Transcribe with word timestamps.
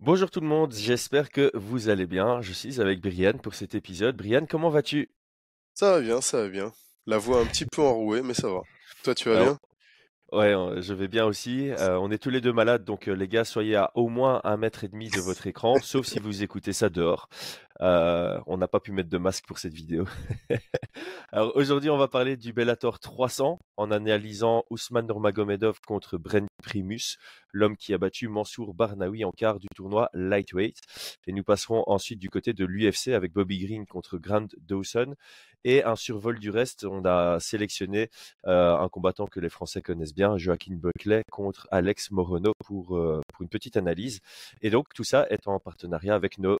Bonjour 0.00 0.30
tout 0.30 0.40
le 0.40 0.46
monde, 0.46 0.72
j'espère 0.72 1.28
que 1.30 1.50
vous 1.54 1.90
allez 1.90 2.06
bien. 2.06 2.40
Je 2.40 2.52
suis 2.54 2.80
avec 2.80 3.02
Brian 3.02 3.34
pour 3.34 3.54
cet 3.54 3.74
épisode. 3.74 4.16
Brian, 4.16 4.46
comment 4.48 4.70
vas-tu? 4.70 5.10
Ça 5.74 5.92
va 5.92 6.00
bien, 6.00 6.20
ça 6.22 6.42
va 6.42 6.48
bien. 6.48 6.72
La 7.06 7.18
voix 7.18 7.40
un 7.40 7.46
petit 7.46 7.66
peu 7.66 7.82
enrouée, 7.82 8.22
mais 8.22 8.32
ça 8.34 8.48
va. 8.48 8.60
Toi, 9.02 9.14
tu 9.14 9.28
vas 9.28 9.36
Alors, 9.36 9.44
bien? 9.44 9.58
ouais, 10.32 10.54
euh, 10.54 10.80
je 10.80 10.94
vais 10.94 11.08
bien 11.08 11.26
aussi. 11.26 11.70
Euh, 11.70 11.98
on 11.98 12.10
est 12.10 12.18
tous 12.18 12.30
les 12.30 12.40
deux 12.40 12.52
malades, 12.52 12.84
donc 12.84 13.08
euh, 13.08 13.12
les 13.14 13.28
gars, 13.28 13.44
soyez 13.44 13.76
à 13.76 13.90
au 13.94 14.08
moins 14.08 14.40
un 14.44 14.56
mètre 14.56 14.84
et 14.84 14.88
demi 14.88 15.10
de 15.10 15.20
votre 15.20 15.46
écran, 15.46 15.80
sauf 15.80 16.06
si 16.06 16.18
vous 16.18 16.42
écoutez 16.42 16.72
ça 16.72 16.88
dehors. 16.88 17.28
Euh, 17.82 18.38
on 18.46 18.58
n'a 18.58 18.68
pas 18.68 18.80
pu 18.80 18.92
mettre 18.92 19.08
de 19.08 19.18
masque 19.18 19.46
pour 19.46 19.58
cette 19.58 19.72
vidéo. 19.72 20.06
Alors 21.32 21.52
aujourd'hui, 21.56 21.88
on 21.88 21.96
va 21.96 22.08
parler 22.08 22.36
du 22.36 22.52
Bellator 22.52 22.98
300 22.98 23.58
en 23.76 23.90
analysant 23.90 24.64
Ousmane 24.70 25.06
Nurmagomedov 25.06 25.80
contre 25.86 26.18
Brent 26.18 26.48
Primus, 26.62 27.16
l'homme 27.52 27.76
qui 27.76 27.94
a 27.94 27.98
battu 27.98 28.28
Mansour 28.28 28.74
Barnaoui 28.74 29.24
en 29.24 29.30
quart 29.30 29.58
du 29.58 29.68
tournoi 29.74 30.10
lightweight. 30.12 30.76
Et 31.26 31.32
nous 31.32 31.42
passerons 31.42 31.84
ensuite 31.86 32.18
du 32.18 32.28
côté 32.28 32.52
de 32.52 32.66
l'UFC 32.66 33.08
avec 33.08 33.32
Bobby 33.32 33.64
Green 33.64 33.86
contre 33.86 34.18
Grant 34.18 34.48
Dawson. 34.58 35.14
Et 35.64 35.84
un 35.84 35.96
survol 35.96 36.38
du 36.38 36.50
reste, 36.50 36.84
on 36.84 37.04
a 37.04 37.38
sélectionné 37.38 38.10
euh, 38.46 38.76
un 38.76 38.88
combattant 38.88 39.26
que 39.26 39.40
les 39.40 39.50
Français 39.50 39.82
connaissent 39.82 40.14
bien, 40.14 40.38
Joaquin 40.38 40.74
Buckley 40.74 41.22
contre 41.30 41.68
Alex 41.70 42.10
Morono 42.10 42.52
pour, 42.64 42.96
euh, 42.96 43.20
pour 43.32 43.42
une 43.42 43.48
petite 43.48 43.76
analyse. 43.76 44.20
Et 44.62 44.70
donc 44.70 44.86
tout 44.94 45.04
ça 45.04 45.26
est 45.28 45.46
en 45.48 45.58
partenariat 45.58 46.14
avec 46.14 46.38
nos 46.38 46.56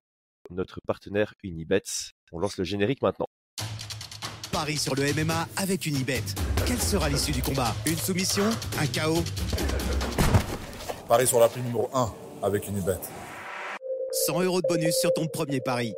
notre 0.50 0.80
partenaire 0.86 1.34
Unibet. 1.42 1.82
On 2.32 2.38
lance 2.38 2.56
le 2.56 2.64
générique 2.64 3.02
maintenant. 3.02 3.26
Paris 4.52 4.76
sur 4.76 4.94
le 4.94 5.02
MMA 5.12 5.48
avec 5.56 5.86
Unibet. 5.86 6.22
Quelle 6.66 6.80
sera 6.80 7.08
l'issue 7.08 7.32
du 7.32 7.42
combat? 7.42 7.74
Une 7.86 7.96
soumission? 7.96 8.44
Un 8.78 8.86
chaos? 8.86 9.22
Paris 11.08 11.26
sur 11.26 11.40
l'appli 11.40 11.62
numéro 11.62 11.88
1 11.94 12.14
avec 12.42 12.66
Unibet. 12.68 12.98
100 14.26 14.42
euros 14.42 14.60
de 14.60 14.66
bonus 14.68 14.94
sur 15.00 15.12
ton 15.12 15.26
premier 15.26 15.60
pari. 15.60 15.94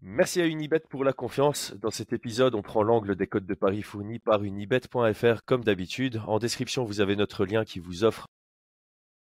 Merci 0.00 0.40
à 0.40 0.46
Unibet 0.46 0.80
pour 0.90 1.04
la 1.04 1.12
confiance. 1.12 1.74
Dans 1.80 1.90
cet 1.90 2.12
épisode, 2.12 2.54
on 2.54 2.62
prend 2.62 2.82
l'angle 2.82 3.14
des 3.14 3.26
codes 3.26 3.46
de 3.46 3.54
paris 3.54 3.82
fournis 3.82 4.18
par 4.18 4.42
unibet.fr 4.42 5.44
comme 5.44 5.62
d'habitude. 5.62 6.20
En 6.26 6.38
description, 6.38 6.84
vous 6.84 7.00
avez 7.00 7.14
notre 7.14 7.44
lien 7.46 7.64
qui 7.64 7.78
vous 7.78 8.02
offre 8.02 8.26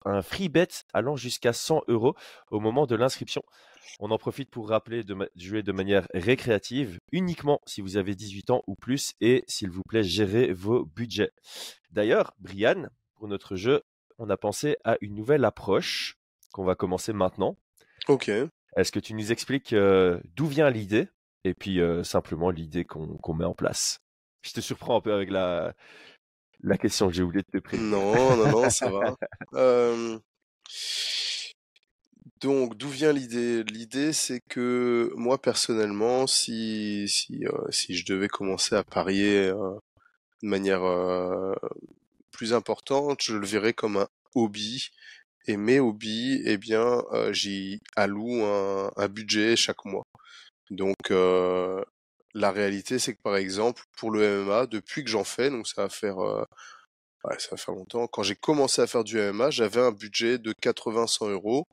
un 0.07 0.23
free 0.23 0.49
bet 0.49 0.69
allant 0.95 1.17
jusqu'à 1.17 1.53
100 1.53 1.83
euros 1.89 2.15
au 2.51 2.61
moment 2.61 2.87
de 2.87 2.97
l'inscription. 2.97 3.43
On 4.01 4.11
en 4.11 4.19
profite 4.19 4.51
pour 4.51 4.69
rappeler 4.69 5.05
de 5.05 5.17
jouer 5.37 5.63
de 5.63 5.73
manière 5.73 6.07
récréative, 6.13 6.99
uniquement 7.13 7.61
si 7.67 7.81
vous 7.81 7.97
avez 7.97 8.15
18 8.15 8.51
ans 8.51 8.63
ou 8.67 8.75
plus, 8.75 9.15
et 9.21 9.45
s'il 9.47 9.71
vous 9.71 9.83
plaît, 9.89 10.03
gérez 10.03 10.53
vos 10.53 10.85
budgets. 10.85 11.33
D'ailleurs, 11.91 12.35
Brian, 12.39 12.89
pour 13.15 13.29
notre 13.29 13.57
jeu, 13.57 13.83
on 14.19 14.31
a 14.31 14.37
pensé 14.37 14.77
à 14.85 14.97
une 15.01 15.15
nouvelle 15.15 15.45
approche 15.45 16.19
qu'on 16.53 16.65
va 16.65 16.75
commencer 16.75 17.13
maintenant. 17.13 17.57
Ok. 18.09 18.31
Est-ce 18.77 18.93
que 18.93 19.01
tu 19.01 19.15
nous 19.15 19.33
expliques 19.33 19.73
euh, 19.73 20.21
d'où 20.35 20.47
vient 20.47 20.71
l'idée 20.71 21.09
et 21.45 21.55
puis 21.55 21.81
euh, 21.81 22.03
simplement 22.03 22.51
l'idée 22.51 22.85
qu'on 22.85 23.17
qu'on 23.19 23.35
met 23.35 23.45
en 23.45 23.55
place? 23.55 24.01
Je 24.43 24.53
te 24.53 24.61
surprends 24.61 24.97
un 24.97 25.01
peu 25.01 25.13
avec 25.13 25.31
la, 25.31 25.75
la 26.63 26.79
question 26.79 27.09
que 27.09 27.15
j'ai 27.15 27.23
oublié 27.23 27.43
de 27.43 27.59
te 27.59 27.63
préciser. 27.63 27.89
Non, 27.89 28.37
non, 28.37 28.51
non, 28.51 28.71
ça 28.71 28.89
va. 28.91 29.17
Euh, 29.55 30.19
donc, 32.41 32.77
d'où 32.77 32.89
vient 32.89 33.13
l'idée? 33.13 33.63
L'idée, 33.65 34.13
c'est 34.13 34.41
que 34.49 35.13
moi, 35.15 35.41
personnellement, 35.41 36.27
si, 36.27 37.09
si, 37.09 37.45
si 37.71 37.97
je 37.97 38.05
devais 38.07 38.29
commencer 38.29 38.75
à 38.75 38.85
parier 38.85 39.49
euh, 39.49 39.79
de 40.43 40.49
manière 40.49 40.85
euh, 40.85 41.55
plus 42.33 42.53
importante, 42.53 43.21
je 43.23 43.35
le 43.35 43.47
verrais 43.47 43.73
comme 43.73 43.97
un 43.97 44.09
hobby. 44.35 44.91
Et 45.49 45.57
mes 45.57 45.79
hobbies, 45.79 46.43
eh 46.45 46.59
bien, 46.59 47.05
j'y 47.31 47.81
alloue 47.95 48.45
un, 48.45 48.91
un 48.97 49.09
budget 49.09 49.55
chaque 49.55 49.85
mois. 49.85 50.03
Donc, 50.71 50.97
la 52.37 52.53
réalité, 52.53 52.99
c'est 52.99 53.15
que 53.15 53.23
par 53.23 53.37
exemple, 53.37 53.83
pour 53.97 54.11
le 54.11 54.45
MMA, 54.45 54.67
depuis 54.67 55.03
que 55.03 55.11
j'en 55.11 55.25
fais, 55.25 55.49
donc 55.51 55.67
ça 55.67 55.83
va 55.83 55.89
faire, 55.89 56.19
euh, 56.19 56.45
va 57.25 57.57
faire 57.57 57.75
longtemps, 57.75 58.07
quand 58.09 58.23
j'ai 58.23 58.37
commencé 58.37 58.83
à 58.83 58.87
faire 58.87 59.05
du 59.05 59.19
MMA, 59.19 59.51
j'avais 59.51 59.81
un 59.81 59.91
budget 59.91 60.39
de 60.39 60.53
80-100 60.53 61.31
euros 61.31 61.67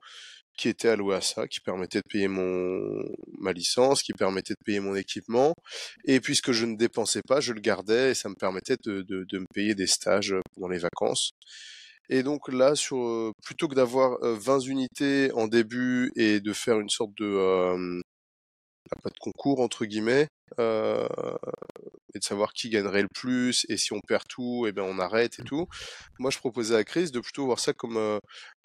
qui 0.57 0.69
était 0.69 0.87
alloué 0.87 1.15
à 1.15 1.21
ça, 1.21 1.47
qui 1.47 1.59
permettait 1.59 1.99
de 1.99 2.07
payer 2.09 2.27
ma 2.29 3.51
licence, 3.51 4.03
qui 4.03 4.13
permettait 4.13 4.53
de 4.53 4.63
payer 4.63 4.79
mon 4.79 4.95
équipement. 4.95 5.53
Et 6.05 6.21
puisque 6.21 6.51
je 6.53 6.65
ne 6.65 6.77
dépensais 6.77 7.23
pas, 7.27 7.41
je 7.41 7.53
le 7.53 7.59
gardais 7.59 8.11
et 8.11 8.13
ça 8.13 8.29
me 8.29 8.35
permettait 8.35 8.77
de, 8.85 9.03
me 9.33 9.53
payer 9.53 9.75
des 9.75 9.87
stages 9.87 10.35
pendant 10.55 10.69
les 10.69 10.77
vacances. 10.77 11.31
Et 12.09 12.23
donc 12.23 12.51
là, 12.51 12.75
sur, 12.75 12.97
euh, 13.03 13.31
plutôt 13.43 13.67
que 13.67 13.75
d'avoir 13.75 14.23
euh, 14.23 14.35
20 14.35 14.59
unités 14.61 15.31
en 15.33 15.47
début 15.47 16.11
et 16.15 16.39
de 16.41 16.53
faire 16.53 16.79
une 16.79 16.89
sorte 16.89 17.11
de, 17.17 17.25
euh, 17.25 18.01
pas 19.01 19.09
de 19.09 19.19
concours 19.19 19.59
entre 19.59 19.85
guillemets, 19.85 20.27
euh, 20.59 21.07
et 22.13 22.19
de 22.19 22.23
savoir 22.23 22.53
qui 22.53 22.69
gagnerait 22.69 23.01
le 23.01 23.07
plus 23.13 23.65
et 23.69 23.77
si 23.77 23.93
on 23.93 24.01
perd 24.01 24.23
tout, 24.27 24.65
et 24.67 24.71
ben 24.71 24.83
on 24.83 24.99
arrête 24.99 25.39
et 25.39 25.43
tout. 25.43 25.67
Moi, 26.19 26.31
je 26.31 26.37
proposais 26.37 26.75
à 26.75 26.83
Chris 26.83 27.11
de 27.11 27.19
plutôt 27.19 27.45
voir 27.45 27.59
ça 27.59 27.73
comme 27.73 27.97
euh, 27.97 28.19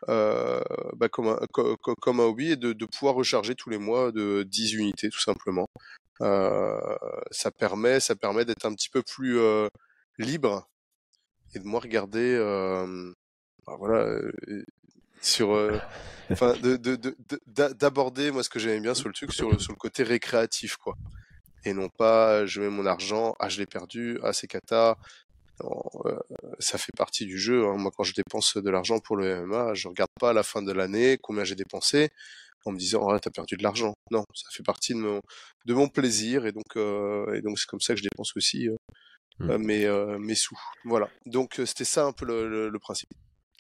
euh, 0.08 0.60
bah, 0.96 1.08
comme 1.08 1.28
un 1.28 1.38
comme 1.52 2.20
un 2.20 2.24
hobby 2.24 2.52
et 2.52 2.56
de, 2.56 2.72
de 2.72 2.86
pouvoir 2.86 3.14
recharger 3.14 3.54
tous 3.54 3.70
les 3.70 3.78
mois 3.78 4.12
de 4.12 4.42
10 4.44 4.74
unités 4.74 5.08
tout 5.10 5.20
simplement. 5.20 5.68
Euh, 6.20 6.96
ça 7.30 7.50
permet 7.50 8.00
ça 8.00 8.16
permet 8.16 8.44
d'être 8.44 8.66
un 8.66 8.74
petit 8.74 8.90
peu 8.90 9.02
plus 9.02 9.38
euh, 9.38 9.68
libre 10.18 10.68
et 11.54 11.60
de 11.60 11.64
moi 11.64 11.80
regarder 11.80 12.34
euh, 12.34 13.12
bah, 13.66 13.76
voilà 13.78 14.20
sur 15.22 15.54
euh, 15.54 15.78
enfin 16.30 16.54
de 16.62 16.76
de- 16.76 16.96
de- 16.96 17.16
de- 17.28 17.40
d'a- 17.46 17.72
d'aborder 17.74 18.30
moi 18.30 18.42
ce 18.42 18.48
que 18.50 18.58
j'aimais 18.58 18.80
bien 18.80 18.94
sur 18.94 19.08
le 19.08 19.14
truc 19.14 19.32
sur 19.32 19.50
le 19.50 19.58
sur 19.58 19.72
le 19.72 19.76
côté 19.78 20.02
récréatif 20.02 20.76
quoi. 20.76 20.94
Et 21.64 21.72
non 21.72 21.88
pas 21.88 22.46
je 22.46 22.60
mets 22.60 22.68
mon 22.70 22.86
argent 22.86 23.34
ah 23.40 23.48
je 23.48 23.58
l'ai 23.58 23.66
perdu 23.66 24.18
ah 24.22 24.32
c'est 24.32 24.46
cata. 24.46 24.96
Non, 25.64 25.82
euh, 26.06 26.16
ça 26.60 26.78
fait 26.78 26.92
partie 26.96 27.26
du 27.26 27.36
jeu 27.38 27.66
hein. 27.66 27.76
moi 27.76 27.90
quand 27.96 28.04
je 28.04 28.14
dépense 28.14 28.56
de 28.56 28.70
l'argent 28.70 29.00
pour 29.00 29.16
le 29.16 29.44
MMA 29.44 29.74
je 29.74 29.88
regarde 29.88 30.10
pas 30.20 30.30
à 30.30 30.32
la 30.32 30.44
fin 30.44 30.62
de 30.62 30.70
l'année 30.72 31.18
combien 31.20 31.42
j'ai 31.44 31.56
dépensé 31.56 32.10
en 32.64 32.70
me 32.72 32.78
disant 32.78 33.00
oh 33.02 33.18
t'as 33.18 33.30
perdu 33.30 33.56
de 33.56 33.62
l'argent. 33.64 33.94
Non 34.12 34.24
ça 34.34 34.48
fait 34.52 34.62
partie 34.62 34.94
de 34.94 35.00
mon 35.00 35.20
de 35.66 35.74
mon 35.74 35.88
plaisir 35.88 36.46
et 36.46 36.52
donc 36.52 36.76
euh, 36.76 37.34
et 37.34 37.40
donc 37.42 37.58
c'est 37.58 37.66
comme 37.66 37.80
ça 37.80 37.94
que 37.94 37.98
je 37.98 38.04
dépense 38.04 38.36
aussi 38.36 38.68
euh, 38.68 38.76
euh, 39.42 39.58
mes 39.58 39.84
euh, 39.86 40.18
mes 40.18 40.34
sous. 40.36 40.58
Voilà. 40.84 41.08
Donc 41.26 41.58
euh, 41.58 41.66
c'était 41.66 41.84
ça 41.84 42.04
un 42.04 42.12
peu 42.12 42.24
le, 42.24 42.48
le- 42.48 42.68
le 42.68 42.78
principe 42.78 43.08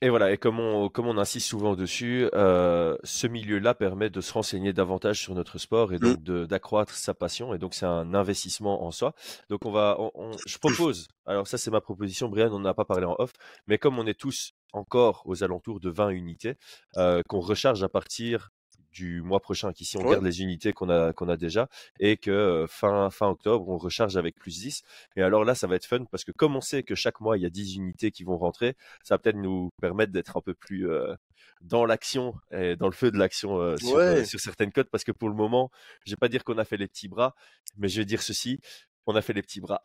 Et 0.00 0.10
voilà, 0.10 0.30
et 0.30 0.38
comme 0.38 0.60
on, 0.60 0.88
comme 0.88 1.08
on 1.08 1.18
insiste 1.18 1.48
souvent 1.48 1.74
dessus, 1.74 2.28
euh, 2.32 2.96
ce 3.02 3.26
milieu-là 3.26 3.74
permet 3.74 4.10
de 4.10 4.20
se 4.20 4.32
renseigner 4.32 4.72
davantage 4.72 5.18
sur 5.20 5.34
notre 5.34 5.58
sport 5.58 5.92
et 5.92 5.96
Mm. 5.96 5.98
donc 5.98 6.22
d'accroître 6.48 6.92
sa 6.94 7.14
passion. 7.14 7.52
Et 7.52 7.58
donc 7.58 7.74
c'est 7.74 7.84
un 7.86 8.14
investissement 8.14 8.84
en 8.84 8.92
soi. 8.92 9.12
Donc 9.50 9.66
on 9.66 9.72
va, 9.72 9.96
on- 9.98 10.12
on- 10.14 10.36
je 10.46 10.56
propose, 10.58 11.08
alors 11.26 11.48
ça 11.48 11.58
c'est 11.58 11.72
ma 11.72 11.80
proposition, 11.80 12.28
Brian, 12.28 12.52
on 12.52 12.60
n'en 12.60 12.68
a 12.68 12.74
pas 12.74 12.84
parlé 12.84 13.06
en 13.06 13.16
off, 13.18 13.32
mais 13.66 13.76
comme 13.78 13.98
on 13.98 14.06
est 14.06 14.18
tous 14.18 14.52
encore 14.72 15.22
aux 15.24 15.42
alentours 15.42 15.80
de 15.80 15.90
20 15.90 16.10
unités, 16.10 16.54
euh, 16.96 17.22
qu'on 17.28 17.40
recharge 17.40 17.82
à 17.82 17.88
partir 17.88 18.50
du 18.98 19.22
mois 19.22 19.40
prochain, 19.40 19.72
qu'ici 19.72 19.96
on 19.96 20.02
Ouais. 20.02 20.10
garde 20.12 20.24
les 20.24 20.42
unités 20.42 20.72
qu'on 20.72 20.88
a, 20.90 21.12
qu'on 21.12 21.28
a 21.28 21.36
déjà, 21.36 21.68
et 22.00 22.16
que 22.16 22.30
euh, 22.30 22.66
fin, 22.66 23.10
fin 23.10 23.28
octobre, 23.28 23.68
on 23.68 23.78
recharge 23.78 24.16
avec 24.16 24.34
plus 24.36 24.58
10. 24.58 24.82
Et 25.16 25.22
alors 25.22 25.44
là, 25.44 25.54
ça 25.54 25.66
va 25.68 25.76
être 25.76 25.86
fun 25.86 26.04
parce 26.10 26.24
que 26.24 26.32
comme 26.32 26.56
on 26.56 26.60
sait 26.60 26.82
que 26.82 26.94
chaque 26.94 27.20
mois, 27.20 27.36
il 27.38 27.42
y 27.42 27.46
a 27.46 27.50
10 27.50 27.76
unités 27.76 28.10
qui 28.10 28.24
vont 28.24 28.36
rentrer, 28.36 28.74
ça 29.04 29.14
va 29.14 29.18
peut-être 29.18 29.36
nous 29.36 29.70
permettre 29.80 30.12
d'être 30.12 30.36
un 30.36 30.40
peu 30.40 30.54
plus 30.54 30.90
euh, 30.90 31.14
dans 31.60 31.84
l'action 31.86 32.34
et 32.50 32.74
dans 32.76 32.86
le 32.88 32.92
feu 32.92 33.10
de 33.10 33.18
l'action 33.18 33.60
euh, 33.60 33.76
sur, 33.76 33.96
ouais 33.96 34.24
sur 34.24 34.40
certaines 34.40 34.72
cotes 34.72 34.90
parce 34.90 35.04
que 35.04 35.12
pour 35.12 35.28
le 35.28 35.34
moment, 35.36 35.70
je 36.04 36.12
vais 36.12 36.16
pas 36.16 36.28
dire 36.28 36.42
qu'on 36.44 36.58
a 36.58 36.64
fait 36.64 36.76
les 36.76 36.88
petits 36.88 37.08
bras, 37.08 37.34
mais 37.76 37.88
je 37.88 38.00
vais 38.00 38.04
dire 38.04 38.22
ceci, 38.22 38.58
on 39.06 39.14
a 39.14 39.22
fait 39.22 39.32
les 39.32 39.42
petits 39.42 39.60
bras. 39.60 39.80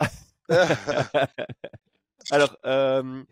Alors, 2.31 2.57
euh, 2.65 3.23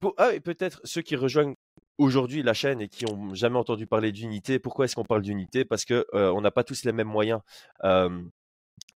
pour, 0.00 0.14
ah, 0.16 0.34
et 0.34 0.40
peut-être 0.40 0.80
ceux 0.84 1.02
qui 1.02 1.16
rejoignent 1.16 1.54
aujourd'hui 1.98 2.42
la 2.42 2.54
chaîne 2.54 2.80
et 2.80 2.88
qui 2.88 3.04
ont 3.10 3.34
jamais 3.34 3.58
entendu 3.58 3.86
parler 3.86 4.12
d'unité, 4.12 4.58
pourquoi 4.58 4.84
est-ce 4.86 4.96
qu'on 4.96 5.04
parle 5.04 5.22
d'unité? 5.22 5.64
Parce 5.64 5.84
que 5.84 6.06
on 6.12 6.40
n'a 6.40 6.50
pas 6.50 6.64
tous 6.64 6.84
les 6.84 6.92
mêmes 6.92 7.08
moyens. 7.08 7.40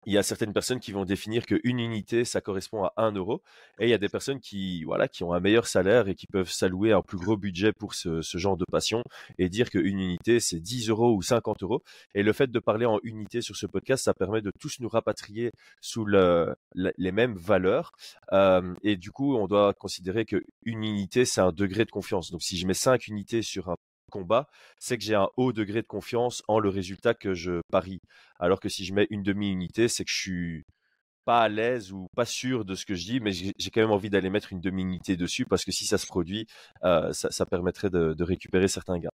Il 0.05 0.13
y 0.13 0.17
a 0.17 0.23
certaines 0.23 0.53
personnes 0.53 0.79
qui 0.79 0.91
vont 0.91 1.05
définir 1.05 1.45
qu'une 1.45 1.79
unité, 1.79 2.25
ça 2.25 2.41
correspond 2.41 2.83
à 2.83 2.93
1 2.97 3.13
euro. 3.13 3.41
Et 3.79 3.85
il 3.85 3.89
y 3.89 3.93
a 3.93 3.97
des 3.97 4.09
personnes 4.09 4.39
qui, 4.39 4.83
voilà, 4.83 5.07
qui 5.07 5.23
ont 5.23 5.33
un 5.33 5.39
meilleur 5.39 5.67
salaire 5.67 6.07
et 6.07 6.15
qui 6.15 6.27
peuvent 6.27 6.49
s'allouer 6.49 6.91
un 6.91 7.01
plus 7.01 7.17
gros 7.17 7.37
budget 7.37 7.73
pour 7.73 7.93
ce, 7.93 8.21
genre 8.21 8.57
de 8.57 8.65
passion 8.65 9.01
et 9.37 9.49
dire 9.49 9.69
qu'une 9.69 9.99
unité, 9.99 10.39
c'est 10.39 10.59
10 10.59 10.89
euros 10.89 11.15
ou 11.15 11.21
50 11.21 11.63
euros. 11.63 11.83
Et 12.13 12.23
le 12.23 12.33
fait 12.33 12.51
de 12.51 12.59
parler 12.59 12.85
en 12.85 12.99
unité 13.03 13.41
sur 13.41 13.55
ce 13.55 13.65
podcast, 13.65 14.03
ça 14.03 14.13
permet 14.13 14.41
de 14.41 14.51
tous 14.59 14.79
nous 14.79 14.89
rapatrier 14.89 15.51
sous 15.81 16.05
les 16.05 17.11
mêmes 17.11 17.35
valeurs. 17.35 17.91
Euh, 18.33 18.73
et 18.83 18.97
du 18.97 19.11
coup, 19.11 19.35
on 19.35 19.47
doit 19.47 19.73
considérer 19.73 20.25
qu'une 20.25 20.43
unité, 20.65 21.25
c'est 21.25 21.41
un 21.41 21.51
degré 21.51 21.85
de 21.85 21.91
confiance. 21.91 22.31
Donc, 22.31 22.41
si 22.41 22.57
je 22.57 22.67
mets 22.67 22.73
5 22.73 23.07
unités 23.07 23.41
sur 23.41 23.69
un 23.69 23.75
combat, 24.11 24.47
c'est 24.79 24.97
que 24.97 25.03
j'ai 25.03 25.15
un 25.15 25.29
haut 25.37 25.53
degré 25.53 25.81
de 25.81 25.87
confiance 25.87 26.43
en 26.47 26.59
le 26.59 26.69
résultat 26.69 27.13
que 27.13 27.33
je 27.33 27.61
parie. 27.71 28.01
Alors 28.39 28.59
que 28.59 28.69
si 28.69 28.85
je 28.85 28.93
mets 28.93 29.07
une 29.09 29.23
demi-unité, 29.23 29.87
c'est 29.87 30.03
que 30.03 30.11
je 30.11 30.17
suis 30.17 30.65
pas 31.25 31.41
à 31.41 31.49
l'aise 31.49 31.91
ou 31.91 32.07
pas 32.15 32.25
sûr 32.25 32.65
de 32.65 32.75
ce 32.75 32.85
que 32.85 32.95
je 32.95 33.05
dis, 33.05 33.19
mais 33.19 33.31
j'ai 33.33 33.69
quand 33.71 33.81
même 33.81 33.91
envie 33.91 34.09
d'aller 34.09 34.29
mettre 34.29 34.53
une 34.53 34.61
demi-unité 34.61 35.17
dessus 35.17 35.45
parce 35.45 35.65
que 35.65 35.71
si 35.71 35.85
ça 35.85 35.97
se 35.97 36.05
produit, 36.05 36.47
ça, 36.81 37.11
ça, 37.11 37.45
permettrait 37.45 37.89
de, 37.89 38.13
de, 38.13 38.23
récupérer 38.23 38.67
certains 38.67 38.99
gains. 38.99 39.09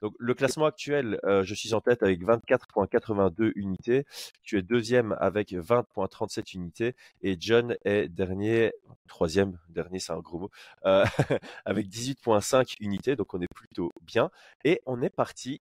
Donc 0.00 0.14
le 0.18 0.34
classement 0.34 0.66
actuel, 0.66 1.20
je 1.24 1.54
suis 1.54 1.74
en 1.74 1.80
tête 1.80 2.02
avec 2.02 2.20
24,82 2.22 3.52
unités. 3.54 4.04
Tu 4.42 4.58
es 4.58 4.62
deuxième 4.62 5.16
avec 5.20 5.52
20,37 5.52 6.54
unités 6.54 6.94
et 7.22 7.36
John 7.38 7.76
est 7.84 8.08
dernier, 8.08 8.72
troisième, 9.08 9.58
dernier 9.68 9.98
c'est 9.98 10.12
un 10.12 10.18
gros 10.18 10.38
mot, 10.38 10.50
euh, 10.84 11.04
avec 11.64 11.88
18,5 11.88 12.76
unités. 12.80 13.16
Donc 13.16 13.34
on 13.34 13.40
est 13.40 13.52
plutôt 13.54 13.90
bien 14.02 14.30
et 14.64 14.80
on 14.86 15.02
est 15.02 15.10
parti 15.10 15.60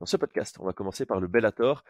dans 0.00 0.06
ce 0.06 0.16
podcast. 0.16 0.56
On 0.60 0.64
va 0.64 0.72
commencer 0.72 1.06
par 1.06 1.20
le 1.20 1.28
Bellator. 1.28 1.84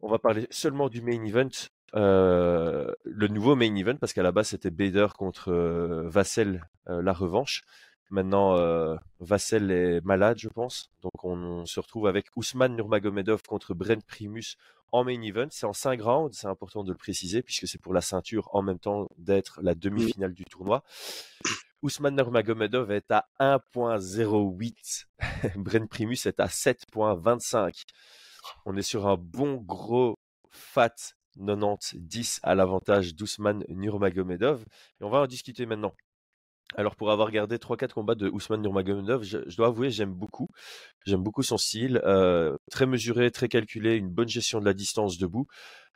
On 0.00 0.08
va 0.08 0.18
parler 0.18 0.46
seulement 0.50 0.88
du 0.88 1.02
main 1.02 1.22
event, 1.24 1.50
euh, 1.94 2.92
le 3.04 3.28
nouveau 3.28 3.56
main 3.56 3.74
event, 3.76 3.96
parce 3.96 4.12
qu'à 4.12 4.22
la 4.22 4.32
base 4.32 4.48
c'était 4.48 4.70
Bader 4.70 5.08
contre 5.16 5.50
euh, 5.50 6.08
Vassel, 6.08 6.64
la 6.86 7.12
revanche. 7.12 7.62
Maintenant, 8.10 8.56
euh, 8.56 8.96
Vassel 9.20 9.70
est 9.70 10.04
malade, 10.04 10.36
je 10.36 10.48
pense. 10.48 10.90
Donc, 11.00 11.24
on, 11.24 11.64
se 11.64 11.78
retrouve 11.78 12.08
avec 12.08 12.26
Ousmane 12.34 12.74
Nurmagomedov 12.74 13.42
contre 13.44 13.72
Brent 13.72 14.04
Primus 14.04 14.56
en 14.90 15.04
main 15.04 15.22
event. 15.22 15.46
C'est 15.50 15.66
en 15.66 15.72
5 15.72 16.02
rounds, 16.02 16.36
c'est 16.36 16.48
important 16.48 16.82
de 16.82 16.90
le 16.90 16.96
préciser, 16.96 17.40
puisque 17.40 17.68
c'est 17.68 17.80
pour 17.80 17.94
la 17.94 18.00
ceinture 18.00 18.48
en 18.52 18.62
même 18.62 18.80
temps 18.80 19.08
d'être 19.16 19.60
la 19.62 19.76
demi-finale 19.76 20.34
du 20.34 20.44
tournoi. 20.44 20.82
Ousmane 21.82 22.16
Nurmagomedov 22.16 22.90
est 22.90 23.12
à 23.12 23.28
1.08. 23.38 25.06
Brent 25.54 25.88
Primus 25.88 26.26
est 26.26 26.40
à 26.40 26.46
7.25. 26.46 27.84
On 28.66 28.76
est 28.76 28.82
sur 28.82 29.06
un 29.06 29.16
bon 29.16 29.54
gros 29.54 30.18
fat 30.50 30.96
90-10 31.38 32.40
à 32.42 32.54
l'avantage 32.54 33.14
d'Ousmane 33.14 33.64
Nurmagomedov. 33.68 34.64
Et 35.00 35.04
on 35.04 35.10
va 35.10 35.20
en 35.20 35.26
discuter 35.26 35.66
maintenant. 35.66 35.94
Alors 36.76 36.94
pour 36.94 37.10
avoir 37.10 37.26
regardé 37.26 37.58
3-4 37.58 37.92
combats 37.92 38.14
de 38.14 38.28
Ousmane 38.28 38.62
Nurmagomedov, 38.62 39.24
je, 39.24 39.38
dois 39.56 39.68
avouer 39.68 39.90
j'aime 39.90 40.12
beaucoup. 40.12 40.48
J'aime 41.04 41.22
beaucoup 41.22 41.42
son 41.42 41.58
style, 41.58 42.00
euh, 42.04 42.56
très 42.70 42.86
mesuré, 42.86 43.30
très 43.30 43.48
calculé, 43.48 43.96
une 43.96 44.08
bonne 44.08 44.28
gestion 44.28 44.60
de 44.60 44.64
la 44.64 44.74
distance 44.74 45.18
debout, 45.18 45.46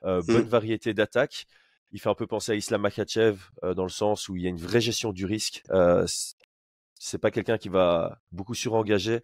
euh, 0.04 0.20
mmh. 0.20 0.26
bonne 0.26 0.48
variété 0.48 0.94
d'attaques. 0.94 1.46
Il 1.92 2.00
fait 2.00 2.08
un 2.08 2.14
peu 2.14 2.26
penser 2.26 2.52
à 2.52 2.54
Islam 2.56 2.80
Makhachev 2.80 3.38
euh, 3.62 3.74
dans 3.74 3.84
le 3.84 3.88
sens 3.88 4.28
où 4.28 4.36
il 4.36 4.42
y 4.42 4.46
a 4.46 4.48
une 4.48 4.58
vraie 4.58 4.80
gestion 4.80 5.12
du 5.12 5.26
risque. 5.26 5.62
c'est 6.98 7.18
pas 7.18 7.30
quelqu'un 7.30 7.58
qui 7.58 7.68
va 7.68 8.18
beaucoup 8.32 8.54
surengager. 8.54 9.20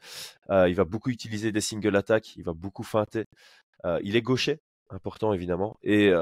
il 0.51 0.75
va 0.75 0.85
beaucoup 0.85 1.11
utiliser 1.11 1.51
des 1.51 1.61
single 1.61 1.97
attaques. 1.97 2.37
Il 2.37 2.45
va 2.45 2.53
beaucoup 2.53 2.85
feinter. 2.85 3.25
il 4.03 4.15
est 4.15 4.23
gaucher, 4.23 4.61
important 4.91 5.33
évidemment, 5.33 5.77
et 5.83 6.13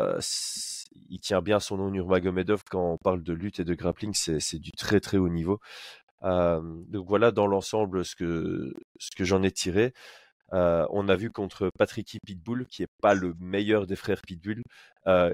il 1.10 1.20
tient 1.20 1.42
bien 1.42 1.60
son 1.60 1.76
nom 1.78 1.90
Nurmagomedov 1.90 2.62
quand 2.70 2.92
on 2.92 2.96
parle 2.98 3.22
de 3.22 3.32
lutte 3.32 3.60
et 3.60 3.64
de 3.64 3.74
grappling, 3.74 4.12
c'est 4.14 4.58
du 4.58 4.72
très 4.72 5.00
très 5.00 5.18
haut 5.18 5.28
niveau. 5.28 5.60
donc 6.22 7.06
voilà 7.06 7.30
dans 7.30 7.46
l'ensemble 7.46 8.04
ce 8.04 8.16
que, 8.16 8.74
ce 8.98 9.10
que 9.16 9.24
j'en 9.24 9.42
ai 9.42 9.50
tiré. 9.50 9.92
on 10.52 11.08
a 11.08 11.16
vu 11.16 11.30
contre 11.30 11.70
Patricky 11.78 12.18
Pitbull, 12.24 12.66
qui 12.66 12.82
est 12.82 12.92
pas 13.00 13.14
le 13.14 13.34
meilleur 13.40 13.86
des 13.86 13.96
frères 13.96 14.22
Pitbull, 14.22 14.62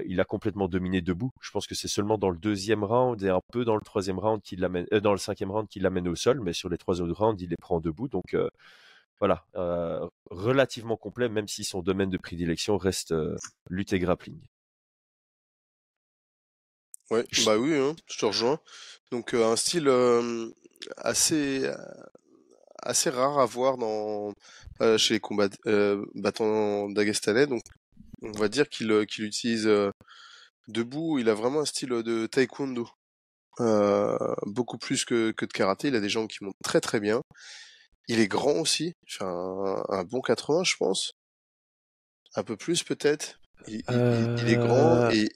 il 0.05 0.19
a 0.19 0.25
complètement 0.25 0.67
dominé 0.67 1.01
debout. 1.01 1.31
Je 1.41 1.51
pense 1.51 1.67
que 1.67 1.75
c'est 1.75 1.87
seulement 1.87 2.17
dans 2.17 2.29
le 2.29 2.37
deuxième 2.37 2.83
round 2.83 3.21
et 3.23 3.29
un 3.29 3.41
peu 3.51 3.65
dans 3.65 3.75
le 3.75 3.81
troisième 3.81 4.19
round 4.19 4.41
l'amène, 4.57 4.85
euh, 4.93 4.99
dans 4.99 5.11
le 5.11 5.17
cinquième 5.17 5.51
round 5.51 5.67
qu'il 5.67 5.83
l'amène 5.83 6.07
au 6.07 6.15
sol, 6.15 6.39
mais 6.41 6.53
sur 6.53 6.69
les 6.69 6.77
trois 6.77 7.01
autres 7.01 7.13
rounds, 7.13 7.41
il 7.41 7.49
les 7.49 7.57
prend 7.57 7.79
debout. 7.79 8.07
Donc 8.07 8.35
voilà, 9.19 9.45
relativement 10.29 10.97
complet, 10.97 11.29
même 11.29 11.47
si 11.47 11.63
son 11.63 11.81
domaine 11.81 12.09
de 12.09 12.17
prédilection 12.17 12.77
reste 12.77 13.13
lutte 13.69 13.93
et 13.93 13.99
grappling. 13.99 14.39
Ouais, 17.11 17.23
bah 17.45 17.57
oui, 17.57 17.75
hein, 17.75 17.95
je 18.07 18.17
te 18.17 18.25
rejoins. 18.25 18.59
Donc 19.11 19.33
un 19.33 19.55
style 19.55 19.89
assez 20.97 21.69
assez 22.81 23.09
rare 23.09 23.39
à 23.39 23.45
voir 23.45 23.77
dans 23.77 24.33
chez 24.97 25.15
les 25.15 25.19
combattants 25.19 26.89
dagestanais. 26.89 27.47
Donc 27.47 27.61
on 28.21 28.31
va 28.31 28.47
dire 28.47 28.69
qu'il 28.69 29.05
qu'il 29.05 29.25
utilise 29.25 29.69
debout. 30.67 31.19
Il 31.19 31.29
a 31.29 31.33
vraiment 31.35 31.61
un 31.61 31.65
style 31.65 31.89
de 31.89 32.25
taekwondo, 32.27 32.89
beaucoup 34.47 34.77
plus 34.77 35.05
que, 35.05 35.31
que 35.31 35.45
de 35.45 35.53
karaté. 35.53 35.89
Il 35.89 35.95
a 35.95 35.99
des 35.99 36.09
jambes 36.09 36.27
qui 36.27 36.43
montent 36.43 36.55
très 36.63 36.81
très 36.81 36.99
bien. 36.99 37.21
Il 38.07 38.19
est 38.19 38.27
grand 38.27 38.59
aussi, 38.59 38.93
un, 39.19 40.03
bon 40.03 40.21
80 40.21 40.63
je 40.63 40.75
pense. 40.77 41.11
Un 42.35 42.43
peu 42.43 42.57
plus 42.57 42.83
peut-être. 42.83 43.39
Il, 43.67 43.79
est 43.87 44.57
grand 44.57 45.09
et... 45.09 45.29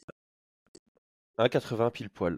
1,80 1.38 1.92
pile 1.92 2.10
poil. 2.10 2.38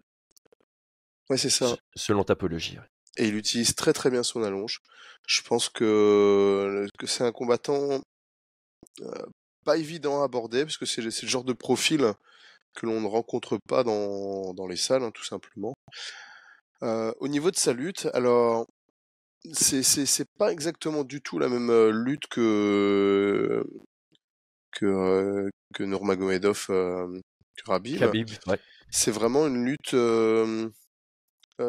Ouais, 1.29 1.37
c'est 1.37 1.49
ça. 1.49 1.75
Selon 1.95 2.23
topologie. 2.23 2.77
Et 3.17 3.27
il 3.27 3.35
utilise 3.35 3.75
très 3.75 3.93
très 3.93 4.09
bien 4.09 4.23
son 4.23 4.43
allonge. 4.43 4.81
Je 5.27 5.41
pense 5.41 5.69
que, 5.69 6.87
que 6.97 7.07
c'est 7.07 7.23
un 7.23 7.31
combattant 7.31 8.01
euh, 9.01 9.25
pas 9.65 9.77
évident 9.77 10.21
à 10.21 10.25
aborder, 10.25 10.63
parce 10.63 10.77
que 10.77 10.85
c'est 10.85 11.01
le 11.01 11.11
genre 11.11 11.43
de 11.43 11.53
profil 11.53 12.13
que 12.73 12.85
l'on 12.85 13.01
ne 13.01 13.07
rencontre 13.07 13.57
pas 13.67 13.83
dans, 13.83 14.53
dans 14.53 14.67
les 14.67 14.75
salles, 14.75 15.03
hein, 15.03 15.11
tout 15.11 15.23
simplement. 15.23 15.73
Euh, 16.83 17.13
au 17.19 17.27
niveau 17.27 17.51
de 17.51 17.57
sa 17.57 17.73
lutte, 17.73 18.07
alors 18.13 18.65
c'est 19.53 20.29
pas 20.37 20.51
exactement 20.51 21.03
du 21.03 21.21
tout 21.21 21.39
la 21.39 21.49
même 21.49 21.89
lutte 21.89 22.27
que 22.27 23.63
que 24.71 25.49
que 25.73 25.83
Nurmagomedov 25.83 26.65
que 26.67 27.21
Khabib. 27.65 28.29
C'est 28.89 29.11
vraiment 29.11 29.47
une 29.47 29.65
lutte 29.65 29.95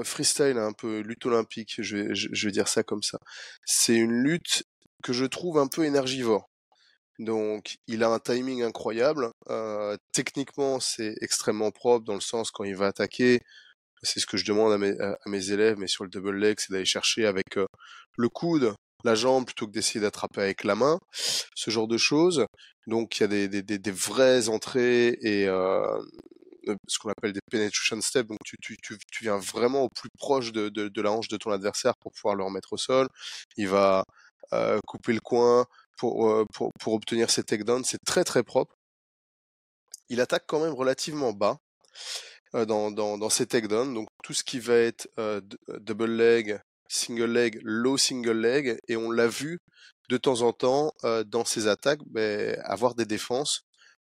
freestyle, 0.05 0.59
un 0.59 0.73
peu 0.73 1.01
lutte 1.01 1.27
olympique, 1.27 1.75
je 1.79 1.97
vais, 1.97 2.15
je, 2.15 2.47
vais 2.47 2.53
dire 2.53 2.69
ça 2.69 2.83
comme 2.83 3.03
ça. 3.03 3.19
C'est 3.65 3.95
une 3.95 4.13
lutte 4.13 4.65
que 5.03 5.13
je 5.13 5.25
trouve 5.25 5.59
un 5.59 5.67
peu 5.67 5.85
énergivore. 5.85 6.49
Donc, 7.19 7.77
il 7.87 8.03
a 8.03 8.09
un 8.09 8.19
timing 8.19 8.63
incroyable. 8.63 9.31
techniquement, 10.13 10.81
c'est 10.81 11.15
extrêmement 11.21 11.71
propre 11.71 12.05
dans 12.05 12.15
le 12.15 12.21
sens 12.21 12.51
quand 12.51 12.65
il 12.65 12.77
va 12.77 12.87
attaquer, 12.87 13.41
c'est 14.03 14.21
ce 14.21 14.27
que 14.27 14.37
je 14.37 14.45
demande 14.45 14.73
à 14.73 14.79
mes, 15.27 15.51
élèves, 15.51 15.77
mais 15.79 15.87
sur 15.87 16.05
le 16.05 16.11
double 16.11 16.37
leg, 16.37 16.59
c'est 16.59 16.73
d'aller 16.73 16.85
chercher 16.85 17.27
avec 17.27 17.57
euh, 17.57 17.67
le 18.17 18.29
coude, 18.29 18.75
la 19.05 19.15
jambe, 19.15 19.45
plutôt 19.47 19.67
que 19.67 19.73
d'essayer 19.73 20.01
d'attraper 20.01 20.43
avec 20.43 20.65
la 20.65 20.75
main, 20.75 20.99
ce 21.13 21.71
genre 21.71 21.89
de 21.89 21.99
choses. 21.99 22.47
Donc 22.87 23.19
il 23.19 23.23
y 23.23 23.25
a 23.25 23.63
des, 23.63 23.91
vraies 23.91 24.49
entrées 24.49 25.17
et 25.21 25.47
euh, 25.47 26.03
ce 26.89 26.99
qu'on 26.99 27.11
appelle 27.11 27.33
des 27.33 27.41
penetration 27.51 28.01
steps. 28.01 28.29
Donc 28.29 28.39
tu, 28.43 28.77
viens 29.21 29.39
vraiment 29.39 29.83
au 29.83 29.89
plus 29.89 30.11
proche 30.19 30.53
de, 30.53 31.01
la 31.01 31.13
hanche 31.13 31.29
de 31.29 31.37
ton 31.37 31.51
adversaire 31.51 31.95
pour 32.01 32.13
pouvoir 32.13 32.35
le 32.35 32.45
remettre 32.45 32.73
au 32.73 32.77
sol. 32.77 33.09
Il 33.57 33.69
va 33.69 34.05
euh, 34.53 34.79
couper 34.87 35.13
le 35.13 35.21
coin 35.21 35.67
pour, 35.97 36.31
euh, 36.31 36.45
pour, 36.53 36.71
pour 36.81 36.95
obtenir 36.95 37.31
ses 37.31 37.45
takedowns. 37.45 37.85
C'est 37.85 38.03
très 38.05 38.25
très 38.25 38.43
propre. 38.43 38.75
Il 40.09 40.21
attaque 40.21 40.45
quand 40.47 40.61
même 40.61 40.75
relativement 40.75 41.33
bas. 41.33 41.59
Euh, 42.55 42.67
dans, 42.67 42.91
dans, 42.91 43.17
dans 43.17 43.31
ces 43.31 43.47
takedowns. 43.47 43.95
Donc 43.95 44.09
tout 44.23 44.35
ce 44.35 44.45
qui 44.45 44.61
va 44.61 44.75
être 44.77 45.09
euh, 45.19 45.41
euh, 45.71 45.79
double 45.81 46.17
leg, 46.17 46.61
single 46.89 47.33
leg, 47.33 47.59
low 47.63 47.97
single 47.97 48.39
leg, 48.39 48.79
et 48.89 48.97
on 48.97 49.11
l'a 49.11 49.27
vu 49.27 49.59
de 50.11 50.19
temps 50.19 50.43
en 50.43 50.53
temps 50.53 50.93
dans 51.27 51.45
ces 51.47 51.67
attaques 51.69 52.01
ben, 52.07 52.61
avoir 52.65 52.95
des 52.95 53.07
défenses 53.07 53.63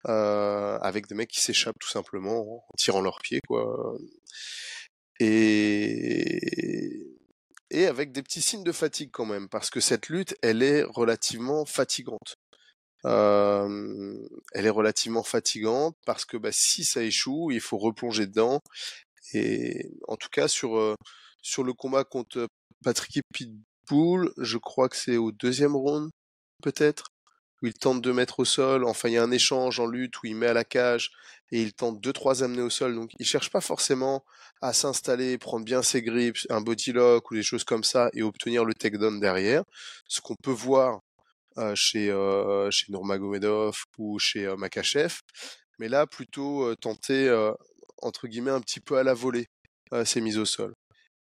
avec 0.05 1.08
des 1.08 1.15
mecs 1.15 1.29
qui 1.29 1.41
s'échappent 1.41 1.79
tout 1.79 1.89
simplement 1.89 2.63
en 2.69 2.75
tirant 2.77 3.01
leurs 3.01 3.19
pieds 3.19 3.41
quoi. 3.48 3.98
Et 5.19 6.39
et 7.72 7.86
avec 7.86 8.13
des 8.13 8.24
petits 8.24 8.41
signes 8.41 8.63
de 8.63 8.72
fatigue 8.72 9.10
quand 9.12 9.25
même, 9.25 9.50
parce 9.50 9.69
que 9.69 9.79
cette 9.81 10.08
lutte, 10.10 10.36
elle 10.41 10.63
est 10.63 10.84
relativement 10.84 11.65
fatigante 11.65 12.38
elle 13.03 14.65
est 14.65 14.69
relativement 14.69 15.23
fatigante 15.23 15.95
parce 16.05 16.25
que 16.25 16.37
bah, 16.37 16.51
si 16.51 16.83
ça 16.83 17.03
échoue, 17.03 17.51
il 17.51 17.61
faut 17.61 17.77
replonger 17.77 18.27
dedans. 18.27 18.61
Et 19.33 19.91
en 20.07 20.15
tout 20.17 20.29
cas, 20.29 20.47
sur, 20.47 20.95
sur 21.41 21.63
le 21.63 21.73
combat 21.73 22.03
contre 22.03 22.47
Patrick 22.83 23.21
Pitbull, 23.33 24.33
je 24.37 24.57
crois 24.57 24.89
que 24.89 24.97
c'est 24.97 25.17
au 25.17 25.31
deuxième 25.31 25.75
round, 25.75 26.09
peut-être, 26.61 27.11
où 27.61 27.67
il 27.67 27.73
tente 27.73 28.01
de 28.01 28.11
mettre 28.11 28.39
au 28.39 28.45
sol. 28.45 28.85
Enfin, 28.85 29.09
il 29.09 29.13
y 29.13 29.17
a 29.17 29.23
un 29.23 29.31
échange 29.31 29.79
en 29.79 29.85
lutte 29.85 30.21
où 30.21 30.27
il 30.27 30.35
met 30.35 30.47
à 30.47 30.53
la 30.53 30.63
cage 30.63 31.11
et 31.51 31.61
il 31.61 31.73
tente 31.73 31.99
deux, 31.99 32.13
trois 32.13 32.43
amener 32.43 32.61
au 32.61 32.69
sol. 32.69 32.95
Donc, 32.95 33.11
il 33.19 33.25
cherche 33.25 33.49
pas 33.49 33.61
forcément 33.61 34.23
à 34.61 34.73
s'installer, 34.73 35.37
prendre 35.37 35.65
bien 35.65 35.81
ses 35.81 36.01
grips, 36.01 36.47
un 36.49 36.61
body 36.61 36.91
lock 36.93 37.31
ou 37.31 37.35
des 37.35 37.43
choses 37.43 37.63
comme 37.63 37.83
ça 37.83 38.09
et 38.13 38.23
obtenir 38.23 38.65
le 38.65 38.73
takedown 38.73 39.19
derrière. 39.19 39.63
Ce 40.07 40.21
qu'on 40.21 40.35
peut 40.35 40.51
voir 40.51 40.95
euh, 40.95 41.08
chez, 41.75 42.09
euh, 42.09 42.69
chez 42.71 42.91
Nurmagomedov 42.91 43.75
ou 43.97 44.19
chez 44.19 44.45
euh, 44.45 44.55
Makachev. 44.55 45.19
Mais 45.79 45.87
là, 45.87 46.07
plutôt 46.07 46.75
tenter, 46.75 47.29
entre 48.01 48.27
guillemets, 48.27 48.51
un 48.51 48.59
petit 48.59 48.81
peu 48.81 48.97
à 48.97 49.03
la 49.03 49.13
volée 49.13 49.47
ses 50.03 50.19
mises 50.19 50.37
au 50.37 50.43
sol. 50.43 50.73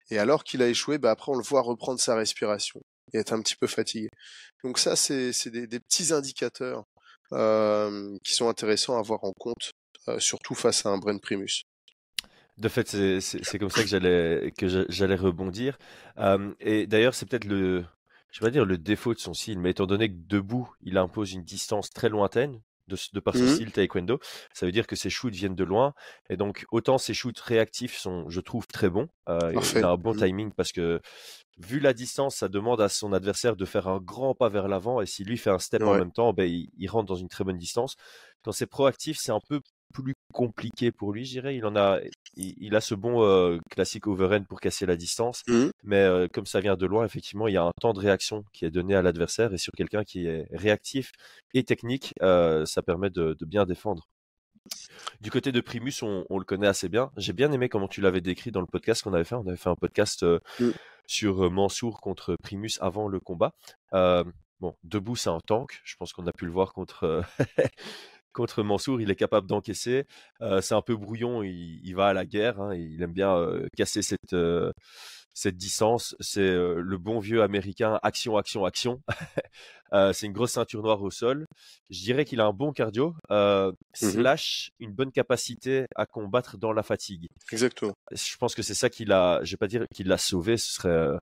Et 0.09 0.17
alors 0.17 0.43
qu'il 0.43 0.63
a 0.63 0.67
échoué, 0.67 0.97
bah 0.97 1.11
après 1.11 1.31
on 1.31 1.35
le 1.35 1.43
voit 1.43 1.61
reprendre 1.61 1.99
sa 1.99 2.15
respiration 2.15 2.81
et 3.13 3.19
être 3.19 3.33
un 3.33 3.41
petit 3.43 3.55
peu 3.55 3.67
fatigué. 3.67 4.09
Donc 4.63 4.79
ça, 4.79 4.95
c'est 4.95 5.31
des, 5.51 5.67
des, 5.67 5.79
petits 5.79 6.11
indicateurs 6.11 6.85
euh, 7.33 8.17
qui 8.23 8.33
sont 8.33 8.49
intéressants 8.49 8.95
à 8.95 8.99
avoir 8.99 9.23
en 9.25 9.33
compte 9.33 9.73
surtout 10.17 10.55
face 10.55 10.87
à 10.87 10.89
un 10.89 10.97
Brent 10.97 11.21
Primus. 11.21 11.65
De 12.57 12.67
fait, 12.67 12.87
c'est 13.19 13.59
comme 13.59 13.69
ça 13.69 13.83
que 13.83 14.85
j'allais 14.89 15.15
rebondir. 15.15 15.77
et 16.59 16.87
d'ailleurs, 16.87 17.13
c'est 17.13 17.27
peut-être 17.27 17.45
le, 17.45 17.85
je 18.37 18.45
vais 18.45 18.51
dire 18.51 18.65
le 18.65 18.77
défaut 18.77 19.15
de 19.15 19.19
son 19.19 19.33
style, 19.33 19.57
mais 19.59 19.71
étant 19.71 19.87
donné 19.87 20.09
que 20.09 20.15
debout, 20.15 20.69
il 20.81 20.97
impose 20.99 21.33
une 21.33 21.43
distance 21.43 21.89
très 21.89 22.07
lointaine 22.07 22.61
de, 22.87 22.95
de 23.13 23.19
par 23.19 23.35
son 23.35 23.43
Mmh 23.43 23.47
style 23.47 23.71
taekwondo, 23.71 24.19
ça 24.53 24.67
veut 24.67 24.71
dire 24.71 24.85
que 24.85 24.95
ses 24.95 25.09
shoots 25.09 25.33
viennent 25.33 25.55
de 25.55 25.63
loin. 25.63 25.93
Et 26.29 26.37
donc, 26.37 26.65
autant 26.71 26.99
ses 26.99 27.15
shoots 27.15 27.39
réactifs 27.39 27.97
sont, 27.97 28.29
je 28.29 28.39
trouve, 28.39 28.67
très 28.67 28.89
bons. 28.91 29.07
Euh, 29.27 29.53
il 29.75 29.83
a 29.83 29.89
un 29.89 29.97
bon 29.97 30.13
Mmh. 30.13 30.17
timing 30.17 30.51
parce 30.53 30.71
que, 30.71 31.01
vu 31.57 31.79
la 31.79 31.93
distance, 31.93 32.35
ça 32.35 32.47
demande 32.47 32.79
à 32.79 32.89
son 32.89 33.11
adversaire 33.11 33.55
de 33.55 33.65
faire 33.65 33.87
un 33.87 33.99
grand 33.99 34.35
pas 34.35 34.49
vers 34.49 34.67
l'avant. 34.67 35.01
Et 35.01 35.07
si 35.07 35.23
lui 35.23 35.37
fait 35.37 35.49
un 35.49 35.59
step 35.59 35.81
en 35.81 35.95
même 35.97 36.11
temps, 36.11 36.31
ben, 36.31 36.47
il, 36.47 36.69
il 36.77 36.87
rentre 36.89 37.07
dans 37.07 37.15
une 37.15 37.27
très 37.29 37.43
bonne 37.43 37.57
distance. 37.57 37.95
Quand 38.43 38.51
c'est 38.51 38.67
proactif, 38.67 39.17
c'est 39.19 39.31
un 39.31 39.41
peu 39.49 39.61
plus 39.93 40.13
compliqué 40.33 40.91
pour 40.91 41.13
lui, 41.13 41.25
je 41.25 41.31
dirais. 41.31 41.55
Il 41.55 41.65
en 41.65 41.75
a, 41.75 41.99
il, 42.35 42.53
il 42.57 42.75
a 42.75 42.81
ce 42.81 42.95
bon 42.95 43.23
euh, 43.23 43.59
classique 43.69 44.07
overhand 44.07 44.45
pour 44.47 44.59
casser 44.59 44.85
la 44.85 44.95
distance. 44.95 45.43
Mmh. 45.47 45.67
Mais 45.83 46.01
euh, 46.01 46.27
comme 46.31 46.45
ça 46.45 46.59
vient 46.59 46.75
de 46.75 46.85
loin, 46.85 47.05
effectivement, 47.05 47.47
il 47.47 47.53
y 47.53 47.57
a 47.57 47.63
un 47.63 47.71
temps 47.81 47.93
de 47.93 47.99
réaction 47.99 48.43
qui 48.53 48.65
est 48.65 48.71
donné 48.71 48.95
à 48.95 49.01
l'adversaire. 49.01 49.53
Et 49.53 49.57
sur 49.57 49.73
quelqu'un 49.73 50.03
qui 50.03 50.27
est 50.27 50.47
réactif 50.51 51.11
et 51.53 51.63
technique, 51.63 52.13
euh, 52.21 52.65
ça 52.65 52.81
permet 52.81 53.09
de, 53.09 53.35
de 53.39 53.45
bien 53.45 53.65
défendre. 53.65 54.07
Du 55.21 55.31
côté 55.31 55.51
de 55.51 55.61
Primus, 55.61 55.93
on, 56.01 56.25
on 56.29 56.39
le 56.39 56.45
connaît 56.45 56.67
assez 56.67 56.89
bien. 56.89 57.11
J'ai 57.17 57.33
bien 57.33 57.51
aimé 57.51 57.69
comment 57.69 57.87
tu 57.87 58.01
l'avais 58.01 58.21
décrit 58.21 58.51
dans 58.51 58.61
le 58.61 58.67
podcast 58.67 59.01
qu'on 59.03 59.13
avait 59.13 59.23
fait. 59.23 59.35
On 59.35 59.47
avait 59.47 59.55
fait 59.57 59.69
un 59.69 59.75
podcast 59.75 60.23
euh, 60.23 60.39
Mm. 60.59 60.71
sur 61.05 61.49
Mansour 61.49 62.01
contre 62.01 62.35
Primus 62.43 62.77
avant 62.81 63.07
le 63.07 63.19
combat. 63.19 63.53
Bon, 64.59 64.75
debout, 64.83 65.15
c'est 65.15 65.29
un 65.29 65.39
tank. 65.39 65.79
Je 65.83 65.95
pense 65.97 66.13
qu'on 66.13 66.25
a 66.25 66.31
pu 66.31 66.45
le 66.45 66.51
voir 66.51 66.73
contre, 66.73 67.23
contre 68.37 68.63
Mansour. 68.63 69.01
Il 69.01 69.09
est 69.11 69.15
capable 69.15 69.47
d'encaisser. 69.47 70.05
Euh, 70.41 70.61
c'est 70.61 70.75
un 70.75 70.81
peu 70.81 70.95
brouillon. 70.95 71.43
Il, 71.43 71.81
il 71.83 71.95
va 71.95 72.07
à 72.07 72.13
la 72.13 72.25
guerre. 72.25 72.61
hein. 72.61 72.73
Il 72.75 73.01
aime 73.01 73.11
bien 73.13 73.35
euh, 73.35 73.67
casser 73.75 74.01
cette, 74.03 74.33
euh, 74.33 74.71
cette 75.33 75.57
distance. 75.57 76.15
C'est 76.19 76.49
le 76.55 76.97
bon 76.97 77.19
vieux 77.19 77.41
américain 77.41 77.99
action, 78.03 78.37
action, 78.37 78.63
action. 78.65 79.01
C'est 80.13 80.25
une 80.25 80.33
grosse 80.33 80.51
ceinture 80.51 80.83
noire 80.83 81.01
au 81.01 81.09
sol. 81.11 81.45
Je 81.89 82.01
dirais 82.01 82.25
qu'il 82.25 82.41
a 82.41 82.45
un 82.45 82.51
bon 82.53 82.73
cardio, 82.73 83.15
Mhm. 83.29 83.73
slash 83.93 84.69
une 84.79 84.91
bonne 84.91 85.11
capacité 85.13 85.85
à 85.95 86.05
combattre 86.05 86.57
dans 86.57 86.73
la 86.73 86.83
fatigue. 86.83 87.27
Exactement. 87.53 87.93
Je 88.11 88.35
pense 88.37 88.53
que 88.53 88.61
c'est 88.61 88.73
ça 88.73 88.89
qui 88.89 89.05
l'a, 89.05 89.39
je 89.43 89.51
vais 89.51 89.57
pas 89.57 89.67
dire 89.67 89.85
qu'il 89.95 90.07
l'a 90.07 90.17
sauvé, 90.17 90.57
ce 90.57 90.73
serait 90.73 91.17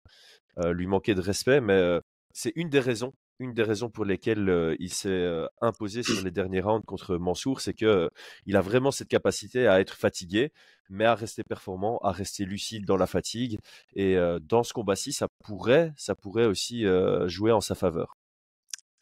lui 0.71 0.87
manquer 0.87 1.13
de 1.13 1.21
respect, 1.21 1.61
mais 1.61 1.99
c'est 2.33 2.53
une 2.55 2.69
des 2.69 2.79
raisons, 2.79 3.13
une 3.39 3.53
des 3.53 3.63
raisons 3.63 3.89
pour 3.89 4.05
lesquelles 4.05 4.75
il 4.79 4.93
s'est 4.93 5.27
imposé 5.61 6.03
sur 6.03 6.23
les 6.23 6.31
derniers 6.31 6.61
rounds 6.61 6.85
contre 6.85 7.17
Mansour, 7.17 7.61
c'est 7.61 7.73
que 7.73 7.85
euh, 7.85 8.09
il 8.45 8.55
a 8.55 8.61
vraiment 8.61 8.91
cette 8.91 9.07
capacité 9.07 9.67
à 9.67 9.79
être 9.79 9.95
fatigué, 9.95 10.51
mais 10.89 11.05
à 11.05 11.15
rester 11.15 11.43
performant, 11.43 11.97
à 11.99 12.11
rester 12.11 12.45
lucide 12.45 12.85
dans 12.85 12.97
la 12.97 13.07
fatigue. 13.07 13.59
Et 13.95 14.17
dans 14.41 14.63
ce 14.63 14.73
combat-ci, 14.73 15.13
ça 15.13 15.27
pourrait, 15.43 15.93
ça 15.97 16.15
pourrait 16.15 16.45
aussi 16.45 16.85
jouer 17.25 17.51
en 17.51 17.61
sa 17.61 17.75
faveur. 17.75 18.15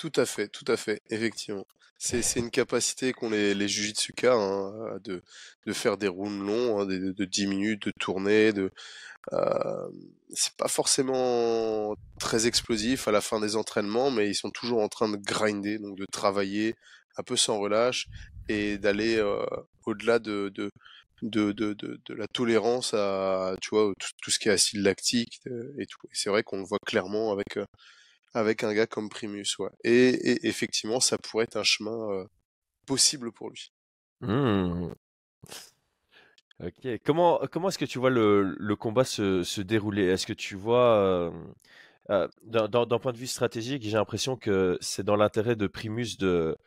Tout 0.04 0.20
à 0.20 0.26
fait, 0.26 0.50
tout 0.50 0.66
à 0.68 0.76
fait, 0.76 1.02
effectivement. 1.10 1.66
C'est 1.98 2.36
une 2.36 2.52
capacité 2.52 3.14
qu'ont 3.14 3.30
les, 3.30 3.54
les 3.54 3.70
jujitsuka 3.70 4.34
hein, 4.34 5.00
de, 5.02 5.24
faire 5.72 5.98
des 5.98 6.10
rounds 6.10 6.46
longs, 6.46 6.82
hein, 6.82 6.86
de, 6.86 7.14
de 7.14 7.24
10 7.24 7.48
minutes, 7.48 7.86
de 7.86 7.94
tourner, 7.98 8.52
de 8.52 8.70
euh, 9.32 9.90
c'est 10.34 10.58
pas 10.58 10.68
forcément 10.68 11.96
très 12.20 12.48
explosif 12.48 13.08
à 13.08 13.14
la 13.14 13.22
fin 13.22 13.40
des 13.40 13.56
entraînements, 13.56 14.12
mais 14.12 14.30
ils 14.30 14.36
sont 14.36 14.52
toujours 14.52 14.82
en 14.82 14.90
train 14.90 15.08
de 15.08 15.16
grinder, 15.16 15.80
donc 15.80 15.98
de 15.98 16.06
travailler 16.12 16.76
un 17.16 17.24
peu 17.24 17.38
sans 17.38 17.58
relâche 17.58 18.08
et 18.50 18.78
d'aller 18.78 19.16
euh, 19.16 19.46
au-delà 19.86 20.20
de, 20.20 20.52
la 22.10 22.28
tolérance 22.28 22.94
à 22.94 23.56
tout, 23.62 23.96
ce 24.28 24.38
qui 24.38 24.50
est 24.50 24.52
acide 24.52 24.82
lactique 24.82 25.40
euh, 25.48 25.74
c'est 26.12 26.30
vrai 26.30 26.44
qu'on 26.44 26.58
le 26.58 26.66
voit 26.66 26.80
clairement 26.86 27.32
avec 27.32 27.56
euh, 27.56 27.66
avec 28.34 28.64
un 28.64 28.74
gars 28.74 28.88
comme 28.88 29.10
Primus, 29.10 29.46
ouais. 29.60 29.70
Et, 29.84 30.48
effectivement, 30.48 31.00
ça 31.00 31.18
pourrait 31.18 31.46
être 31.46 31.58
un 31.58 31.64
chemin 31.64 32.12
euh, 32.12 32.26
possible 32.86 33.32
pour 33.32 33.50
lui. 33.50 33.72
Hmm. 34.22 34.90
Ok. 36.64 36.88
Comment, 37.06 37.42
comment 37.52 37.70
est-ce 37.70 37.78
que 37.78 37.86
tu 37.86 38.00
vois 38.00 38.10
le, 38.10 38.76
combat 38.76 39.04
se, 39.04 39.44
se 39.44 39.62
dérouler? 39.62 40.06
Est-ce 40.06 40.26
que 40.26 40.34
tu 40.34 40.56
vois, 40.56 40.98
euh, 40.98 41.32
euh, 42.10 42.28
d'un 42.44 43.00
point 43.00 43.12
de 43.12 43.18
vue 43.18 43.28
stratégique, 43.28 43.84
j'ai 43.84 43.98
l'impression 43.98 44.38
que 44.38 44.78
c'est 44.82 45.04
dans 45.04 45.16
l'intérêt 45.16 45.56
de 45.56 45.68
Primus 45.68 46.18
de 46.18 46.58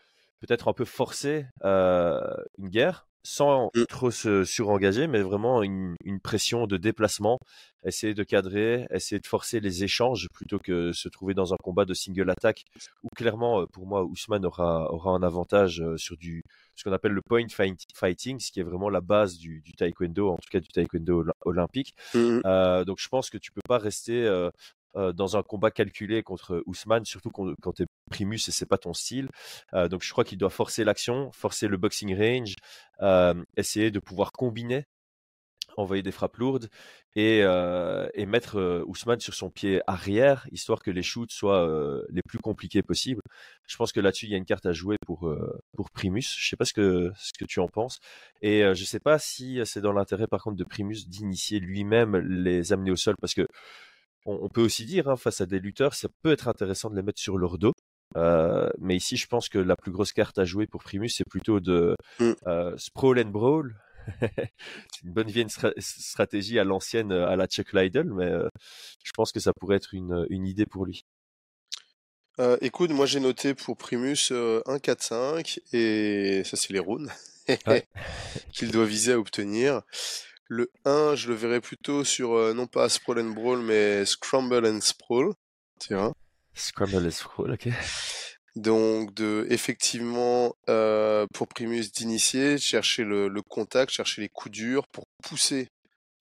peut-être 0.41 0.69
un 0.69 0.73
peu 0.73 0.85
forcer 0.85 1.47
une 1.63 2.69
guerre? 2.69 3.07
Sans 3.27 3.71
Mm. 3.75 3.85
trop 3.89 4.11
se 4.13 4.45
surengager, 4.45 5.09
mais 5.09 5.21
vraiment 5.21 5.63
une, 5.63 5.97
une 6.05 6.21
pression 6.21 6.67
de 6.69 6.77
déplacement, 6.77 7.39
essayer 7.85 8.15
de 8.15 8.23
cadrer, 8.23 8.87
essayer 8.91 9.21
de 9.21 9.27
forcer 9.27 9.59
les 9.61 9.83
échanges 9.83 10.29
plutôt 10.33 10.59
que 10.61 10.93
se 10.93 11.09
trouver 11.09 11.35
dans 11.35 11.53
un 11.53 11.57
combat 11.63 11.85
de 11.85 11.93
single 11.95 12.31
attack 12.31 12.63
où 13.03 13.09
clairement, 13.17 13.63
euh, 13.63 13.67
pour 13.67 13.87
moi, 13.87 14.05
Ousmane 14.05 14.47
aura, 14.47 14.93
aura 14.93 15.11
un 15.11 15.23
avantage 15.23 15.81
euh, 15.81 15.97
sur 15.97 16.17
du, 16.17 16.43
ce 16.77 16.85
qu'on 16.85 16.93
appelle 16.93 17.13
le 17.13 17.23
point 17.23 17.47
fight- 17.49 17.85
fighting, 17.95 18.39
ce 18.39 18.53
qui 18.53 18.61
est 18.61 18.63
vraiment 18.63 18.91
la 18.91 19.01
base 19.01 19.39
du, 19.39 19.61
du 19.61 19.73
taekwondo, 19.73 20.31
en 20.31 20.37
tout 20.37 20.49
cas 20.51 20.61
du 20.61 20.69
taekwondo 20.69 21.23
oly- 21.23 21.33
olympique. 21.45 21.95
Mhm. 22.15 22.43
Euh, 22.47 22.85
donc 22.85 22.99
je 23.01 23.09
pense 23.09 23.29
que 23.31 23.39
tu 23.39 23.51
peux 23.51 23.63
pas 23.69 23.79
rester 23.79 24.25
euh, 24.25 24.51
dans 25.15 25.37
un 25.37 25.43
combat 25.43 25.71
calculé 25.71 26.23
contre 26.23 26.63
Ousmane, 26.67 27.05
surtout 27.05 27.31
quand, 27.31 27.55
quand 27.61 27.73
tu 27.73 27.83
es 27.83 27.87
Primus 28.11 28.37
et 28.49 28.53
c'est 28.53 28.67
pas 28.67 28.79
ton 28.79 28.95
style. 28.95 29.29
Donc 29.73 30.03
je 30.03 30.11
crois 30.11 30.25
qu'il 30.25 30.39
doit 30.39 30.51
forcer 30.51 30.85
l'action, 30.85 31.31
forcer 31.33 31.69
le 31.69 31.77
boxing 31.77 32.17
range, 32.17 32.55
essayer 33.57 33.91
de 33.91 33.99
pouvoir 34.01 34.33
combiner, 34.33 34.85
envoyer 35.77 36.03
des 36.03 36.13
frappes 36.13 36.39
lourdes 36.39 36.69
et, 37.17 37.41
et 37.41 38.27
mettre 38.27 38.59
euh, 38.59 38.83
Ousmane 38.87 39.21
sur 39.21 39.35
son 39.35 39.51
pied 39.51 39.83
arrière, 39.87 40.47
histoire 40.51 40.81
que 40.81 40.91
les 40.91 41.03
shoots 41.03 41.33
soient 41.33 41.69
les 42.09 42.23
plus 42.27 42.39
compliqués 42.39 42.83
possibles. 42.83 43.21
Je 43.67 43.77
pense 43.77 43.93
que 43.93 44.01
là-dessus, 44.01 44.27
il 44.27 44.33
y 44.33 44.35
a 44.35 44.39
une 44.39 44.45
carte 44.45 44.67
à 44.67 44.73
jouer 44.73 44.97
pour, 45.07 45.31
pour 45.77 45.91
Primus. 45.91 46.23
Je 46.39 46.49
sais 46.49 46.57
pas 46.57 46.65
ce 46.65 46.73
que, 46.73 47.11
ce 47.17 47.33
que 47.39 47.45
tu 47.45 47.61
en 47.61 47.69
penses. 47.69 47.99
Et 48.41 48.63
je 48.75 48.85
sais 48.85 49.01
pas 49.01 49.19
si 49.19 49.61
c'est 49.65 49.81
dans 49.81 49.93
l'intérêt, 49.93 50.27
par 50.27 50.43
contre, 50.43 50.57
de 50.57 50.65
Primus 50.65 51.07
d'initier 51.07 51.61
lui-même 51.61 52.17
les 52.17 52.73
amener 52.73 52.91
au 52.91 52.97
sol, 52.97 53.15
parce 53.21 53.35
que 53.35 53.47
on, 54.27 54.39
on 54.43 54.49
peut 54.49 54.61
aussi 54.63 54.85
dire, 54.85 55.09
hein, 55.09 55.17
face 55.17 55.41
à 55.41 55.47
des 55.47 55.59
lutteurs, 55.61 55.95
ça 55.95 56.09
peut 56.23 56.33
être 56.33 56.49
intéressant 56.49 56.91
de 56.91 56.97
les 56.97 57.03
mettre 57.03 57.21
sur 57.21 57.39
leur 57.39 57.57
dos. 57.59 57.73
Euh, 58.17 58.69
mais 58.79 58.97
ici, 58.97 59.17
je 59.17 59.27
pense 59.27 59.49
que 59.49 59.59
la 59.59 59.77
plus 59.77 59.91
grosse 59.93 60.13
carte 60.13 60.39
à 60.39 60.45
jouer 60.45 60.67
pour 60.67 60.83
Primus, 60.83 61.09
c'est 61.09 61.29
plutôt 61.29 61.61
de 61.61 61.97
Mm. 62.21 62.33
euh, 62.47 62.75
sprawl 62.77 63.19
and 63.19 63.31
brawl. 63.31 63.75
c'est 64.21 65.03
une 65.03 65.13
bonne 65.13 65.27
vieille 65.29 65.47
stra- 65.47 65.73
stratégie 65.79 66.59
à 66.61 66.65
l'ancienne, 66.65 67.11
euh, 67.11 67.27
à 67.27 67.35
la 67.35 67.47
Chuck 67.47 67.73
Liddell, 67.73 68.13
mais 68.13 68.27
euh, 68.27 68.49
je 69.05 69.11
pense 69.13 69.33
que 69.33 69.41
ça 69.41 69.53
pourrait 69.59 69.77
être 69.77 69.95
une, 69.95 70.27
une 70.31 70.47
idée 70.47 70.67
pour 70.67 70.87
lui. 70.87 71.03
Euh, 72.39 72.57
écoute, 72.61 72.91
moi 72.91 73.07
j'ai 73.07 73.19
noté 73.19 73.55
pour 73.55 73.77
Primus 73.77 74.29
euh, 74.31 74.61
1, 74.67 74.79
4, 74.79 75.03
5, 75.03 75.61
et 75.73 76.43
ça 76.45 76.57
c'est 76.57 76.73
les 76.73 76.79
runes 76.81 77.11
qu'il 78.53 78.71
doit 78.71 78.85
viser 78.85 79.15
à 79.15 79.19
obtenir. 79.19 79.83
Le 80.49 80.71
1, 80.85 81.17
je 81.17 81.29
le 81.29 81.35
verrais 81.35 81.61
plutôt 81.61 82.05
sur, 82.05 82.35
euh, 82.35 82.55
non 82.55 82.67
pas 82.67 82.89
Sprawl 82.89 83.19
and 83.19 83.31
Brawl, 83.31 83.63
mais 83.63 84.05
Scramble 84.05 84.67
and 84.67 84.81
Sprawl. 84.81 85.35
Tu 85.81 85.95
vois 85.95 86.13
Scramble 86.55 87.07
and 87.07 87.11
sprawl, 87.11 87.53
ok. 87.53 87.69
Donc, 88.55 89.13
de, 89.13 89.47
effectivement, 89.51 90.55
euh, 90.71 91.27
pour 91.35 91.49
Primus 91.49 91.91
d'initier, 91.93 92.57
chercher 92.57 93.05
le, 93.05 93.29
le 93.29 93.43
contact, 93.43 93.93
chercher 93.93 94.23
les 94.23 94.31
coups 94.31 94.53
durs 94.53 94.87
pour 94.89 95.05
pousser 95.23 95.69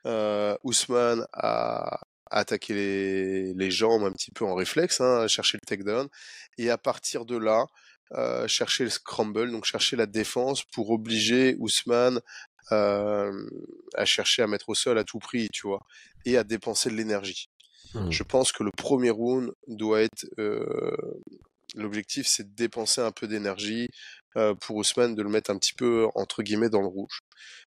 euh, 0.06 0.58
Ousmane 0.64 1.26
à, 1.32 2.02
à 2.30 2.40
attaquer 2.40 2.74
les, 2.74 3.54
les 3.54 3.72
jambes 3.72 4.04
un 4.04 4.12
petit 4.12 4.32
peu 4.32 4.44
en 4.44 4.56
réflexe, 4.56 5.00
hein, 5.00 5.28
chercher 5.28 5.58
le 5.62 5.66
takedown, 5.66 6.10
et 6.58 6.70
à 6.70 6.78
partir 6.78 7.26
de 7.26 7.38
là, 7.38 7.66
euh, 8.12 8.48
chercher 8.48 8.84
le 8.84 8.90
scramble, 8.90 9.50
donc 9.52 9.64
chercher 9.64 9.96
la 9.96 10.06
défense 10.06 10.64
pour 10.64 10.92
obliger 10.92 11.56
Ousmane 11.60 12.20
euh, 12.72 13.48
à 13.96 14.06
chercher 14.06 14.42
à 14.42 14.48
mettre 14.48 14.70
au 14.70 14.76
sol 14.76 14.98
à 14.98 15.04
tout 15.04 15.20
prix, 15.20 15.50
tu 15.52 15.68
vois, 15.68 15.82
et 16.26 16.38
à 16.38 16.44
dépenser 16.44 16.90
de 16.90 16.96
l'énergie. 16.96 17.48
Hmm. 17.94 18.10
Je 18.12 18.24
pense 18.24 18.52
que 18.52 18.64
le 18.64 18.72
premier 18.72 19.10
round 19.10 19.52
doit 19.68 20.02
être 20.02 20.26
euh, 20.40 20.96
l'objectif, 21.76 22.28
c'est 22.28 22.44
de 22.50 22.56
dépenser 22.56 23.02
un 23.02 23.12
peu 23.12 23.28
d'énergie 23.28 23.88
euh, 24.38 24.54
pour 24.56 24.76
Ousmane, 24.78 25.16
de 25.16 25.24
le 25.24 25.30
mettre 25.30 25.52
un 25.52 25.58
petit 25.58 25.74
peu 25.74 26.08
entre 26.16 26.44
guillemets 26.44 26.70
dans 26.70 26.82
le 26.82 26.88
rouge. 26.88 27.20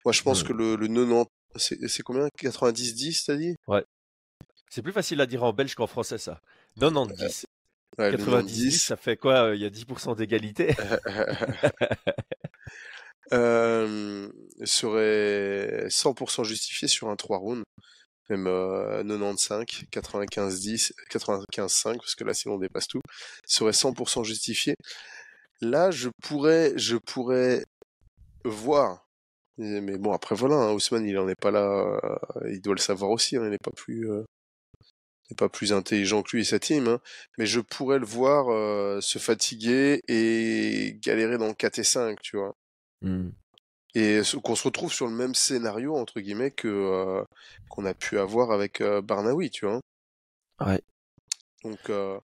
Moi, 0.04 0.12
je 0.12 0.22
pense 0.22 0.42
Hmm. 0.42 0.48
que 0.48 0.52
le, 0.52 0.76
le 0.76 0.86
90, 0.88 1.88
c'est 1.88 2.02
combien? 2.02 2.28
90-10, 2.40 3.24
t'as 3.26 3.36
dit? 3.36 3.54
C'est 4.70 4.82
plus 4.82 4.92
facile 4.92 5.20
à 5.20 5.26
dire 5.26 5.42
en 5.42 5.52
belge 5.52 5.74
qu'en 5.74 5.86
français, 5.86 6.18
ça. 6.18 6.40
90. 6.80 7.46
Ouais, 7.98 8.10
le 8.10 8.16
90, 8.16 8.82
ça 8.82 8.96
fait 8.96 9.16
quoi? 9.18 9.52
Il 9.54 9.60
y 9.60 9.66
a 9.66 9.70
10% 9.70 10.16
d'égalité. 10.16 10.74
euh, 13.32 14.28
serait 14.64 15.86
100% 15.88 16.44
justifié 16.44 16.88
sur 16.88 17.08
un 17.08 17.16
3 17.16 17.38
rounds, 17.38 17.64
même 18.30 18.46
euh, 18.48 19.02
95, 19.04 19.66
95, 19.90 20.60
10, 20.60 20.94
95, 21.10 21.72
5, 21.72 21.96
parce 21.98 22.14
que 22.14 22.24
là 22.24 22.34
sinon 22.34 22.54
on 22.56 22.58
dépasse 22.58 22.88
tout, 22.88 23.00
serait 23.46 23.72
100% 23.72 24.24
justifié. 24.24 24.74
Là, 25.62 25.90
je 25.90 26.10
pourrais, 26.22 26.72
je 26.76 26.96
pourrais 26.96 27.64
voir 28.44 29.06
Mais 29.58 29.98
bon, 29.98 30.12
après 30.12 30.34
voilà, 30.36 30.56
hein, 30.56 30.72
Ousmane, 30.74 31.06
il 31.06 31.18
en 31.18 31.28
est 31.28 31.40
pas 31.40 31.50
là. 31.52 31.62
euh, 32.04 32.50
il 32.52 32.60
doit 32.62 32.74
le 32.74 32.80
savoir 32.80 33.10
aussi. 33.12 33.36
hein, 33.36 33.42
il 33.44 33.50
n'est 33.50 33.58
pas 33.58 33.72
plus, 33.72 34.10
euh, 34.10 34.24
n'est 35.30 35.36
pas 35.36 35.48
plus 35.48 35.72
intelligent 35.72 36.22
que 36.22 36.36
lui 36.36 36.42
et 36.42 36.44
sa 36.44 36.58
team. 36.60 36.86
hein. 36.88 37.00
Mais 37.38 37.46
je 37.46 37.60
pourrais 37.60 37.98
le 37.98 38.06
voir 38.06 38.48
euh, 38.50 39.00
se 39.00 39.18
fatiguer 39.18 40.00
et 40.08 40.96
galérer 41.00 41.38
dans 41.38 41.48
le 41.48 41.54
4 41.54 41.78
et 41.78 41.84
5, 41.84 42.20
tu 42.22 42.36
vois. 42.36 42.54
Hmm. 43.02 43.30
Et 43.94 44.22
qu'on 44.42 44.54
se 44.56 44.64
retrouve 44.64 44.92
sur 44.92 45.06
le 45.06 45.12
même 45.12 45.34
scénario 45.34 45.96
entre 45.96 46.20
guillemets 46.20 46.50
que 46.50 46.68
euh, 46.68 47.24
qu'on 47.68 47.84
a 47.84 47.92
pu 47.92 48.18
avoir 48.18 48.50
avec 48.50 48.80
euh, 48.80 49.02
Barnaoui, 49.02 49.50
tu 49.50 49.66
vois? 49.66 49.80
Ouais. 50.60 50.80
Donc 51.62 51.90
euh, 51.90 52.18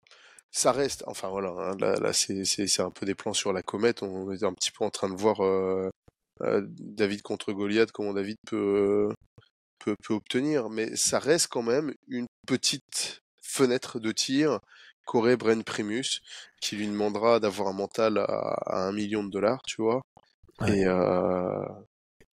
ça 0.53 0.71
reste, 0.73 1.03
enfin 1.07 1.29
voilà, 1.29 1.49
hein, 1.51 1.77
là, 1.81 1.97
là 1.97 2.13
c'est 2.13 2.81
un 2.81 2.91
peu 2.91 3.05
des 3.05 3.15
plans 3.15 3.35
sur 3.35 3.53
la 3.53 3.63
comète. 3.63 4.03
On 4.03 4.31
est 4.33 4.45
un 4.45 4.53
petit 4.53 4.71
peu 4.71 4.85
en 4.85 4.91
train 4.91 5.09
de 5.09 5.17
voir 5.17 5.39
David 6.41 7.23
contre 7.23 7.53
Goliath, 7.53 7.91
comment 7.93 8.13
David 8.13 8.37
peut 8.47 9.13
peut 9.79 9.97
peut 10.05 10.15
obtenir, 10.15 10.71
mais 10.71 10.95
ça 10.97 11.19
reste 11.19 11.49
quand 11.49 11.63
même 11.63 11.95
une 12.09 12.27
petite 12.47 13.23
fenêtre 13.43 13.99
de 13.99 14.13
tir 14.13 14.61
qu'aurait 15.07 15.37
Bren 15.37 15.63
Primus, 15.65 16.21
qui 16.61 16.77
lui 16.77 16.87
demandera 16.89 17.41
d'avoir 17.41 17.69
un 17.69 17.73
mental 17.73 18.19
à, 18.19 18.25
à 18.25 18.89
un 18.89 18.93
million 18.93 19.25
de 19.25 19.31
dollars, 19.31 19.63
tu 19.67 19.83
vois? 19.83 20.03
Ouais. 20.61 20.79
Et 20.79 20.87
euh, 20.87 21.65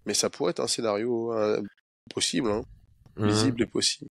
mais 0.06 0.14
ça 0.14 0.30
pourrait 0.30 0.52
être 0.52 0.60
un 0.60 0.68
scénario 0.68 1.34
euh, 1.34 1.62
possible, 2.14 2.50
hein, 2.50 2.64
visible 3.18 3.62
et 3.62 3.66
possible. 3.66 4.10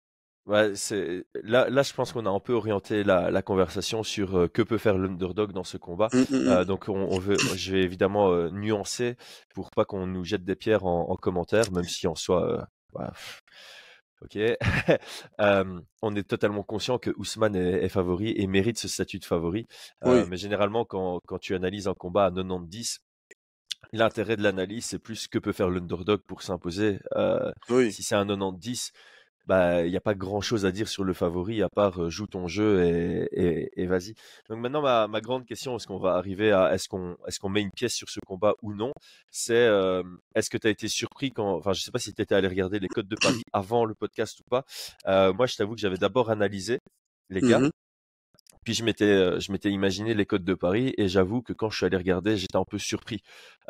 Ouais, 0.46 0.76
c'est 0.76 1.24
là, 1.42 1.68
là, 1.68 1.82
je 1.82 1.92
pense 1.92 2.12
qu'on 2.12 2.24
a 2.24 2.30
un 2.30 2.38
peu 2.38 2.52
orienté 2.52 3.02
la, 3.02 3.32
la 3.32 3.42
conversation 3.42 4.04
sur 4.04 4.38
euh, 4.38 4.48
que 4.48 4.62
peut 4.62 4.78
faire 4.78 4.96
l'underdog 4.96 5.52
dans 5.52 5.64
ce 5.64 5.76
combat. 5.76 6.08
Mm, 6.12 6.18
mm, 6.18 6.24
mm. 6.30 6.48
Euh, 6.48 6.64
donc, 6.64 6.88
on, 6.88 6.94
on 6.94 7.18
veut, 7.18 7.36
je 7.56 7.72
vais 7.72 7.82
évidemment 7.82 8.30
euh, 8.30 8.48
nuancer 8.50 9.16
pour 9.54 9.70
pas 9.72 9.84
qu'on 9.84 10.06
nous 10.06 10.24
jette 10.24 10.44
des 10.44 10.54
pierres 10.54 10.84
en, 10.86 11.10
en 11.10 11.16
commentaire, 11.16 11.72
même 11.72 11.82
si 11.84 12.06
en 12.06 12.14
soi, 12.14 12.68
pff, 12.94 13.42
ok. 14.22 14.38
On 16.02 16.14
est 16.14 16.28
totalement 16.28 16.62
conscient 16.62 16.98
que 16.98 17.10
Ousmane 17.16 17.56
est, 17.56 17.82
est 17.84 17.88
favori 17.88 18.32
et 18.36 18.46
mérite 18.46 18.78
ce 18.78 18.86
statut 18.86 19.18
de 19.18 19.24
favori. 19.24 19.66
Oui. 20.04 20.20
Mais 20.28 20.36
généralement, 20.36 20.84
quand, 20.84 21.18
quand 21.26 21.38
tu 21.38 21.56
analyses 21.56 21.88
un 21.88 21.94
combat 21.94 22.26
à 22.26 22.30
90, 22.30 23.00
l'intérêt 23.92 24.36
de 24.36 24.42
l'analyse, 24.42 24.84
c'est 24.86 24.98
plus 24.98 25.28
que 25.28 25.38
peut 25.38 25.52
faire 25.52 25.70
l'underdog 25.70 26.20
pour 26.26 26.42
s'imposer. 26.42 26.98
Euh, 27.16 27.50
Oui. 27.70 27.92
si 27.92 28.02
c'est 28.02 28.14
un 28.14 28.26
90, 28.26 28.92
bah 29.46 29.84
il 29.84 29.90
n'y 29.90 29.96
a 29.96 30.00
pas 30.00 30.14
grand 30.16 30.40
chose 30.40 30.66
à 30.66 30.72
dire 30.72 30.88
sur 30.88 31.04
le 31.04 31.12
favori 31.12 31.62
à 31.62 31.68
part 31.68 32.02
euh, 32.02 32.10
joue 32.10 32.26
ton 32.26 32.48
jeu 32.48 32.82
et, 32.84 33.28
et, 33.32 33.70
et 33.80 33.86
vas-y. 33.86 34.14
Donc 34.48 34.58
maintenant 34.58 34.82
ma, 34.82 35.06
ma 35.06 35.20
grande 35.20 35.46
question, 35.46 35.76
est-ce 35.76 35.86
qu'on 35.86 35.98
va 36.00 36.14
arriver 36.14 36.50
à 36.50 36.74
est-ce 36.74 36.88
qu'on 36.88 37.16
est-ce 37.28 37.38
qu'on 37.38 37.48
met 37.48 37.62
une 37.62 37.70
pièce 37.70 37.94
sur 37.94 38.08
ce 38.08 38.18
combat 38.26 38.54
ou 38.62 38.74
non? 38.74 38.92
C'est 39.30 39.54
euh, 39.54 40.02
est-ce 40.34 40.50
que 40.50 40.58
tu 40.58 40.66
as 40.66 40.70
été 40.70 40.88
surpris 40.88 41.30
quand 41.30 41.54
enfin 41.54 41.72
je 41.74 41.80
sais 41.80 41.92
pas 41.92 42.00
si 42.00 42.12
tu 42.12 42.20
étais 42.22 42.34
allé 42.34 42.48
regarder 42.48 42.80
les 42.80 42.88
codes 42.88 43.06
de 43.06 43.14
Paris 43.14 43.42
avant 43.52 43.84
le 43.84 43.94
podcast 43.94 44.40
ou 44.40 44.44
pas. 44.50 44.64
Euh, 45.06 45.32
moi 45.32 45.46
je 45.46 45.54
t'avoue 45.54 45.76
que 45.76 45.80
j'avais 45.80 45.98
d'abord 45.98 46.30
analysé 46.30 46.80
les 47.30 47.40
gars. 47.40 47.60
Mhm. 47.60 47.70
Puis 48.66 48.74
je 48.74 48.84
m'étais, 48.84 49.04
euh, 49.06 49.40
je 49.40 49.52
m'étais 49.52 49.70
imaginé 49.70 50.12
les 50.14 50.26
codes 50.26 50.44
de 50.44 50.54
Paris 50.54 50.92
et 50.98 51.08
j'avoue 51.08 51.40
que 51.40 51.54
quand 51.54 51.70
je 51.70 51.78
suis 51.78 51.86
allé 51.86 51.96
regarder, 51.96 52.36
j'étais 52.36 52.56
un 52.58 52.64
peu 52.68 52.78
surpris. 52.78 53.20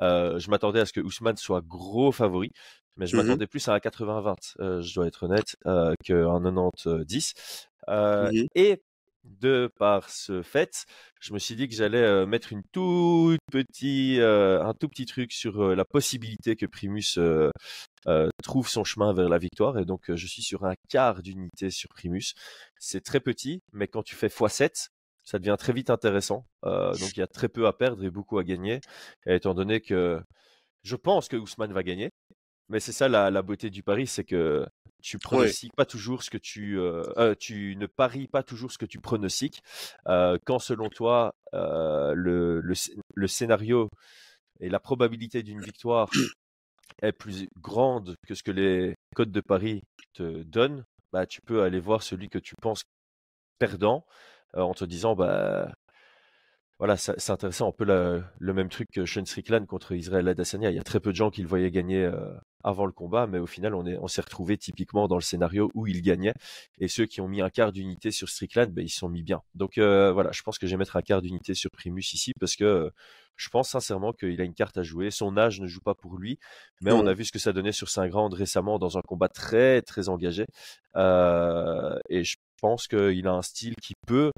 Euh, 0.03 0.39
je 0.41 0.51
m'attendais 0.51 0.81
à 0.81 0.87
ce 0.87 0.95
que 0.95 1.01
Ousmane 1.03 1.37
soit 1.37 1.61
gros 1.63 2.13
favori, 2.13 2.51
mais 2.97 3.07
je 3.07 3.15
Mhm. 3.15 3.17
m'attendais 3.17 3.47
plus 3.47 3.69
à 3.69 3.75
un 3.75 3.79
80-20, 3.81 4.55
euh, 4.61 4.81
je 4.81 4.95
dois 4.95 5.07
être 5.07 5.25
honnête, 5.25 5.57
euh, 5.67 5.93
qu'un 6.03 6.41
90-10. 6.41 7.35
Euh, 7.91 8.31
Mhm. 8.31 8.49
Et 8.55 8.83
de 9.41 9.71
par 9.79 10.11
ce 10.11 10.43
fait, 10.43 10.87
je 11.21 11.33
me 11.33 11.39
suis 11.39 11.57
dit 11.57 11.69
que 11.69 11.75
j'allais 11.75 12.27
mettre 12.27 12.53
une 12.53 12.63
toute 12.73 13.39
petit, 13.51 14.21
euh, 14.21 14.63
un 14.63 14.75
tout 14.75 14.89
petit 14.89 15.07
truc 15.07 15.33
sur 15.33 15.75
la 15.75 15.85
possibilité 15.85 16.57
que 16.57 16.67
Primus 16.67 17.19
trouve 18.43 18.69
son 18.69 18.85
chemin 18.85 19.13
vers 19.13 19.29
la 19.29 19.39
victoire. 19.39 19.79
Et 19.79 19.85
donc, 19.85 20.13
je 20.15 20.27
suis 20.27 20.43
sur 20.43 20.65
un 20.65 20.75
quart 20.89 21.23
d'unité 21.23 21.71
sur 21.71 21.89
Primus. 21.91 22.35
C'est 22.79 23.03
très 23.03 23.21
petit, 23.21 23.63
mais 23.73 23.89
quand 23.89 24.03
tu 24.03 24.15
fais 24.15 24.29
x7, 24.29 24.89
ça 25.25 25.39
devient 25.39 25.57
très 25.59 25.73
vite 25.73 25.91
intéressant. 25.91 26.47
Donc, 26.63 27.17
il 27.17 27.21
y 27.21 27.23
a 27.23 27.27
très 27.27 27.49
peu 27.49 27.67
à 27.67 27.73
perdre 27.73 28.05
et 28.05 28.11
beaucoup 28.11 28.39
à 28.39 28.45
gagner. 28.45 28.81
Étant 29.27 29.55
donné 29.55 29.81
que 29.81 30.21
je 30.87 30.95
pense 30.95 31.29
que 31.29 31.37
Ousmane 31.37 31.73
va 31.73 31.83
gagner, 31.83 32.11
mais 32.69 32.81
c'est 32.81 32.93
ça 32.93 33.09
la, 33.09 33.31
la 33.31 33.43
beauté 33.43 33.71
du 33.71 33.83
pari, 33.83 34.07
c'est 34.07 34.25
que 34.25 34.67
tu 35.03 35.19
pronostiques 35.19 35.75
pas 35.77 35.87
toujours 35.87 36.23
ce 36.23 36.31
que 36.31 36.39
tu, 36.39 36.79
euh, 36.79 37.03
euh, 37.17 37.35
tu 37.39 37.77
ne 37.77 37.87
paries 37.87 38.27
pas 38.29 38.43
toujours 38.43 38.73
ce 38.73 38.79
que 38.79 38.87
tu 38.87 38.99
pronostiques. 39.01 39.63
Euh, 40.09 40.39
quand 40.45 40.59
selon 40.59 40.89
toi 40.89 41.33
le, 41.53 42.61
le, 42.61 42.75
sc- 42.75 42.99
le 43.15 43.27
scénario 43.29 43.89
et 44.61 44.69
la 44.69 44.81
probabilité 44.81 45.43
d'une 45.43 45.61
victoire 45.61 46.09
est 47.03 47.13
plus 47.13 47.49
grande 47.61 48.17
que 48.27 48.35
ce 48.35 48.43
que 48.43 48.51
les 48.51 48.95
codes 49.15 49.33
de 49.33 49.41
Paris 49.41 49.83
te 50.15 50.43
donnent, 50.43 50.85
bah, 51.13 51.27
tu 51.27 51.41
peux 51.43 51.63
aller 51.63 51.81
voir 51.81 52.03
celui 52.03 52.29
que 52.29 52.39
tu 52.39 52.55
penses 52.61 52.83
perdant 53.59 54.05
en 54.55 54.75
te 54.75 54.85
disant 54.85 55.15
bah 55.15 55.73
voilà, 56.79 56.97
c'est 56.99 57.31
intéressant, 57.31 57.69
un 57.69 57.73
peu 57.73 57.85
la- 57.85 58.21
le 58.39 58.53
même 58.53 58.69
truc 58.69 58.91
que 58.93 59.07
Sean 59.07 59.25
Strickland 59.25 59.67
contre 59.67 59.93
Israël 59.93 60.29
Adesanya. 60.29 60.71
Il 60.71 60.77
y 60.77 60.79
a 60.79 60.83
très 60.83 61.01
peu 61.01 61.11
de 61.11 61.17
gens 61.17 61.31
qui 61.31 61.41
le 61.41 61.49
voyaient 61.49 61.71
gagner 61.71 62.05
euh, 62.05 62.35
avant 62.63 62.85
le 62.85 62.93
combat, 62.93 63.27
mais 63.27 63.39
au 63.39 63.47
final, 63.47 63.75
on 63.75 63.87
est, 63.87 63.97
on 63.99 64.09
s'est 64.09 64.21
retrouvé 64.21 64.59
typiquement 64.59 65.09
dans 65.09 65.17
le 65.17 65.23
scénario 65.23 65.71
où 65.75 65.87
il 65.87 66.03
gagnait. 66.03 66.35
Et 66.79 66.89
ceux 66.89 67.07
qui 67.07 67.23
ont 67.23 67.29
mis 67.29 67.41
un 67.41 67.49
quart 67.49 67.73
d'unité 67.73 68.11
sur 68.11 68.29
Strickland, 68.29 68.71
ben, 68.73 68.85
ils 68.85 68.91
se 68.91 68.99
sont 68.99 69.09
mis 69.09 69.23
bien. 69.23 69.41
Donc 69.55 69.79
euh, 69.79 70.13
voilà, 70.13 70.33
je 70.33 70.43
pense 70.43 70.59
que 70.59 70.67
je 70.67 70.73
vais 70.73 70.77
mettre 70.79 70.97
un 70.97 71.03
quart 71.03 71.23
d'unité 71.23 71.55
sur 71.55 71.71
Primus 71.71 72.03
ici 72.13 72.33
parce 72.39 72.57
que 72.57 72.65
euh, 72.65 72.91
je 73.37 73.49
pense 73.49 73.71
sincèrement 73.71 74.13
qu'il 74.13 74.39
a 74.41 74.45
une 74.45 74.55
carte 74.55 74.77
à 74.77 74.83
jouer. 74.83 75.11
Son 75.11 75.37
âge 75.39 75.61
ne 75.61 75.67
joue 75.67 75.81
pas 75.81 75.95
pour 75.95 76.19
lui, 76.19 76.39
mais 76.83 76.93
on 76.93 77.03
Non. 77.05 77.07
a 77.07 77.15
vu 77.15 77.25
ce 77.25 77.33
que 77.33 77.39
ça 77.39 77.53
donnait 77.55 77.73
sur 77.73 77.89
Saint-Grand 77.89 78.29
récemment 78.29 78.79
dans 78.79 78.99
un 78.99 79.03
combat 79.03 79.29
très 79.29 79.81
très 79.83 80.09
engagé. 80.11 80.45
Et 80.97 82.25
je 82.25 82.37
pense 82.61 82.87
qu'il 82.89 83.27
a 83.27 83.33
un 83.33 83.43
style 83.43 83.75
qui 83.83 83.95
peut 84.07 84.31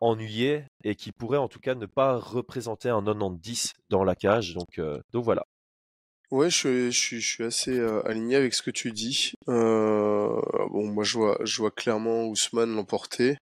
ennuyer 0.00 0.64
et 0.82 0.94
qui 0.94 1.12
pourrait 1.12 1.38
en 1.38 1.48
tout 1.48 1.60
cas 1.60 1.74
ne 1.74 1.86
pas 1.86 2.16
représenter 2.16 2.88
un 2.88 3.02
90 3.02 3.72
dans 3.90 4.04
la 4.04 4.14
cage. 4.14 4.54
Donc, 4.54 4.78
euh, 4.78 5.00
donc 5.12 5.24
voilà. 5.24 5.44
Ouais, 6.30 6.50
je, 6.50 6.90
je 6.90 7.18
suis 7.20 7.44
assez 7.44 7.78
euh, 7.78 8.02
aligné 8.08 8.36
avec 8.36 8.54
ce 8.54 8.62
que 8.62 8.70
tu 8.70 8.92
dis. 8.92 9.32
Euh, 9.48 10.40
bon, 10.70 10.88
moi, 10.88 11.04
je 11.04 11.16
vois, 11.16 11.38
je 11.44 11.58
vois 11.58 11.70
clairement 11.70 12.26
Ousmane 12.26 12.74
l'emporter. 12.74 13.36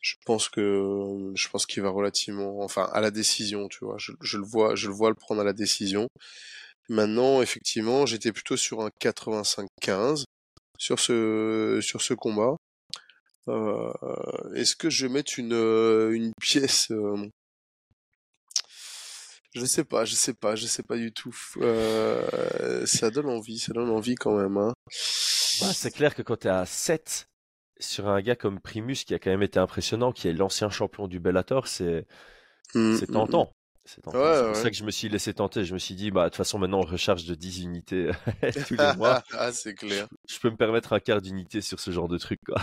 Je 0.00 0.14
pense 0.24 0.48
que, 0.48 1.32
je 1.34 1.48
pense 1.48 1.66
qu'il 1.66 1.82
va 1.82 1.90
relativement, 1.90 2.60
enfin, 2.62 2.88
à 2.92 3.00
la 3.00 3.10
décision, 3.10 3.68
tu 3.68 3.84
vois. 3.84 3.96
Je, 3.98 4.12
je 4.20 4.38
le 4.38 4.44
vois, 4.44 4.74
je 4.74 4.86
le 4.88 4.94
vois 4.94 5.10
le 5.10 5.14
prendre 5.14 5.40
à 5.40 5.44
la 5.44 5.52
décision. 5.52 6.08
Maintenant, 6.88 7.42
effectivement, 7.42 8.06
j'étais 8.06 8.32
plutôt 8.32 8.56
sur 8.56 8.80
un 8.80 8.90
85-15 9.00 10.24
sur 10.78 10.98
ce, 10.98 11.78
sur 11.82 12.00
ce 12.00 12.14
combat. 12.14 12.56
Euh, 13.48 13.92
est-ce 14.54 14.76
que 14.76 14.90
je 14.90 15.06
vais 15.06 15.12
mettre 15.12 15.38
une, 15.38 15.52
euh, 15.52 16.12
une 16.12 16.32
pièce 16.40 16.90
euh, 16.90 17.28
Je 19.54 19.64
sais 19.64 19.84
pas, 19.84 20.04
je 20.04 20.14
sais 20.14 20.34
pas, 20.34 20.56
je 20.56 20.66
sais 20.66 20.82
pas 20.82 20.96
du 20.96 21.12
tout. 21.12 21.36
Euh, 21.58 22.84
ça 22.86 23.10
donne 23.10 23.28
envie, 23.28 23.58
ça 23.58 23.72
donne 23.72 23.90
envie 23.90 24.14
quand 24.14 24.36
même. 24.36 24.56
Hein. 24.56 24.74
Bah, 25.60 25.72
c'est 25.72 25.90
clair 25.90 26.14
que 26.14 26.22
quand 26.22 26.36
tu 26.36 26.48
es 26.48 26.50
à 26.50 26.66
7 26.66 27.28
sur 27.78 28.08
un 28.08 28.20
gars 28.20 28.36
comme 28.36 28.60
Primus 28.60 29.04
qui 29.06 29.14
a 29.14 29.18
quand 29.18 29.30
même 29.30 29.42
été 29.42 29.58
impressionnant, 29.58 30.12
qui 30.12 30.28
est 30.28 30.32
l'ancien 30.32 30.68
champion 30.70 31.08
du 31.08 31.18
Bellator, 31.18 31.66
c'est 31.66 32.06
Mm, 32.74 32.96
c'est 32.96 33.08
mm, 33.08 33.12
tentant. 33.12 33.52
C'est. 33.84 34.06
Ouais, 34.06 34.14
ouais. 34.14 34.54
ça 34.54 34.70
que 34.70 34.76
je 34.76 34.84
me 34.84 34.90
suis 34.90 35.08
laissé 35.08 35.32
tenter. 35.34 35.64
Je 35.64 35.74
me 35.74 35.78
suis 35.78 35.94
dit, 35.94 36.10
bah, 36.10 36.24
de 36.24 36.28
toute 36.28 36.36
façon, 36.36 36.58
maintenant, 36.58 36.80
on 36.80 36.86
recharge 36.86 37.24
de 37.24 37.34
10 37.34 37.62
unités 37.62 38.10
tous 38.68 38.76
les 38.76 38.96
mois. 38.96 39.22
ah, 39.32 39.52
c'est 39.52 39.74
clair. 39.74 40.06
Je 40.28 40.38
peux 40.38 40.50
me 40.50 40.56
permettre 40.56 40.92
un 40.92 41.00
quart 41.00 41.20
d'unité 41.20 41.60
sur 41.60 41.80
ce 41.80 41.90
genre 41.90 42.08
de 42.08 42.18
truc, 42.18 42.40
quoi. 42.46 42.60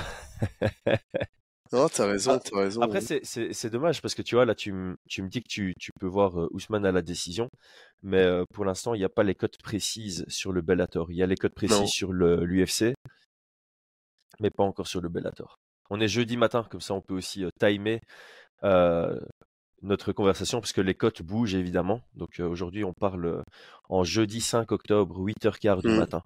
Non, 1.73 1.89
t'as 1.89 2.05
raison, 2.05 2.31
Ah, 2.35 2.39
t'as 2.39 2.57
raison. 2.59 2.81
Après, 2.81 3.01
c'est- 3.01 3.69
dommage 3.69 4.01
parce 4.01 4.15
que 4.15 4.21
tu 4.21 4.35
vois, 4.35 4.45
là, 4.45 4.55
tu, 4.55 4.71
me 4.71 4.95
dis 5.27 5.41
que 5.41 5.49
tu, 5.49 5.73
tu 5.77 5.91
peux 5.99 6.07
voir 6.07 6.39
euh, 6.39 6.47
Ousmane 6.51 6.85
à 6.85 6.93
la 6.93 7.01
décision, 7.01 7.49
mais 8.01 8.23
euh, 8.23 8.45
pour 8.53 8.63
l'instant, 8.63 8.93
il 8.93 8.99
n'y 8.99 9.03
a 9.05 9.09
pas 9.09 9.23
les 9.23 9.35
cotes 9.35 9.57
précises 9.61 10.23
sur 10.29 10.53
le 10.53 10.61
Bellator. 10.61 11.11
Il 11.11 11.17
y 11.17 11.23
a 11.23 11.25
les 11.27 11.35
cotes 11.35 11.53
précises 11.55 11.77
Non. 11.77 11.87
sur 11.87 12.13
l'UFC, 12.13 12.93
mais 14.39 14.49
pas 14.49 14.63
encore 14.63 14.87
sur 14.87 15.01
le 15.01 15.09
Bellator. 15.09 15.57
On 15.89 15.99
est 15.99 16.07
jeudi 16.07 16.37
matin, 16.37 16.65
comme 16.69 16.81
ça, 16.81 16.93
on 16.93 17.01
peut 17.01 17.15
aussi 17.15 17.43
euh, 17.43 17.49
timer 17.59 17.99
euh, 18.63 19.19
notre 19.83 20.11
conversation 20.11 20.59
parce 20.59 20.73
que 20.73 20.81
les 20.81 20.95
cotes 20.95 21.21
bougent 21.21 21.55
évidemment. 21.55 22.01
Donc 22.15 22.39
euh, 22.39 22.47
aujourd'hui, 22.47 22.83
on 22.83 22.93
parle 22.93 23.25
euh, 23.25 23.41
en 23.89 24.03
jeudi 24.03 24.41
5 24.41 24.71
octobre, 24.71 25.15
8h15 25.19 25.81
du 25.81 25.89
Mm. 25.89 25.97
matin. 25.97 26.21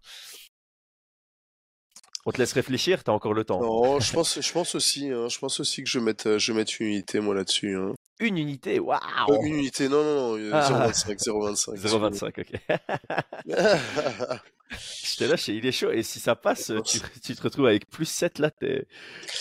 On 2.25 2.31
te 2.31 2.37
laisse 2.37 2.53
réfléchir, 2.53 3.03
t'as 3.03 3.11
encore 3.13 3.33
le 3.33 3.43
temps. 3.43 3.59
Non, 3.61 3.99
je 3.99 4.13
pense, 4.13 4.39
je 4.39 4.51
pense 4.53 4.75
aussi, 4.75 5.09
hein, 5.09 5.27
je 5.27 5.39
pense 5.39 5.59
aussi 5.59 5.83
que 5.83 5.89
je 5.89 5.97
vais 5.99 6.05
mettre, 6.05 6.27
euh, 6.29 6.37
je 6.39 6.51
vais 6.51 6.59
mettre 6.59 6.73
une 6.79 6.87
unité 6.87 7.19
moi 7.19 7.33
là-dessus. 7.35 7.75
Hein. 7.75 7.93
Une 8.19 8.37
unité, 8.37 8.79
waouh 8.79 8.99
Euh, 9.29 9.41
une 9.43 9.55
unité, 9.55 9.89
non, 9.89 10.03
non, 10.03 10.15
non, 10.15 10.37
euh, 10.37 10.51
Ah. 10.53 10.91
0,25, 10.91 11.17
0,25. 11.19 11.75
0,25, 11.77 12.39
ok. 12.39 12.51
Je 15.03 15.17
te 15.17 15.23
lâche, 15.25 15.47
il 15.49 15.65
est 15.65 15.71
chaud. 15.71 15.91
Et 15.91 16.03
si 16.03 16.19
ça 16.19 16.35
passe, 16.35 16.71
tu, 16.85 16.99
tu 17.23 17.35
te 17.35 17.41
retrouves 17.41 17.65
avec 17.65 17.89
plus 17.89 18.05
7 18.05 18.39
là, 18.39 18.51
tu 18.61 18.85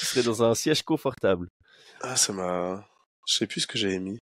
serais 0.07 0.23
dans 0.25 0.43
un 0.43 0.55
siège 0.55 0.83
confortable. 0.83 1.49
ah, 2.01 2.17
ça 2.17 2.33
m'a, 2.33 2.85
je 3.27 3.35
sais 3.39 3.47
plus 3.47 3.63
ce 3.63 3.67
que 3.67 3.79
j'avais 3.79 3.99
mis. 4.01 4.19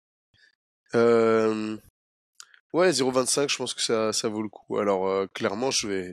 Euh... 0.94 1.76
Ouais, 2.72 2.90
0,25, 2.92 3.48
je 3.50 3.56
pense 3.56 3.74
que 3.74 3.80
ça, 3.82 4.12
ça 4.12 4.28
vaut 4.28 4.42
le 4.42 4.48
coup. 4.48 4.78
Alors, 4.78 5.08
euh, 5.08 5.26
clairement, 5.34 5.70
je 5.70 5.88
vais, 5.88 6.12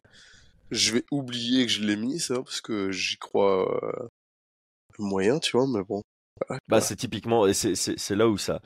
je 0.72 0.94
vais 0.94 1.06
oublier 1.12 1.66
que 1.66 1.72
je 1.72 1.84
l'ai 1.84 1.96
mis, 1.98 2.20
ça, 2.20 2.36
parce 2.36 2.62
que 2.62 2.92
j'y 2.92 3.18
crois 3.18 3.84
euh, 3.86 4.08
moyen, 5.00 5.40
tu 5.40 5.58
vois, 5.58 5.68
mais 5.68 5.84
bon. 5.84 6.02
Voilà, 6.48 6.60
Bah, 6.68 6.82
c'est 6.82 6.96
typiquement, 6.96 7.48
et 7.48 7.54
c'est 7.54 8.16
là 8.16 8.28
où 8.28 8.38
ça, 8.38 8.62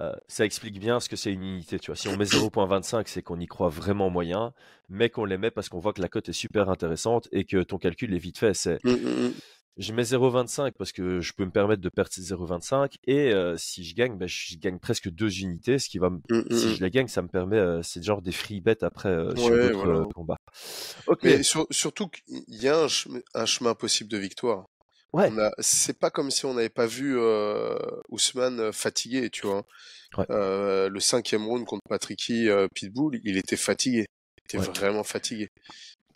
euh, 0.00 0.12
ça 0.28 0.44
explique 0.44 0.78
bien 0.80 1.00
ce 1.00 1.08
que 1.08 1.16
c'est 1.16 1.32
une 1.32 1.42
unité. 1.42 1.78
Tu 1.78 1.86
vois, 1.90 1.96
si 1.96 2.08
on 2.08 2.16
met 2.16 2.26
0.25, 2.26 3.08
c'est 3.08 3.22
qu'on 3.22 3.40
y 3.40 3.46
croit 3.46 3.68
vraiment 3.68 4.10
moyen, 4.10 4.54
mais 4.88 5.10
qu'on 5.10 5.24
les 5.24 5.38
met 5.38 5.50
parce 5.50 5.68
qu'on 5.68 5.80
voit 5.80 5.92
que 5.92 6.02
la 6.02 6.08
cote 6.08 6.28
est 6.28 6.32
super 6.32 6.68
intéressante 6.70 7.28
et 7.32 7.44
que 7.44 7.62
ton 7.62 7.78
calcul 7.78 8.14
est 8.14 8.18
vite 8.18 8.38
fait. 8.38 8.54
C'est, 8.54 8.78
Mm, 8.84 8.90
mm, 8.90 9.26
mm. 9.28 9.34
Je 9.76 9.92
mets 9.92 10.04
0.25 10.04 10.74
parce 10.78 10.92
que 10.92 11.20
je 11.20 11.32
peux 11.34 11.44
me 11.44 11.50
permettre 11.50 11.82
de 11.82 11.88
perdre 11.88 12.10
ces 12.12 12.22
0.25 12.22 12.96
et 13.06 13.32
euh, 13.32 13.56
si 13.56 13.84
je 13.84 13.94
gagne, 13.94 14.16
ben, 14.16 14.26
je 14.28 14.56
gagne 14.56 14.78
presque 14.78 15.10
deux 15.10 15.40
unités, 15.40 15.78
ce 15.78 15.88
qui 15.88 15.98
va, 15.98 16.10
me- 16.10 16.20
Mm, 16.30 16.36
mm, 16.50 16.56
si 16.56 16.68
mm. 16.70 16.74
je 16.76 16.82
les 16.84 16.90
gagne, 16.90 17.08
ça 17.08 17.22
me 17.22 17.28
permet, 17.28 17.58
euh, 17.58 17.82
c'est 17.82 18.02
genre 18.02 18.22
des 18.22 18.32
free 18.32 18.60
bets 18.60 18.82
après 18.82 19.10
euh, 19.10 19.34
sur 19.36 19.50
Ouais, 19.50 19.60
d'autres 19.60 19.84
voilà. 19.84 20.00
euh, 20.00 20.04
combats. 20.14 20.36
Mais 21.22 21.42
sur- 21.42 21.66
surtout 21.70 22.08
qu'il 22.08 22.42
y 22.48 22.68
a 22.68 22.78
un, 22.84 22.86
chem- 22.88 23.22
un 23.34 23.46
chemin 23.46 23.74
possible 23.74 24.10
de 24.10 24.18
victoire. 24.18 24.64
ouais, 25.12 25.30
c'est 25.58 25.98
pas 25.98 26.10
comme 26.10 26.30
si 26.30 26.46
on 26.46 26.54
n'avait 26.54 26.68
pas 26.68 26.86
vu 26.86 27.16
euh, 27.18 27.76
Ousmane 28.08 28.72
fatigué, 28.72 29.30
tu 29.30 29.46
vois. 29.46 29.64
Ouais. 30.16 30.26
Euh, 30.30 30.88
le 30.88 31.00
cinquième 31.00 31.44
round 31.46 31.66
contre 31.66 31.82
Patricky 31.88 32.48
Pitbull, 32.74 33.20
il 33.24 33.36
était 33.36 33.56
fatigué. 33.56 34.06
Il 34.50 34.56
était 34.56 34.66
Ouais. 34.66 34.74
vraiment 34.74 35.04
fatigué. 35.04 35.48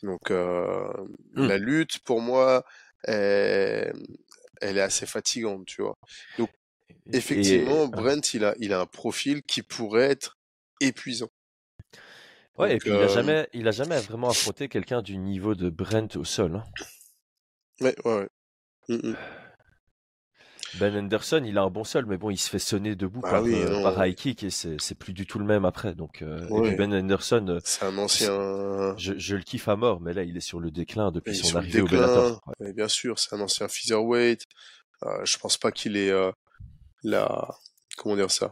Donc 0.03 0.31
Mm. 0.31 1.47
la 1.49 1.59
lutte, 1.59 1.99
pour 2.01 2.21
moi, 2.21 2.65
elle 3.05 4.79
est 4.79 4.81
assez 4.81 5.07
fatigante, 5.07 5.67
tu 5.67 5.83
vois. 5.83 5.97
Donc 6.39 6.51
effectivement, 7.13 7.87
et- 7.87 7.89
Brent, 7.89 8.35
il 8.35 8.45
a, 8.45 8.55
il 8.59 8.73
a 8.73 8.81
un 8.81 8.87
profil 8.87 9.43
qui 9.43 9.63
pourrait 9.63 10.11
être 10.11 10.39
épuisant. 10.81 11.31
ouais, 12.59 12.75
et 12.77 12.79
puis 12.79 12.93
il 12.95 13.03
a 13.03 13.07
euh, 13.07 13.09
jamais, 13.09 13.49
il 13.53 13.67
a 13.69 13.73
jamais 13.73 14.01
vraiment 14.01 14.31
affronté 14.31 14.69
quelqu'un 14.69 15.03
du 15.03 15.17
niveau 15.19 15.55
de 15.55 15.71
Brent 15.71 16.17
au 16.17 16.25
sol. 16.25 16.57
hein. 16.57 16.65
ouais, 17.81 17.95
ouais, 18.05 18.15
ouais. 18.15 18.29
Mm, 18.89 19.11
mm. 19.11 19.17
Ben 20.79 20.97
Anderson, 20.97 21.43
il 21.45 21.59
a 21.59 21.63
un 21.63 21.71
bon 21.71 21.85
sol, 21.85 22.07
mais 22.07 22.17
bon, 22.17 22.31
il 22.31 22.37
se 22.37 22.49
fait 22.49 22.59
sonner 22.59 22.95
debout 22.95 23.21
Bah 23.21 23.31
par, 23.31 23.43
oui, 23.43 23.55
euh, 23.55 23.83
par 23.83 24.07
high 24.07 24.15
kick 24.15 24.43
et 24.45 24.51
c'est 24.51 24.95
plus 24.99 25.13
du 25.13 25.27
tout 25.27 25.39
le 25.39 25.45
même 25.45 25.65
après. 25.65 25.95
Donc, 25.95 26.23
euh, 26.23 26.47
Ben 26.77 26.95
Anderson, 26.95 27.45
euh, 27.49 27.61
C'est 27.65 27.85
un 27.85 27.99
ancien. 27.99 28.95
je, 28.97 29.19
je 29.19 29.37
le 29.37 29.43
kiffe 29.43 29.69
à 29.69 29.77
mort, 29.77 30.01
mais 30.01 30.13
là, 30.13 30.23
il 30.23 30.37
est 30.37 30.41
sur 30.41 30.61
le 30.61 30.71
déclin 30.71 31.11
depuis 31.11 31.35
son 31.37 31.57
arrivée 31.57 31.81
au. 31.83 31.87
Bellator. 31.87 32.41
Ouais. 32.61 32.73
Bien 32.73 32.89
sûr, 32.89 33.19
c'est 33.19 33.35
un 33.35 33.41
ancien 33.41 33.67
featherweight. 33.69 34.45
Euh, 35.05 35.25
je 35.25 35.39
pense 35.39 35.59
pas 35.59 35.73
qu'il 35.73 35.97
est 35.97 36.13
là. 37.03 37.49
Comment 37.97 38.17
dire 38.17 38.31
ça? 38.31 38.51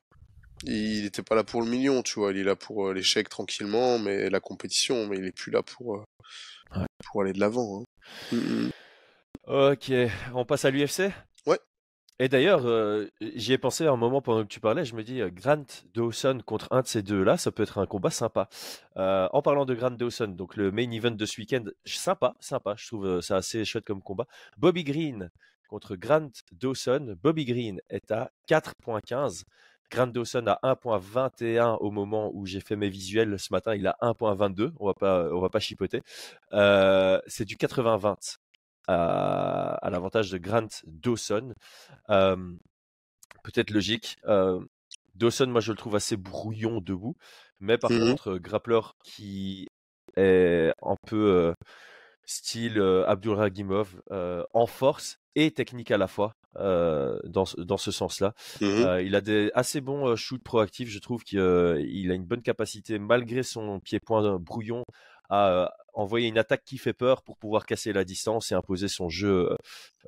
Il 0.64 1.04
était 1.07 1.22
pas 1.22 1.37
là 1.37 1.44
pour 1.44 1.62
le 1.62 1.68
million, 1.68 2.02
tu 2.02 2.18
vois. 2.18 2.33
Il 2.33 2.38
est 2.38 2.44
là 2.44 2.57
pour 2.57 2.92
l'échec 2.92 3.28
tranquillement, 3.28 3.98
mais 4.00 4.28
la 4.28 4.40
compétition, 4.40 5.07
mais 5.07 5.16
il 5.18 5.24
est 5.24 5.33
plus 5.37 5.52
là 5.52 5.62
pour 5.62 6.04
Ouais. 6.76 6.85
pour 7.07 7.22
aller 7.22 7.33
de 7.33 7.40
l'avant. 7.40 7.81
hein. 7.81 8.37
Mm, 8.37 8.37
mm. 8.66 8.70
Ok, 9.46 9.92
on 10.35 10.44
passe 10.44 10.64
à 10.66 10.70
l'UFC. 10.70 11.11
Et 12.20 12.28
d'ailleurs, 12.28 12.66
euh, 12.66 13.07
j'y 13.20 13.52
ai 13.52 13.59
pensé 13.59 13.87
un 13.87 13.96
moment 13.96 14.20
pendant 14.20 14.42
que 14.42 14.48
tu 14.48 14.59
parlais, 14.59 14.85
je 14.85 14.96
me 14.96 15.04
dis, 15.04 15.20
euh, 15.20 15.31
Grant 15.31 15.64
Dawson 15.94 16.40
contre 16.44 16.66
un 16.72 16.83
de 16.83 16.87
ces 16.88 17.00
deux-là, 17.00 17.37
ça 17.37 17.52
peut 17.52 17.62
être 17.62 17.78
un 17.78 17.87
combat 17.87 18.11
sympa. 18.11 18.48
Euh, 18.96 19.28
en 19.33 19.40
parlant 19.40 19.64
de 19.64 19.74
Grant 19.74 19.92
Dawson, 19.92 20.26
donc 20.26 20.57
le 20.57 20.72
main 20.72 20.90
event 20.90 21.12
de 21.12 21.26
ce 21.26 21.40
week-end, 21.40 21.62
sympa, 21.85 22.35
sympa, 22.40 22.74
je 22.76 22.88
trouve 22.88 23.20
ça 23.20 23.37
assez 23.37 23.64
chouette 23.64 23.85
comme 23.85 24.02
combat. 24.02 24.26
Bobby 24.57 24.83
Green 24.83 25.31
contre 25.68 25.94
Grant 25.94 26.31
Dawson. 26.50 27.16
Bobby 27.22 27.44
Green 27.44 27.81
est 27.88 28.11
à 28.11 28.33
4.15. 28.48 29.44
Grant 29.88 30.09
Dawson 30.09 30.44
à 30.48 30.59
1.21 30.64 31.76
au 31.81 31.92
moment 31.92 32.33
où 32.35 32.46
j'ai 32.46 32.61
fait 32.61 32.76
mes 32.76 32.88
visuels 32.90 33.38
ce 33.38 33.52
matin, 33.52 33.76
il 33.76 33.87
a 33.87 33.96
1.22, 34.02 34.72
on 34.81 34.87
va 34.87 34.94
pas, 34.94 35.28
va 35.28 35.48
pas 35.48 35.61
chipoter. 35.61 36.02
C'est 36.50 37.44
du 37.44 37.57
80-20 37.57 38.38
à, 38.88 39.74
à 39.74 39.90
l'avantage 39.90 40.31
de 40.31 40.38
Grant 40.38 40.66
Dawson. 40.87 41.55
Peut-être 43.44 43.70
logique. 43.70 44.16
Dawson, 45.14 45.46
moi, 45.46 45.61
je 45.61 45.72
le 45.72 45.79
trouve 45.79 45.96
assez 45.96 46.16
brouillon 46.16 46.81
debout. 46.81 47.16
Mais 47.61 47.79
par 47.79 47.90
Mhm. 47.90 48.11
contre, 48.11 48.38
grappleur 48.38 48.94
qui 49.05 49.68
est 50.16 50.72
un 50.83 50.94
peu 51.07 51.16
euh, 51.16 51.53
style 52.24 52.79
euh, 52.79 53.07
Abdulragimov 53.09 54.01
euh, 54.12 54.44
en 54.53 54.66
force 54.66 55.18
et 55.35 55.51
technique 55.51 55.90
à 55.90 55.98
la 55.98 56.07
fois 56.09 56.33
dans, 56.57 57.44
ce- 57.44 57.61
dans 57.61 57.77
ce 57.77 57.90
sens-là. 57.92 58.33
Euh, 58.62 59.03
il 59.03 59.14
a 59.14 59.20
des 59.20 59.51
assez 59.55 59.81
bons 59.81 60.16
shoots 60.16 60.42
proactifs. 60.42 60.88
Je 60.88 60.98
trouve 60.98 61.22
qu'il 61.22 61.38
il 61.38 62.11
a 62.11 62.14
une 62.14 62.24
bonne 62.24 62.42
capacité, 62.42 62.98
malgré 62.98 63.42
son 63.44 63.79
pied-point 63.81 64.38
brouillon, 64.38 64.83
à 65.31 65.73
envoyer 65.95 66.29
une 66.29 66.38
attaque 66.38 66.64
qui 66.64 66.79
fait 66.79 66.93
peur 66.93 67.23
pour 67.23 67.37
pouvoir 67.38 67.67
casser 67.67 67.93
la 67.93 68.05
distance 68.05 68.53
et 68.53 68.55
imposer 68.55 68.88
son 68.88 69.09
jeu 69.09 69.57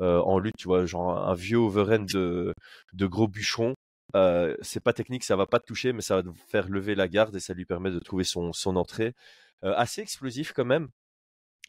euh, 0.01 0.21
en 0.21 0.39
lutte. 0.39 0.57
Tu 0.59 0.69
vois, 0.69 0.87
genre 0.87 1.17
un 1.29 1.35
vieux 1.35 1.59
overhand 1.59 2.05
de, 2.07 2.55
de 2.93 3.07
gros 3.07 3.29
bûcheron. 3.29 3.75
Euh, 4.17 4.57
c'est 4.63 4.81
pas 4.83 4.93
technique, 4.93 5.25
ça 5.25 5.37
va 5.37 5.47
pas 5.47 5.61
te 5.61 5.67
toucher, 5.67 5.93
mais 5.93 6.03
ça 6.03 6.17
va 6.17 6.23
te 6.23 6.29
faire 6.49 6.69
lever 6.69 6.95
la 6.97 7.09
garde 7.09 7.37
et 7.37 7.41
ça 7.41 7.55
lui 7.55 7.65
permet 7.65 7.91
de 7.91 7.99
trouver 8.01 8.25
son, 8.25 8.53
son 8.53 8.77
entrée. 8.77 9.15
Euh, 9.65 9.75
assez 9.77 10.01
explosif 10.03 10.53
quand 10.53 10.65
même. 10.65 10.89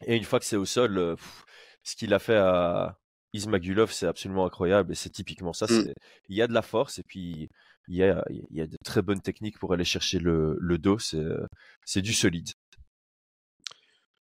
Et 0.06 0.16
une 0.16 0.24
fois 0.24 0.38
que 0.40 0.44
c'est 0.44 0.56
au 0.56 0.64
sol, 0.64 1.16
pff, 1.16 1.44
ce 1.84 1.96
qu'il 1.96 2.12
a 2.14 2.18
fait 2.18 2.36
à 2.36 2.98
Ismagulov, 3.32 3.92
c'est 3.92 4.06
absolument 4.06 4.46
incroyable. 4.46 4.92
Et 4.92 4.94
c'est 4.94 5.10
typiquement 5.10 5.52
ça. 5.52 5.66
Mm. 5.66 5.68
c'est- 5.68 5.94
Il 6.28 6.36
y 6.36 6.42
a 6.42 6.46
de 6.46 6.52
la 6.54 6.62
force 6.62 6.98
et 6.98 7.02
puis 7.04 7.48
il 7.88 7.96
y 7.96 8.02
a, 8.04 8.24
il 8.30 8.44
y 8.56 8.60
a 8.60 8.66
de 8.66 8.76
très 8.84 9.02
bonnes 9.02 9.20
techniques 9.22 9.58
pour 9.58 9.72
aller 9.72 9.84
chercher 9.84 10.18
le, 10.18 10.56
le 10.60 10.78
dos. 10.78 10.98
C'est, 10.98 11.22
c'est 11.84 12.02
du 12.02 12.12
solide. 12.12 12.50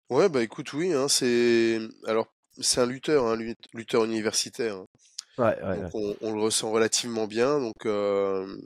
Ouais, 0.09 0.29
bah 0.29 0.43
écoute, 0.43 0.73
oui, 0.73 0.93
hein, 0.93 1.07
c'est 1.07 1.79
alors 2.05 2.27
c'est 2.59 2.81
un 2.81 2.85
lutteur, 2.85 3.25
un 3.25 3.35
lut- 3.35 3.55
lutteur 3.73 4.03
universitaire. 4.05 4.75
hein. 4.77 4.85
Ouais, 5.39 5.57
ouais, 5.63 5.77
Donc 5.77 5.89
on, 5.95 6.15
on 6.21 6.33
le 6.33 6.41
ressent 6.41 6.71
relativement 6.71 7.27
bien. 7.27 7.59
Donc 7.59 7.85
euh, 7.85 8.57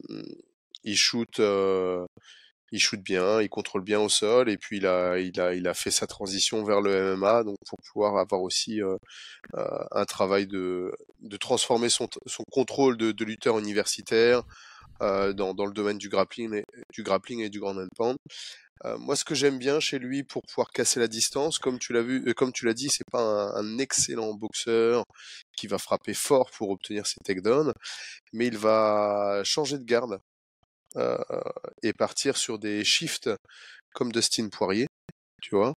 il 0.84 0.98
shoot, 0.98 1.40
euh, 1.40 2.06
il 2.72 2.80
shoot 2.80 3.02
bien, 3.02 3.42
il 3.42 3.50
contrôle 3.50 3.84
bien 3.84 4.00
au 4.02 4.10
sol, 4.10 4.50
et 4.50 4.58
puis 4.58 4.78
il 4.78 4.88
a, 4.88 5.20
il 5.20 5.40
a, 5.42 5.56
il 5.56 5.68
a 5.68 5.74
fait 5.76 5.92
sa 5.92 6.08
transition 6.08 6.64
vers 6.64 6.82
le 6.82 6.92
MMA, 6.96 7.44
donc 7.44 7.58
pour 7.68 7.80
pouvoir 7.94 8.18
avoir 8.18 8.42
aussi 8.42 8.82
euh, 8.82 8.98
euh, 9.56 9.66
un 9.92 10.06
travail 10.06 10.48
de, 10.48 10.94
de 11.22 11.38
transformer 11.38 11.90
son, 11.90 12.08
son 12.28 12.44
contrôle 12.52 12.98
de, 12.98 13.12
de 13.14 13.26
lutteur 13.26 13.60
universitaire 13.60 14.44
euh, 15.04 15.34
dans, 15.34 15.54
dans 15.54 15.66
le 15.68 15.74
domaine 15.74 15.98
du 16.00 16.10
grappling 16.10 16.56
et 16.56 16.66
du 16.94 17.04
grappling 17.04 17.42
et 17.42 17.50
du 17.50 17.60
grand 17.60 17.78
and 17.78 17.88
pound. 17.98 18.18
Euh, 18.86 18.98
moi, 18.98 19.16
ce 19.16 19.26
que 19.26 19.36
j'aime 19.36 19.58
bien 19.58 19.80
chez 19.80 20.00
lui 20.00 20.24
pour 20.24 20.44
pouvoir 20.44 20.70
casser 20.72 21.00
la 21.00 21.08
distance, 21.08 21.60
comme 21.60 21.80
tu 21.80 21.94
l'as 21.94 22.02
vu, 22.02 22.24
euh, 22.28 22.34
comme 22.34 22.52
tu 22.52 22.66
l'as 22.66 22.74
dit, 22.74 22.90
c'est 22.90 23.10
pas 23.12 23.22
un, 23.22 23.78
excellent 23.80 24.34
boxeur 24.34 25.04
qui 25.56 25.68
va 25.68 25.78
frapper 25.78 26.14
fort 26.14 26.52
pour 26.52 26.70
obtenir 26.70 27.06
ses 27.08 27.20
takedowns, 27.24 27.74
mais 28.34 28.48
il 28.48 28.58
va 28.58 29.42
changer 29.44 29.78
de 29.78 29.84
garde 29.84 30.20
euh, 30.96 31.18
et 31.84 31.94
partir 31.94 32.38
sur 32.38 32.60
des 32.60 32.84
shifts 32.84 33.30
comme 33.94 34.12
Dustin 34.12 34.50
Poirier, 34.50 34.88
tu 35.42 35.56
vois. 35.56 35.74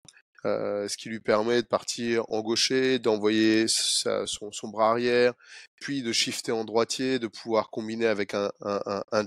Euh, 0.46 0.88
ce 0.88 0.96
qui 0.96 1.10
lui 1.10 1.20
permet 1.20 1.62
de 1.62 1.68
partir 1.68 2.24
en 2.30 2.42
gaucher, 2.42 2.98
d'envoyer 2.98 3.66
son, 3.68 4.70
bras 4.72 4.92
arrière, 4.92 5.34
puis 5.82 6.02
de 6.02 6.14
shifter 6.14 6.54
en 6.54 6.64
droitier, 6.64 7.20
de 7.20 7.28
pouvoir 7.28 7.70
combiner 7.70 8.08
avec 8.08 8.34
un, 8.34 8.52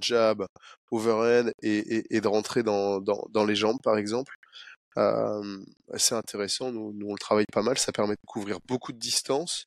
jab 0.00 0.46
overhand 0.90 1.50
et, 1.62 2.16
et, 2.16 2.20
de 2.20 2.28
rentrer 2.28 2.62
dans, 2.62 3.44
les 3.46 3.54
jambes, 3.54 3.78
par 3.82 3.98
exemple. 3.98 4.34
Euh, 4.98 5.58
c'est 5.96 6.14
intéressant, 6.14 6.70
nous, 6.70 6.92
nous 6.92 7.08
on 7.08 7.12
le 7.12 7.18
travaille 7.18 7.46
pas 7.50 7.62
mal, 7.62 7.78
ça 7.78 7.92
permet 7.92 8.14
de 8.14 8.26
couvrir 8.26 8.58
beaucoup 8.66 8.92
de 8.92 8.98
distance, 8.98 9.66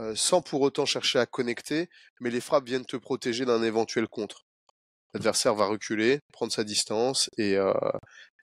euh, 0.00 0.14
sans 0.16 0.42
pour 0.42 0.60
autant 0.62 0.86
chercher 0.86 1.20
à 1.20 1.26
connecter, 1.26 1.88
mais 2.20 2.30
les 2.30 2.40
frappes 2.40 2.66
viennent 2.66 2.84
te 2.84 2.96
protéger 2.96 3.44
d'un 3.44 3.62
éventuel 3.62 4.08
contre. 4.08 4.44
L'adversaire 5.14 5.54
va 5.54 5.66
reculer, 5.66 6.20
prendre 6.32 6.52
sa 6.52 6.64
distance, 6.64 7.30
et, 7.38 7.56
euh, 7.56 7.72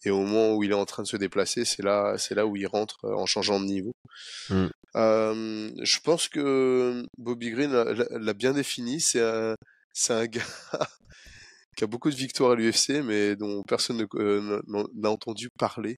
et 0.03 0.09
au 0.09 0.19
moment 0.21 0.55
où 0.55 0.63
il 0.63 0.71
est 0.71 0.75
en 0.75 0.85
train 0.85 1.03
de 1.03 1.07
se 1.07 1.17
déplacer, 1.17 1.63
c'est 1.65 1.83
là, 1.83 2.15
c'est 2.17 2.35
là 2.35 2.45
où 2.45 2.55
il 2.55 2.65
rentre 2.67 3.05
euh, 3.05 3.13
en 3.15 3.25
changeant 3.25 3.59
de 3.59 3.65
niveau. 3.65 3.93
Mm. 4.49 4.65
Euh, 4.95 5.71
je 5.81 5.99
pense 5.99 6.27
que 6.27 7.03
Bobby 7.17 7.51
Green 7.51 7.71
l'a- 7.71 8.33
bien 8.33 8.53
défini, 8.53 8.99
c'est 8.99 9.21
un, 9.21 9.55
c'est 9.93 10.13
un 10.13 10.25
gars 10.27 10.41
qui 11.77 11.83
a 11.83 11.87
beaucoup 11.87 12.09
de 12.09 12.15
victoires 12.15 12.51
à 12.51 12.55
l'UFC, 12.55 13.01
mais 13.03 13.35
dont 13.35 13.63
personne 13.63 13.97
ne- 13.97 14.05
euh, 14.21 14.61
n'a 14.67 14.83
n'a 14.93 15.09
entendu 15.09 15.49
parler. 15.57 15.97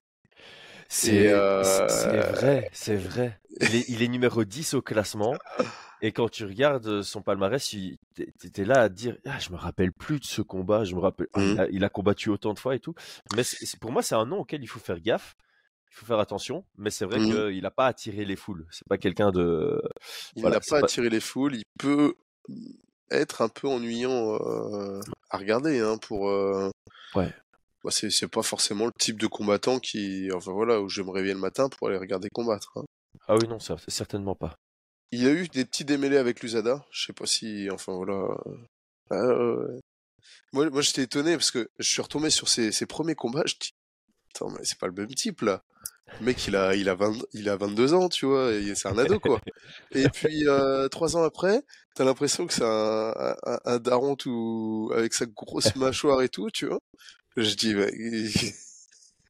C'est 0.89 1.29
euh, 1.29 1.63
c'est- 1.63 1.87
c'est 1.89 2.17
vrai, 2.31 2.69
c'est 2.73 2.95
vrai. 2.95 3.39
Il 3.61 3.75
est, 3.75 3.85
il 3.87 4.03
est 4.03 4.07
numéro 4.07 4.43
10 4.43 4.73
au 4.75 4.81
classement. 4.81 5.33
Et 6.05 6.11
quand 6.11 6.27
tu 6.29 6.43
regardes 6.45 7.01
son 7.01 7.21
palmarès, 7.21 7.65
tu 7.65 7.97
étais 8.43 8.65
là 8.65 8.81
à 8.81 8.89
te 8.89 8.93
dire 8.93 9.17
ah, 9.25 9.39
Je 9.39 9.51
me 9.51 9.55
rappelle 9.55 9.93
plus 9.93 10.19
de 10.19 10.25
ce 10.25 10.41
combat. 10.41 10.83
Je 10.83 10.95
me 10.95 10.99
rappelle, 10.99 11.27
ah, 11.33 11.41
il, 11.41 11.59
a, 11.59 11.69
il 11.69 11.83
a 11.85 11.89
combattu 11.89 12.29
autant 12.29 12.53
de 12.53 12.59
fois 12.59 12.75
et 12.75 12.79
tout. 12.79 12.93
Mais 13.35 13.43
pour 13.79 13.91
moi, 13.93 14.01
c'est 14.03 14.15
un 14.15 14.25
nom 14.25 14.39
auquel 14.39 14.61
il 14.61 14.67
faut 14.67 14.79
faire 14.81 14.99
gaffe. 14.99 15.33
Il 15.91 15.95
faut 15.95 16.05
faire 16.05 16.19
attention. 16.19 16.65
Mais 16.77 16.89
c'est 16.89 17.05
vrai 17.05 17.19
Mhm. 17.19 17.51
qu'il 17.51 17.61
n'a 17.61 17.71
pas 17.71 17.87
attiré 17.87 18.25
les 18.25 18.35
foules. 18.35 18.67
C'est 18.69 18.85
pas 18.87 18.97
quelqu'un 18.97 19.31
de. 19.31 19.81
Il 20.35 20.43
n'a 20.43 20.51
pas 20.59 20.59
pas- 20.71 20.79
attiré 20.79 21.09
les 21.09 21.21
foules, 21.21 21.55
il 21.55 21.63
peut 21.79 22.15
être 23.09 23.41
un 23.41 23.47
peu 23.49 23.67
ennuyant 23.69 24.35
euh, 24.41 24.99
à 25.29 25.37
regarder 25.37 25.79
hein, 25.79 25.97
pour, 25.97 26.29
euh, 26.29 26.69
Ouais. 27.15 27.33
Moi, 27.85 27.91
c'est 27.91 28.27
pas 28.27 28.43
forcément 28.43 28.85
le 28.87 28.91
type 28.99 29.19
de 29.21 29.27
combattant 29.27 29.77
qui, 29.79 30.29
enfin 30.33 30.51
voilà, 30.51 30.81
où 30.81 30.89
je 30.89 31.01
me 31.01 31.11
réveiller 31.11 31.33
le 31.33 31.39
matin 31.39 31.69
pour 31.69 31.87
aller 31.87 31.97
regarder 31.97 32.27
combattre. 32.33 32.71
hein. 32.77 32.83
Ah 33.27 33.35
oui, 33.35 33.47
non, 33.47 33.59
ça, 33.59 33.75
certainement 33.87 34.35
pas. 34.35 34.55
Il 35.13 35.21
y 35.21 35.27
a 35.27 35.31
eu 35.31 35.47
des 35.47 35.63
petits 35.63 35.85
démêlés 35.85 36.17
avec 36.17 36.41
l'USADA. 36.41 36.83
Je 36.89 37.05
sais 37.05 37.13
pas 37.13 37.27
si, 37.27 37.69
enfin 37.69 37.93
voilà. 37.93 38.35
euh, 39.11 39.67
ah. 39.77 39.79
Moi, 40.53 40.71
moi 40.71 40.81
j'étais 40.81 41.03
étonné 41.03 41.33
parce 41.33 41.51
que 41.51 41.69
je 41.77 41.87
suis 41.87 42.01
retombé 42.01 42.31
sur 42.31 42.49
ses, 42.49 42.71
ses 42.71 42.87
premiers 42.87 43.13
combats. 43.13 43.43
Je 43.45 43.53
dis, 43.61 43.75
attends, 44.33 44.49
mais 44.49 44.61
c'est 44.63 44.79
pas 44.79 44.87
le 44.87 44.93
même 44.93 45.13
type 45.13 45.41
là. 45.41 45.63
Le 46.19 46.25
mec, 46.25 46.47
il 46.47 46.55
a, 46.55 46.75
il 46.75 46.89
a 46.89 46.95
20, 46.95 47.13
il 47.33 47.47
a 47.47 47.55
22 47.57 47.93
ans, 47.93 48.09
tu 48.09 48.25
vois, 48.25 48.49
c'est 48.73 48.87
un 48.87 48.97
ado 48.97 49.19
quoi. 49.19 49.39
Et 49.91 50.09
puis 50.09 50.47
euh, 50.47 50.87
trois 50.89 51.15
ans 51.15 51.21
après, 51.21 51.61
t'as 51.93 52.05
l'impression 52.05 52.47
que 52.47 52.53
c'est 52.53 52.65
un, 52.65 53.35
un, 53.45 53.59
un 53.65 53.77
daron 53.77 54.15
tout 54.15 54.91
avec 54.95 55.13
sa 55.13 55.27
grosse 55.27 55.75
mâchoire 55.75 56.23
et 56.23 56.29
tout, 56.29 56.49
tu 56.49 56.65
vois. 56.65 56.79
Je 57.37 57.53
dis, 57.53 57.75
mais, 57.75 57.91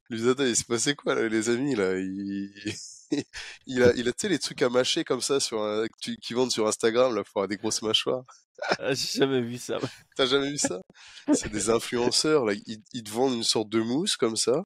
l'USADA, 0.08 0.48
il 0.48 0.56
s'est 0.56 0.64
passé 0.64 0.94
quoi 0.94 1.14
là, 1.14 1.28
les 1.28 1.50
amis 1.50 1.74
là? 1.74 1.98
Il... 1.98 2.74
il 3.66 3.82
a, 3.82 3.92
il 3.94 4.08
a, 4.08 4.12
tu 4.12 4.18
sais, 4.22 4.28
les 4.28 4.38
trucs 4.38 4.62
à 4.62 4.68
mâcher 4.68 5.04
comme 5.04 5.20
ça 5.20 5.40
sur 5.40 5.62
un, 5.62 5.86
qui, 6.00 6.16
qui 6.16 6.34
vendent 6.34 6.50
sur 6.52 6.66
Instagram 6.66 7.14
là 7.14 7.22
pour 7.24 7.38
avoir 7.38 7.48
des 7.48 7.56
grosses 7.56 7.82
mâchoires. 7.82 8.24
Ah, 8.78 8.94
J'ai 8.94 9.18
jamais 9.18 9.40
vu 9.40 9.58
ça. 9.58 9.78
T'as 10.16 10.26
jamais 10.26 10.50
vu 10.50 10.58
ça? 10.58 10.80
C'est 11.32 11.50
des 11.50 11.70
influenceurs, 11.70 12.44
là, 12.44 12.54
ils, 12.66 12.82
ils 12.92 13.02
te 13.02 13.10
vendent 13.10 13.34
une 13.34 13.42
sorte 13.42 13.68
de 13.68 13.80
mousse 13.80 14.16
comme 14.16 14.36
ça, 14.36 14.62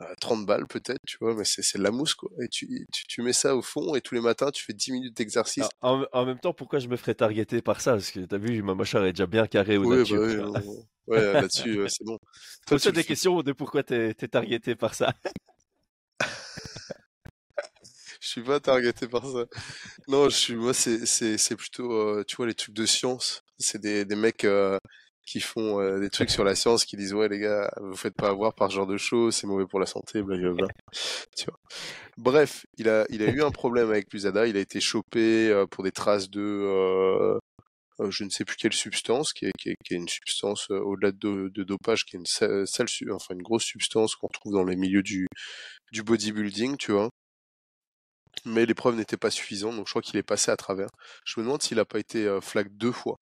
à 0.00 0.14
30 0.20 0.46
balles 0.46 0.66
peut-être, 0.66 1.00
tu 1.06 1.16
vois, 1.20 1.34
mais 1.34 1.44
c'est 1.44 1.76
de 1.76 1.82
la 1.82 1.90
mousse 1.90 2.14
quoi. 2.14 2.30
Et 2.40 2.48
tu, 2.48 2.86
tu, 2.92 3.06
tu 3.06 3.22
mets 3.22 3.32
ça 3.32 3.56
au 3.56 3.62
fond 3.62 3.94
et 3.94 4.00
tous 4.00 4.14
les 4.14 4.20
matins 4.20 4.50
tu 4.50 4.64
fais 4.64 4.72
10 4.72 4.92
minutes 4.92 5.16
d'exercice. 5.16 5.68
Ah, 5.82 5.88
En, 5.88 6.04
en 6.12 6.24
même 6.26 6.38
temps, 6.38 6.52
pourquoi 6.52 6.78
je 6.78 6.88
me 6.88 6.96
ferais 6.96 7.14
targeter 7.14 7.62
par 7.62 7.80
ça? 7.80 7.92
Parce 7.92 8.10
que 8.10 8.20
t'as 8.20 8.38
vu, 8.38 8.62
ma 8.62 8.74
mâchoire 8.74 9.04
est 9.06 9.12
déjà 9.12 9.26
bien 9.26 9.46
carrée 9.46 9.76
au 9.76 9.86
nature. 9.94 10.52
bah 10.52 10.60
ouais, 11.08 11.32
là-dessus, 11.34 11.84
c'est 11.88 12.04
bon. 12.04 12.18
Toi, 12.66 12.78
tu 12.78 12.92
des 12.92 13.04
questions 13.04 13.42
de 13.42 13.52
pourquoi 13.52 13.82
t'es 13.82 14.14
t'es 14.14 14.28
targeté 14.28 14.74
par 14.76 14.94
ça. 14.94 15.12
Je 18.20 18.28
suis 18.28 18.42
pas 18.42 18.60
targeté 18.60 19.06
par 19.08 19.24
ça. 19.24 19.44
Non, 20.08 20.28
je 20.28 20.36
suis, 20.36 20.56
moi, 20.56 20.74
c'est, 20.74 21.06
c'est, 21.06 21.38
c'est 21.38 21.56
plutôt, 21.56 21.92
euh, 21.92 22.24
tu 22.26 22.36
vois, 22.36 22.46
les 22.46 22.54
trucs 22.54 22.74
de 22.74 22.86
science. 22.86 23.42
C'est 23.58 23.80
des, 23.80 24.04
des 24.04 24.16
mecs 24.16 24.44
euh, 24.44 24.78
qui 25.26 25.40
font 25.40 25.80
euh, 25.80 26.00
des 26.00 26.10
trucs 26.10 26.30
sur 26.30 26.44
la 26.44 26.54
science, 26.56 26.84
qui 26.84 26.96
disent, 26.96 27.14
ouais, 27.14 27.28
les 27.28 27.38
gars, 27.40 27.70
vous 27.80 27.96
faites 27.96 28.14
pas 28.16 28.28
avoir 28.30 28.54
par 28.54 28.70
ce 28.70 28.76
genre 28.76 28.86
de 28.86 28.96
choses, 28.98 29.36
c'est 29.36 29.46
mauvais 29.46 29.66
pour 29.66 29.80
la 29.80 29.86
santé, 29.86 30.22
blablabla. 30.22 30.68
Tu 31.36 31.46
vois. 31.46 31.58
Bref, 32.18 32.66
il 32.78 32.88
a, 32.88 33.06
il 33.10 33.22
a 33.22 33.28
eu 33.28 33.42
un 33.42 33.50
problème 33.52 33.90
avec 33.90 34.12
l'USADA. 34.12 34.46
Il 34.48 34.56
a 34.56 34.60
été 34.60 34.80
chopé 34.80 35.48
euh, 35.50 35.66
pour 35.66 35.84
des 35.84 35.92
traces 35.92 36.30
de, 36.30 36.40
euh, 36.42 37.38
euh, 38.00 38.10
je 38.10 38.24
ne 38.24 38.30
sais 38.30 38.44
plus 38.44 38.56
quelle 38.56 38.72
substance, 38.74 39.32
qui 39.32 39.46
est, 39.46 39.52
qui 39.58 39.70
est, 39.70 39.76
qui 39.84 39.94
est 39.94 39.98
une 39.98 40.08
substance 40.08 40.68
euh, 40.70 40.80
au-delà 40.80 41.12
de, 41.12 41.50
de 41.54 41.64
dopage, 41.64 42.04
qui 42.06 42.16
est 42.16 42.20
une 42.20 42.26
sa- 42.26 42.66
sale, 42.66 42.88
su- 42.88 43.10
enfin 43.12 43.34
une 43.34 43.42
grosse 43.42 43.64
substance 43.64 44.16
qu'on 44.16 44.28
retrouve 44.28 44.52
dans 44.54 44.64
les 44.64 44.76
milieux 44.76 45.02
du, 45.02 45.28
du 45.92 46.02
bodybuilding, 46.02 46.76
tu 46.78 46.92
vois. 46.92 47.10
Mais 48.44 48.66
les 48.66 48.74
preuves 48.74 48.96
n'étaient 48.96 49.16
pas 49.16 49.30
suffisantes, 49.30 49.76
donc 49.76 49.86
je 49.86 49.92
crois 49.92 50.02
qu'il 50.02 50.16
est 50.16 50.22
passé 50.22 50.50
à 50.50 50.56
travers. 50.56 50.88
Je 51.24 51.38
me 51.40 51.44
demande 51.44 51.62
s'il 51.62 51.76
n'a 51.76 51.84
pas 51.84 51.98
été 51.98 52.26
euh, 52.26 52.40
flag 52.40 52.68
deux 52.76 52.92
fois. 52.92 53.16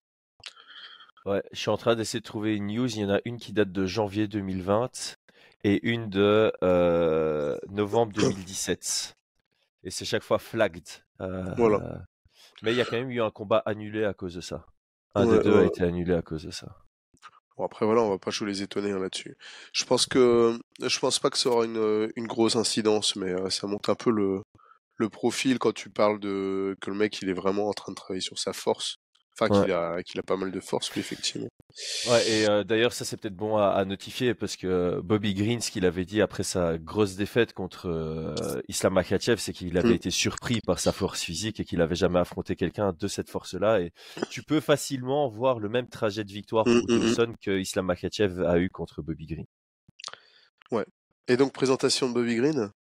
Ouais, 1.25 1.43
je 1.53 1.59
suis 1.59 1.71
en 1.71 1.77
train 1.77 1.97
d'essayer 1.97 2.21
de 2.21 2.25
trouver 2.25 2.55
une 2.55 2.69
news. 2.69 2.87
Il 2.87 3.01
y 3.01 3.05
en 3.05 3.11
a 3.11 3.21
une 3.25 3.39
qui 3.39 3.53
date 3.53 3.73
de 3.73 3.85
janvier 3.85 4.29
2020 4.29 5.17
et 5.65 5.81
une 5.89 6.09
de 6.09 6.53
euh, 6.63 7.59
novembre 7.69 8.13
2017. 8.15 9.15
Et 9.83 9.91
c'est 9.91 10.05
chaque 10.05 10.23
fois 10.23 10.39
flagged. 10.39 10.87
Euh, 11.21 11.53
Voilà. 11.57 12.03
Mais 12.63 12.73
il 12.73 12.79
y 12.79 12.81
a 12.81 12.85
quand 12.85 12.97
même 12.97 13.11
eu 13.11 13.21
un 13.21 13.31
combat 13.31 13.63
annulé 13.67 14.05
à 14.05 14.15
cause 14.15 14.35
de 14.35 14.41
ça. 14.41 14.67
Un 15.15 15.27
Ouais, 15.27 15.39
des 15.39 15.45
deux 15.45 15.59
a 15.59 15.65
été 15.65 15.83
annulé 15.83 16.15
à 16.15 16.23
cause 16.23 16.45
de 16.45 16.51
ça. 16.51 16.77
Bon, 17.57 17.65
après 17.65 17.87
voilà, 17.87 18.03
on 18.03 18.11
va 18.11 18.19
pas 18.19 18.31
chaud 18.31 18.45
les 18.45 18.63
étonner 18.63 18.93
hein, 18.93 18.99
là-dessus. 18.99 19.37
Je 19.73 19.85
pense 19.85 20.07
que 20.07 20.59
je 20.81 20.99
pense 20.99 21.19
pas 21.19 21.31
que 21.31 21.39
ça 21.39 21.49
aura 21.49 21.65
une, 21.65 22.11
une 22.15 22.27
grosse 22.27 22.55
incidence, 22.57 23.17
mais 23.17 23.31
euh, 23.33 23.49
ça 23.51 23.67
montre 23.67 23.89
un 23.91 23.95
peu 23.95 24.11
le, 24.11 24.43
le 24.97 25.09
profil 25.09 25.59
quand 25.59 25.73
tu 25.75 25.91
parles 25.91 26.19
de 26.21 26.77
que 26.81 26.91
le 26.91 26.97
mec 26.97 27.21
il 27.23 27.29
est 27.29 27.35
vraiment 27.35 27.69
en 27.69 27.73
train 27.73 27.93
de 27.93 27.97
travailler 27.97 28.21
sur 28.23 28.39
sa 28.39 28.53
force. 28.53 28.97
Enfin 29.39 29.55
Ouais. 29.55 29.65
qu'il 29.65 29.73
a 29.75 30.03
qu'il 30.03 30.19
a 30.19 30.23
pas 30.23 30.39
mal 30.39 30.51
de 30.51 30.61
force, 30.61 30.91
oui, 30.95 31.01
effectivement. 31.01 31.49
Ouais, 32.09 32.27
et 32.31 32.49
euh, 32.49 32.65
d'ailleurs, 32.65 32.95
ça 32.95 33.05
c'est 33.05 33.19
peut-être 33.21 33.37
bon 33.37 33.59
à, 33.59 33.67
à 33.69 33.85
notifier 33.85 34.33
parce 34.35 34.57
que 34.57 34.99
Bobby 35.03 35.35
Green, 35.35 35.61
ce 35.61 35.71
qu'il 35.71 35.85
avait 35.85 36.07
dit 36.07 36.23
après 36.23 36.43
sa 36.43 36.79
grosse 36.79 37.17
défaite 37.17 37.53
contre 37.53 37.87
euh, 37.91 38.63
Islam 38.69 38.95
Makhachev, 38.95 39.37
c'est 39.39 39.53
qu'il 39.53 39.77
avait 39.77 39.91
Mm. 39.91 39.93
été 39.93 40.11
surpris 40.11 40.61
par 40.63 40.79
sa 40.79 40.91
force 40.93 41.21
physique 41.21 41.61
et 41.61 41.67
qu'il 41.67 41.83
avait 41.83 41.95
jamais 41.95 42.19
affronté 42.19 42.57
quelqu'un 42.57 42.95
de 42.99 43.09
cette 43.09 43.29
force-là. 43.29 43.81
Et 43.83 43.93
tu 44.31 44.43
peux 44.43 44.61
facilement 44.61 45.29
voir 45.29 45.59
le 45.59 45.69
même 45.69 45.89
trajet 45.91 46.25
de 46.25 46.33
victoire 46.33 46.65
pour 46.65 46.73
Mm, 46.73 46.79
mm, 46.89 46.95
mm. 46.95 47.01
Dawson 47.01 47.35
que 47.43 47.59
Islam 47.59 47.85
Makhachev 47.85 48.43
a 48.47 48.59
eu 48.59 48.71
contre 48.71 49.03
Bobby 49.03 49.27
Green. 49.27 49.45
Et 51.29 51.37
donc 51.37 51.53
présentation 51.53 52.09
de 52.09 52.15
Bobby 52.15 52.37
Green. 52.37 52.71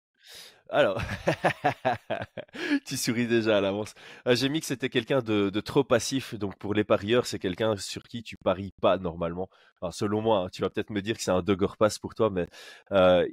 Alors, 0.70 1.00
tu 2.86 2.96
souris 2.96 3.26
déjà 3.28 3.58
à 3.58 3.60
l'avance. 3.60 3.94
Euh, 4.26 4.34
J'ai 4.34 4.48
mis 4.48 4.60
que 4.60 4.66
c'était 4.66 4.88
quelqu'un 4.88 5.20
de, 5.20 5.50
trop 5.60 5.84
passif, 5.84 6.34
donc 6.34 6.56
pour 6.58 6.74
les 6.74 6.84
parieurs, 6.84 7.26
c'est 7.26 7.38
quelqu'un 7.38 7.76
sur 7.76 8.02
qui 8.02 8.22
tu 8.22 8.36
paries 8.36 8.72
pas 8.80 8.98
normalement. 8.98 9.48
Selon 9.92 10.20
moi, 10.22 10.38
hein, 10.40 10.48
tu 10.52 10.62
vas 10.62 10.70
peut-être 10.70 10.90
me 10.90 11.02
dire 11.02 11.16
que 11.16 11.22
c'est 11.22 11.30
un 11.30 11.42
dogger 11.42 11.74
pass 11.78 11.98
pour 11.98 12.14
toi, 12.14 12.30
mais 12.30 12.48
euh, 12.92 13.26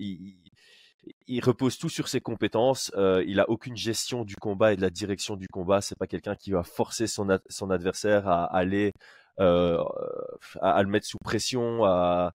il, 1.27 1.41
repose 1.43 1.77
tout 1.77 1.89
sur 1.89 2.07
ses 2.07 2.21
compétences. 2.21 2.91
euh, 2.95 3.23
il 3.27 3.39
a 3.39 3.49
aucune 3.49 3.75
gestion 3.75 4.23
du 4.23 4.35
combat 4.35 4.73
et 4.73 4.75
de 4.75 4.81
la 4.81 4.89
direction 4.89 5.35
du 5.35 5.47
combat. 5.47 5.81
C'est 5.81 5.97
pas 5.97 6.07
quelqu'un 6.07 6.35
qui 6.35 6.51
va 6.51 6.63
forcer 6.63 7.07
son, 7.07 7.29
ad- 7.29 7.41
son 7.49 7.69
adversaire 7.71 8.27
à 8.27 8.45
aller 8.45 8.93
à, 9.39 9.77
à 10.61 10.83
le 10.83 10.89
mettre 10.89 11.07
sous 11.07 11.17
pression, 11.19 11.83
à 11.85 12.33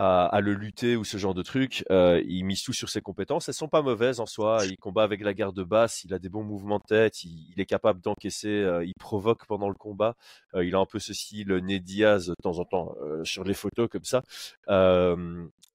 à, 0.00 0.24
à 0.24 0.40
le 0.40 0.54
lutter 0.54 0.96
ou 0.96 1.04
ce 1.04 1.18
genre 1.18 1.34
de 1.34 1.42
truc. 1.42 1.84
Euh, 1.90 2.22
il 2.26 2.44
mise 2.44 2.62
tout 2.62 2.72
sur 2.72 2.88
ses 2.88 3.02
compétences. 3.02 3.48
Elles 3.48 3.54
sont 3.54 3.68
pas 3.68 3.82
mauvaises 3.82 4.18
en 4.18 4.24
soi. 4.24 4.64
Il 4.64 4.78
combat 4.78 5.02
avec 5.02 5.20
la 5.20 5.34
garde 5.34 5.60
basse. 5.62 6.04
Il 6.04 6.14
a 6.14 6.18
des 6.18 6.30
bons 6.30 6.42
mouvements 6.42 6.78
de 6.78 6.84
tête. 6.84 7.22
Il, 7.22 7.52
il 7.54 7.60
est 7.60 7.66
capable 7.66 8.00
d'encaisser. 8.00 8.48
euh, 8.48 8.82
il 8.82 8.94
provoque 8.98 9.44
pendant 9.46 9.68
le 9.68 9.74
combat. 9.74 10.16
Euh, 10.54 10.64
il 10.64 10.74
a 10.74 10.78
un 10.78 10.86
peu 10.86 10.98
ce 10.98 11.12
style 11.12 11.52
Ned 11.52 11.84
Diaz 11.84 12.28
de 12.28 12.34
temps 12.42 12.58
en 12.58 12.64
temps 12.64 12.94
sur 13.24 13.44
les 13.44 13.52
photos 13.52 13.88
comme 13.90 14.04
ça. 14.04 14.22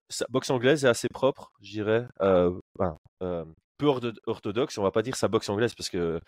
Sa 0.09 0.25
boxe 0.29 0.49
anglaise 0.49 0.85
est 0.85 0.89
assez 0.89 1.07
propre, 1.07 1.51
je 1.61 1.71
dirais. 1.71 2.07
Ben, 2.19 2.97
peu 3.77 3.85
ortho- 3.87 4.17
orthodoxe. 4.25 4.77
On 4.77 4.83
va 4.83 4.91
pas 4.91 5.01
dire 5.01 5.15
sa 5.15 5.27
boxe 5.27 5.49
anglaise 5.49 5.73
parce 5.75 5.89
que 5.89 6.19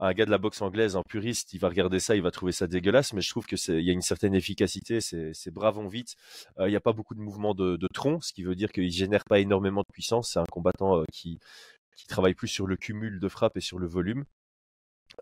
un 0.00 0.12
gars 0.12 0.26
de 0.26 0.30
la 0.30 0.38
boxe 0.38 0.60
anglaise, 0.62 0.96
un 0.96 1.02
puriste, 1.02 1.52
il 1.52 1.58
va 1.58 1.68
regarder 1.68 2.00
ça, 2.00 2.16
il 2.16 2.22
va 2.22 2.30
trouver 2.30 2.52
ça 2.52 2.66
dégueulasse. 2.66 3.12
Mais 3.12 3.20
je 3.20 3.30
trouve 3.30 3.46
que 3.46 3.56
il 3.72 3.84
y 3.84 3.90
a 3.90 3.92
une 3.92 4.02
certaine 4.02 4.34
efficacité. 4.34 5.00
C'est, 5.00 5.50
bravant 5.50 5.86
vite. 5.88 6.16
Euh, 6.58 6.68
Il 6.68 6.70
n'y 6.70 6.76
a 6.76 6.80
pas 6.80 6.92
beaucoup 6.92 7.14
de 7.14 7.20
mouvements 7.20 7.54
de, 7.54 7.78
tronc, 7.94 8.20
ce 8.20 8.32
qui 8.32 8.42
veut 8.42 8.54
dire 8.56 8.72
qu'il 8.72 8.90
génère 8.90 9.24
pas 9.24 9.40
énormément 9.40 9.82
de 9.82 9.92
puissance. 9.92 10.32
C'est 10.32 10.40
un 10.40 10.46
combattant 10.50 11.00
euh, 11.00 11.04
qui, 11.12 11.38
qui 11.96 12.06
travaille 12.06 12.34
plus 12.34 12.48
sur 12.48 12.66
le 12.66 12.76
cumul 12.76 13.20
de 13.20 13.28
frappes 13.28 13.56
et 13.56 13.60
sur 13.60 13.78
le 13.78 13.86
volume. 13.86 14.24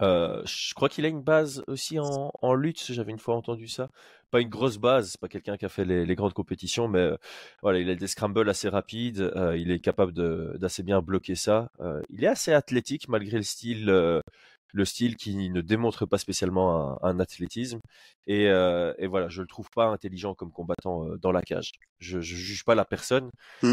Euh, 0.00 0.42
je 0.46 0.74
crois 0.74 0.88
qu'il 0.88 1.04
a 1.04 1.08
une 1.08 1.22
base 1.22 1.62
aussi 1.66 1.98
en, 1.98 2.32
en 2.40 2.54
lutte, 2.54 2.82
j'avais 2.90 3.12
une 3.12 3.18
fois 3.18 3.36
entendu 3.36 3.68
ça. 3.68 3.88
Pas 4.30 4.40
une 4.40 4.48
grosse 4.48 4.78
base, 4.78 5.10
c'est 5.10 5.20
pas 5.20 5.28
quelqu'un 5.28 5.56
qui 5.58 5.66
a 5.66 5.68
fait 5.68 5.84
les, 5.84 6.06
les 6.06 6.14
grandes 6.14 6.32
compétitions, 6.32 6.88
mais 6.88 7.00
euh, 7.00 7.16
voilà, 7.62 7.78
il 7.80 7.90
a 7.90 7.94
des 7.94 8.06
scrambles 8.06 8.48
assez 8.48 8.68
rapides, 8.68 9.20
euh, 9.36 9.56
il 9.56 9.70
est 9.70 9.80
capable 9.80 10.12
d'assez 10.58 10.82
bien 10.82 11.02
bloquer 11.02 11.34
ça. 11.34 11.68
Il 12.08 12.24
est 12.24 12.28
assez 12.28 12.52
athlétique 12.52 13.08
malgré 13.08 13.36
le 13.36 13.42
style, 13.42 13.84
le 13.86 14.84
style 14.84 15.16
qui 15.16 15.50
ne 15.50 15.60
démontre 15.60 16.06
pas 16.06 16.18
spécialement 16.18 16.98
un, 17.04 17.08
un 17.10 17.20
athlétisme. 17.20 17.80
Et, 18.26 18.44
et 18.44 19.06
voilà, 19.06 19.28
je 19.28 19.42
le 19.42 19.46
trouve 19.48 19.68
pas 19.74 19.86
intelligent 19.86 20.34
comme 20.34 20.50
combattant 20.52 21.06
dans 21.20 21.32
la 21.32 21.42
cage. 21.42 21.72
Je, 22.00 22.20
je 22.20 22.36
juge 22.36 22.64
pas 22.64 22.74
la 22.74 22.84
personne, 22.86 23.30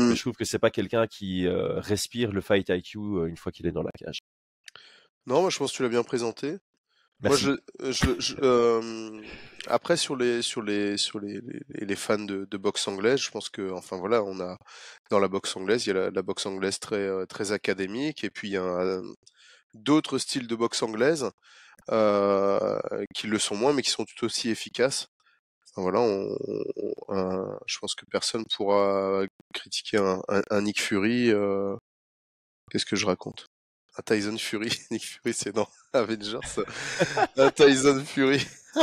mais 0.08 0.15
je 0.15 0.21
trouve 0.21 0.36
que 0.36 0.45
c'est 0.45 0.60
pas 0.60 0.71
quelqu'un 0.71 1.08
qui 1.08 1.47
respire 1.47 2.32
le 2.34 2.41
fight 2.41 2.67
IQ 2.69 2.99
une 3.27 3.38
fois 3.38 3.51
qu'il 3.51 3.65
est 3.67 3.71
dans 3.71 3.84
la 3.84 3.91
cage. 3.91 4.18
Non, 5.29 5.41
moi 5.41 5.49
je 5.49 5.57
pense 5.59 5.71
que 5.71 5.77
tu 5.77 5.83
l'as 5.83 5.89
bien 5.89 6.03
présenté. 6.03 6.57
Merci. 7.21 7.47
Moi, 7.47 7.57
je, 7.81 7.91
je, 7.91 8.19
je- 8.19 8.35
euh, 8.41 9.21
après 9.67 9.97
sur 9.97 10.15
les 10.15 10.41
sur 10.41 10.61
les 10.61 10.97
sur 10.97 11.19
les, 11.19 11.39
les, 11.41 11.85
les 11.85 11.95
fans 11.95 12.17
de, 12.31 12.45
de 12.49 12.57
boxe 12.57 12.87
anglaise, 12.87 13.19
je 13.21 13.31
pense 13.31 13.49
que 13.49 13.71
enfin 13.71 13.97
voilà, 13.97 14.23
on 14.23 14.39
a 14.39 14.57
dans 15.11 15.19
la 15.19 15.27
boxe 15.27 15.55
anglaise, 15.57 15.85
il 15.85 15.89
y 15.89 15.91
a 15.91 15.95
la, 15.95 16.09
la 16.11 16.21
boxe 16.23 16.45
anglaise 16.45 16.79
très 16.79 16.97
euh, 16.97 17.25
très 17.25 17.51
académique 17.51 18.23
et 18.23 18.29
puis 18.31 18.49
il 18.49 18.53
y 18.53 18.57
a 18.57 19.01
d'autres 19.73 20.17
styles 20.19 20.47
de 20.47 20.55
boxe 20.55 20.83
anglaise 20.83 21.29
euh, 21.91 22.79
qui 23.15 23.27
le 23.27 23.39
sont 23.39 23.55
moins 23.57 23.73
mais 23.73 23.83
qui 23.83 23.91
sont 23.91 24.05
tout 24.05 24.25
aussi 24.25 24.49
efficaces. 24.49 25.07
Enfin, 25.73 25.83
voilà, 25.83 26.01
on, 26.01 26.37
on- 26.77 27.15
un- 27.15 27.59
je 27.67 27.79
pense 27.79 27.95
que 27.95 28.05
personne 28.11 28.45
pourra 28.55 29.23
critiquer 29.53 29.97
un, 29.97 30.21
un, 30.29 30.41
un 30.51 30.61
Nick 30.63 30.81
Fury. 30.81 31.31
euh, 31.31 31.75
Qu'est-ce 32.71 32.85
que 32.87 32.95
je 32.95 33.05
raconte? 33.05 33.47
Un 33.99 34.01
Tyson 34.01 34.38
Fury, 34.38 34.69
Nick 34.91 35.03
Fury, 35.05 35.33
c'est 35.33 35.51
dans 35.53 35.67
Avengers. 35.93 36.39
un 37.35 37.51
Tyson 37.51 38.01
Fury. 38.05 38.45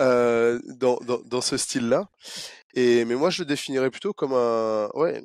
Euh, 0.00 0.58
dans, 0.64 0.96
dans, 1.06 1.20
dans 1.20 1.40
ce 1.40 1.56
style-là. 1.56 2.08
Et 2.74 3.04
mais 3.04 3.14
moi, 3.14 3.30
je 3.30 3.42
le 3.42 3.46
définirais 3.46 3.90
plutôt 3.92 4.12
comme 4.12 4.32
un, 4.32 4.88
ouais, 4.94 5.22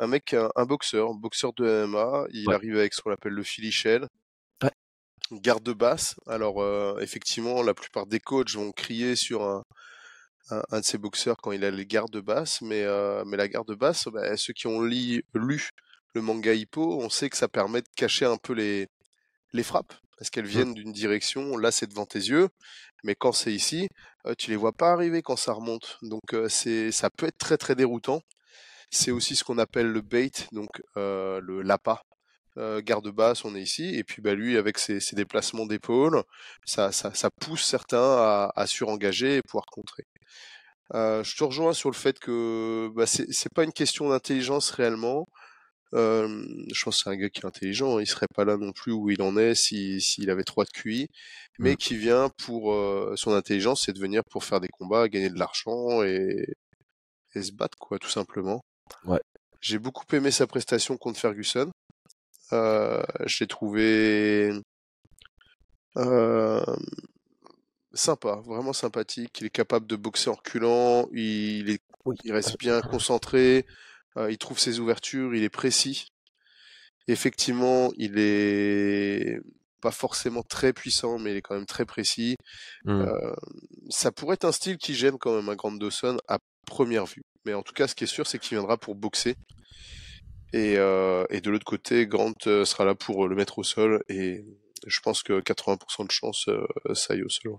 un 0.00 0.06
mec, 0.06 0.32
un, 0.32 0.48
un 0.56 0.64
boxeur, 0.64 1.10
un 1.10 1.14
boxeur 1.14 1.52
de 1.52 1.84
MMA. 1.84 2.24
Il 2.32 2.48
Ouais. 2.48 2.54
arrive 2.54 2.78
avec 2.78 2.94
ce 2.94 3.02
qu'on 3.02 3.12
appelle 3.12 3.34
le. 3.34 3.42
Ouais. 4.62 4.70
Garde 5.30 5.68
basse. 5.74 6.14
Alors, 6.26 6.62
euh, 6.62 6.96
effectivement, 7.02 7.62
la 7.62 7.74
plupart 7.74 8.06
des 8.06 8.18
coachs 8.18 8.54
vont 8.54 8.72
crier 8.72 9.14
sur 9.14 9.42
un, 9.44 9.62
un, 10.50 10.80
de 10.80 10.84
ses 10.86 10.96
boxeurs 10.96 11.36
quand 11.36 11.52
il 11.52 11.62
a 11.62 11.70
les 11.70 11.84
gardes 11.84 12.18
basses, 12.22 12.62
mais, 12.62 12.84
euh, 12.84 13.24
mais 13.26 13.36
la 13.36 13.46
garde 13.48 13.74
basse, 13.74 14.08
bah, 14.10 14.38
ceux 14.38 14.54
qui 14.54 14.68
ont 14.68 14.80
lu 14.80 15.22
le 16.14 16.22
manga 16.22 16.52
Hippo, 16.52 17.00
on 17.00 17.10
sait 17.10 17.30
que 17.30 17.36
ça 17.36 17.48
permet 17.48 17.82
de 17.82 17.88
cacher 17.96 18.24
un 18.24 18.36
peu 18.36 18.52
les, 18.52 18.88
les 19.52 19.62
frappes, 19.62 19.94
parce 20.18 20.30
qu'elles 20.30 20.44
mmh. 20.44 20.48
viennent 20.48 20.74
d'une 20.74 20.92
direction, 20.92 21.56
là 21.56 21.70
c'est 21.70 21.86
devant 21.86 22.06
tes 22.06 22.18
yeux, 22.18 22.48
mais 23.04 23.14
quand 23.14 23.32
c'est 23.32 23.52
ici, 23.52 23.88
euh, 24.26 24.34
tu 24.36 24.50
les 24.50 24.56
vois 24.56 24.72
pas 24.72 24.92
arriver 24.92 25.22
quand 25.22 25.36
ça 25.36 25.52
remonte, 25.52 25.98
donc 26.02 26.34
euh, 26.34 26.48
c'est 26.48 26.92
ça 26.92 27.10
peut 27.10 27.26
être 27.26 27.38
très 27.38 27.56
très 27.56 27.74
déroutant. 27.74 28.22
C'est 28.90 29.10
aussi 29.10 29.36
ce 29.36 29.44
qu'on 29.44 29.58
appelle 29.58 29.88
le 29.88 30.00
bait, 30.00 30.30
donc 30.52 30.82
le 30.96 31.62
l'appât. 31.62 32.02
garde 32.56 33.08
basse, 33.10 33.44
on 33.44 33.54
est 33.54 33.60
ici, 33.62 33.94
et 33.94 34.02
puis 34.04 34.22
bah, 34.22 34.34
lui, 34.34 34.56
avec 34.56 34.78
ses, 34.78 35.00
déplacements 35.12 35.66
d'épaule, 35.66 36.22
ça, 36.64 36.90
ça, 36.92 37.12
ça, 37.14 37.30
pousse 37.30 37.64
certains 37.64 37.98
à, 37.98 38.52
à 38.56 38.66
surengager 38.66 39.36
et 39.36 39.42
pouvoir 39.42 39.66
contrer. 39.66 40.04
Euh, 40.94 41.22
je 41.22 41.36
te 41.36 41.44
rejoins 41.44 41.74
sur 41.74 41.90
le 41.90 41.94
fait 41.94 42.18
que 42.18 42.90
bah, 42.94 43.06
c'est 43.06 43.52
pas 43.52 43.64
une 43.64 43.72
question 43.72 44.08
d'intelligence 44.08 44.70
réellement. 44.70 45.26
Euh, 45.94 46.44
je 46.72 46.84
pense 46.84 46.98
que 46.98 47.04
c'est 47.04 47.10
un 47.10 47.16
gars 47.16 47.30
qui 47.30 47.40
est 47.40 47.46
intelligent, 47.46 47.98
il 47.98 48.06
serait 48.06 48.26
pas 48.34 48.44
là 48.44 48.56
non 48.56 48.72
plus 48.72 48.92
où 48.92 49.10
il 49.10 49.22
en 49.22 49.36
est 49.36 49.54
s'il 49.54 50.02
si, 50.02 50.28
avait 50.28 50.44
trois 50.44 50.64
de 50.64 50.70
QI, 50.70 51.08
mais 51.58 51.72
mmh. 51.72 51.76
qui 51.76 51.96
vient 51.96 52.30
pour 52.44 52.72
euh, 52.72 53.14
son 53.16 53.32
intelligence, 53.32 53.86
c'est 53.86 53.92
de 53.92 53.98
venir 53.98 54.22
pour 54.30 54.44
faire 54.44 54.60
des 54.60 54.68
combats, 54.68 55.08
gagner 55.08 55.30
de 55.30 55.38
l'argent 55.38 56.02
et, 56.02 56.54
et, 57.34 57.42
se 57.42 57.52
battre 57.52 57.78
quoi, 57.78 57.98
tout 57.98 58.10
simplement. 58.10 58.62
Ouais. 59.04 59.20
J'ai 59.60 59.78
beaucoup 59.78 60.04
aimé 60.12 60.30
sa 60.30 60.46
prestation 60.46 60.96
contre 60.96 61.18
Ferguson. 61.18 61.70
Euh, 62.52 63.02
je 63.26 63.40
l'ai 63.40 63.46
trouvé 63.46 64.52
euh, 65.96 66.76
sympa, 67.92 68.36
vraiment 68.44 68.72
sympathique. 68.72 69.40
Il 69.40 69.46
est 69.46 69.50
capable 69.50 69.86
de 69.86 69.96
boxer 69.96 70.30
en 70.30 70.34
reculant, 70.34 71.08
il, 71.12 71.70
est, 71.70 71.82
il 72.24 72.32
reste 72.32 72.58
bien 72.58 72.80
concentré, 72.80 73.66
euh, 74.18 74.30
il 74.30 74.38
trouve 74.38 74.58
ses 74.58 74.80
ouvertures, 74.80 75.34
il 75.34 75.42
est 75.42 75.48
précis. 75.48 76.08
Effectivement, 77.06 77.90
il 77.96 78.18
est 78.18 79.40
pas 79.80 79.90
forcément 79.92 80.42
très 80.42 80.72
puissant, 80.72 81.18
mais 81.18 81.30
il 81.32 81.36
est 81.36 81.42
quand 81.42 81.54
même 81.54 81.66
très 81.66 81.84
précis. 81.84 82.36
Mmh. 82.84 82.90
Euh, 82.90 83.34
ça 83.88 84.10
pourrait 84.10 84.34
être 84.34 84.44
un 84.44 84.52
style 84.52 84.76
qui 84.76 84.94
gêne 84.94 85.18
quand 85.18 85.34
même 85.34 85.48
un 85.48 85.54
Grand 85.54 85.72
Dawson 85.72 86.18
à 86.26 86.38
première 86.66 87.06
vue. 87.06 87.22
Mais 87.44 87.54
en 87.54 87.62
tout 87.62 87.72
cas, 87.72 87.86
ce 87.86 87.94
qui 87.94 88.04
est 88.04 88.08
sûr, 88.08 88.26
c'est 88.26 88.38
qu'il 88.38 88.56
viendra 88.56 88.76
pour 88.76 88.94
boxer. 88.96 89.36
Et, 90.52 90.76
euh, 90.78 91.24
et 91.30 91.40
de 91.40 91.50
l'autre 91.50 91.64
côté, 91.64 92.06
Grant 92.06 92.34
sera 92.42 92.84
là 92.84 92.94
pour 92.94 93.28
le 93.28 93.36
mettre 93.36 93.58
au 93.58 93.62
sol. 93.62 94.02
Et 94.08 94.44
je 94.86 95.00
pense 95.00 95.22
que 95.22 95.40
80% 95.40 96.06
de 96.06 96.10
chance, 96.10 96.48
ça 96.94 97.14
aille 97.14 97.22
au 97.22 97.28
sol. 97.28 97.58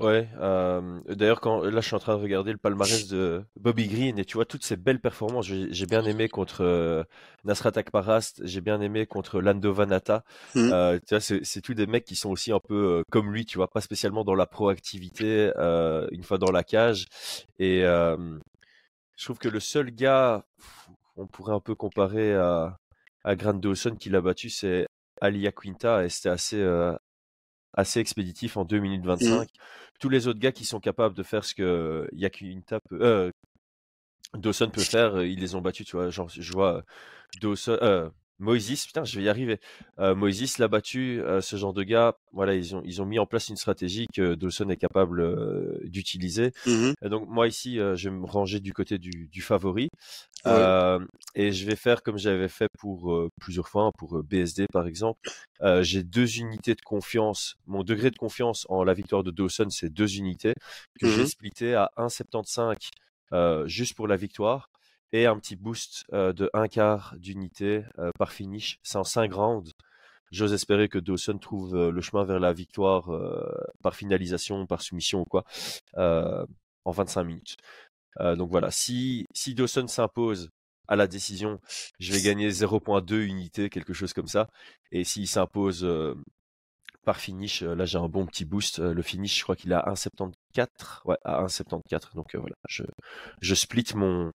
Ouais, 0.00 0.28
euh, 0.38 1.00
d'ailleurs, 1.08 1.40
quand 1.40 1.62
là, 1.62 1.80
je 1.80 1.86
suis 1.86 1.96
en 1.96 1.98
train 1.98 2.16
de 2.16 2.22
regarder 2.22 2.52
le 2.52 2.58
palmarès 2.58 3.08
de 3.08 3.44
Bobby 3.58 3.88
Green 3.88 4.18
et 4.18 4.24
tu 4.24 4.34
vois 4.34 4.44
toutes 4.44 4.64
ces 4.64 4.76
belles 4.76 5.00
performances. 5.00 5.46
J'ai 5.46 5.86
bien 5.86 6.04
aimé 6.04 6.28
contre 6.28 6.62
euh, 6.62 7.02
Nasrat 7.44 7.72
Akparast, 7.76 8.40
j'ai 8.44 8.60
bien 8.60 8.80
aimé 8.80 9.06
contre 9.06 9.40
Lando 9.40 9.72
Vanata. 9.72 10.24
Mmh. 10.54 10.70
Euh, 10.72 10.98
tu 11.06 11.14
vois, 11.14 11.20
c'est 11.20 11.60
tous 11.60 11.74
des 11.74 11.86
mecs 11.86 12.04
qui 12.04 12.16
sont 12.16 12.30
aussi 12.30 12.52
un 12.52 12.60
peu 12.60 12.74
euh, 12.74 13.02
comme 13.10 13.32
lui, 13.32 13.44
tu 13.44 13.58
vois, 13.58 13.68
pas 13.68 13.80
spécialement 13.80 14.24
dans 14.24 14.34
la 14.34 14.46
proactivité, 14.46 15.52
une 16.12 16.22
fois 16.22 16.38
dans 16.38 16.50
la 16.50 16.64
cage. 16.64 17.06
Et 17.58 17.82
je 17.82 19.24
trouve 19.24 19.38
que 19.38 19.48
le 19.48 19.60
seul 19.60 19.90
gars, 19.90 20.44
on 21.16 21.26
pourrait 21.26 21.54
un 21.54 21.60
peu 21.60 21.74
comparer 21.74 22.34
à, 22.34 22.78
à 23.24 23.36
Grant 23.36 23.54
Dawson 23.54 23.96
qui 23.96 24.10
l'a 24.10 24.20
battu, 24.20 24.48
c'est 24.50 24.86
Alia 25.20 25.50
Quinta 25.50 26.04
et 26.04 26.08
c'était 26.08 26.28
assez 26.28 26.64
assez 27.78 28.00
expéditif 28.00 28.56
en 28.56 28.64
2 28.64 28.80
minutes 28.80 29.06
25. 29.06 29.42
Mmh. 29.42 29.46
Tous 30.00 30.08
les 30.08 30.26
autres 30.26 30.40
gars 30.40 30.52
qui 30.52 30.64
sont 30.64 30.80
capables 30.80 31.14
de 31.14 31.22
faire 31.22 31.44
ce 31.44 31.54
que 31.54 32.08
Yakuinta 32.12 32.80
peut, 32.80 32.98
euh, 33.00 33.30
Dawson 34.34 34.68
peut 34.68 34.82
faire, 34.82 35.16
euh, 35.16 35.26
ils 35.26 35.38
les 35.38 35.54
ont 35.54 35.60
battus, 35.60 35.86
tu 35.86 35.96
vois. 35.96 36.10
Genre, 36.10 36.28
je 36.28 36.52
vois 36.52 36.82
Dawson, 37.40 37.78
euh, 37.80 38.10
Moïse, 38.40 38.86
putain, 38.86 39.04
je 39.04 39.18
vais 39.18 39.24
y 39.24 39.28
arriver. 39.28 39.58
Euh, 39.98 40.14
Moïse 40.14 40.58
l'a 40.58 40.68
battu, 40.68 41.20
euh, 41.20 41.40
ce 41.40 41.56
genre 41.56 41.72
de 41.72 41.82
gars. 41.82 42.14
Voilà, 42.32 42.54
ils 42.54 42.76
ont 42.76 42.82
ils 42.84 43.02
ont 43.02 43.06
mis 43.06 43.18
en 43.18 43.26
place 43.26 43.48
une 43.48 43.56
stratégie 43.56 44.06
que 44.14 44.34
Dawson 44.34 44.68
est 44.68 44.76
capable 44.76 45.20
euh, 45.20 45.80
d'utiliser. 45.84 46.52
Mmh 46.66 46.92
donc 47.08 47.28
moi 47.28 47.48
ici, 47.48 47.76
je 47.76 48.08
vais 48.08 48.14
me 48.14 48.26
ranger 48.26 48.60
du 48.60 48.72
côté 48.72 48.98
du, 48.98 49.28
du 49.28 49.40
favori 49.40 49.88
et 50.46 51.52
je 51.52 51.66
vais 51.66 51.76
faire 51.76 52.02
comme 52.02 52.18
j'avais 52.18 52.48
fait 52.48 52.68
pour 52.78 53.30
plusieurs 53.40 53.68
fois, 53.68 53.84
hein, 53.84 53.92
pour 53.96 54.22
BSD 54.22 54.66
par 54.72 54.86
exemple. 54.86 55.18
J'ai 55.80 56.02
deux 56.02 56.38
unités 56.38 56.74
de 56.74 56.82
confiance. 56.82 57.56
Mon 57.66 57.82
degré 57.82 58.10
de 58.10 58.16
confiance 58.16 58.66
en 58.68 58.84
la 58.84 58.94
victoire 58.94 59.24
de 59.24 59.30
Dawson, 59.30 59.68
c'est 59.70 59.92
deux 59.92 60.16
unités 60.16 60.54
que 61.00 61.06
mmh 61.06 61.10
j'ai 61.10 61.26
splitté 61.26 61.74
à 61.74 61.90
1,75 61.96 62.76
juste 63.66 63.94
pour 63.94 64.06
la 64.06 64.16
victoire 64.16 64.70
et 65.12 65.26
un 65.26 65.38
petit 65.38 65.56
boost 65.56 66.04
de 66.12 66.50
un 66.52 66.68
quart 66.68 67.14
d'unité 67.18 67.84
par 68.18 68.32
finish. 68.32 68.78
C'est 68.82 68.98
en 68.98 69.04
5 69.04 69.32
rounds. 69.32 69.72
J'ose 70.30 70.52
espérer 70.52 70.88
que 70.88 70.98
Dawson 70.98 71.38
trouve 71.38 71.74
le 71.90 72.00
chemin 72.00 72.24
vers 72.24 72.40
la 72.40 72.52
victoire 72.52 73.10
par 73.82 73.94
finalisation, 73.94 74.66
par 74.66 74.82
soumission 74.82 75.20
ou 75.20 75.24
quoi, 75.24 75.44
en 75.96 76.90
25 76.90 77.24
minutes. 77.24 77.56
donc 78.20 78.50
voilà, 78.50 78.70
si, 78.70 79.26
si 79.32 79.54
Dawson 79.54 79.86
s'impose 79.86 80.50
à 80.86 80.96
la 80.96 81.06
décision, 81.06 81.60
je 81.98 82.12
vais 82.12 82.22
gagner 82.22 82.50
0.2 82.50 83.14
unités, 83.14 83.70
quelque 83.70 83.92
chose 83.92 84.12
comme 84.12 84.28
ça. 84.28 84.48
Et 84.92 85.04
s'il 85.04 85.28
s'impose 85.28 85.86
par 87.04 87.16
finish, 87.16 87.62
là 87.62 87.86
j'ai 87.86 87.96
un 87.96 88.08
bon 88.08 88.26
petit 88.26 88.44
boost. 88.44 88.80
le 88.80 89.02
finish, 89.02 89.38
je 89.38 89.42
crois 89.42 89.56
qu'il 89.56 89.72
a 89.72 89.80
1,74. 89.88 90.66
Ouais, 91.06 91.16
à 91.24 91.42
1,74. 91.44 92.14
Donc 92.14 92.34
voilà, 92.34 92.56
je, 92.68 92.82
je 93.40 93.54
split 93.54 93.86
mon, 93.94 94.30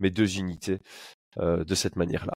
mes 0.00 0.10
deux 0.10 0.38
unités 0.38 0.78
euh, 1.38 1.64
de 1.64 1.74
cette 1.74 1.96
manière-là. 1.96 2.34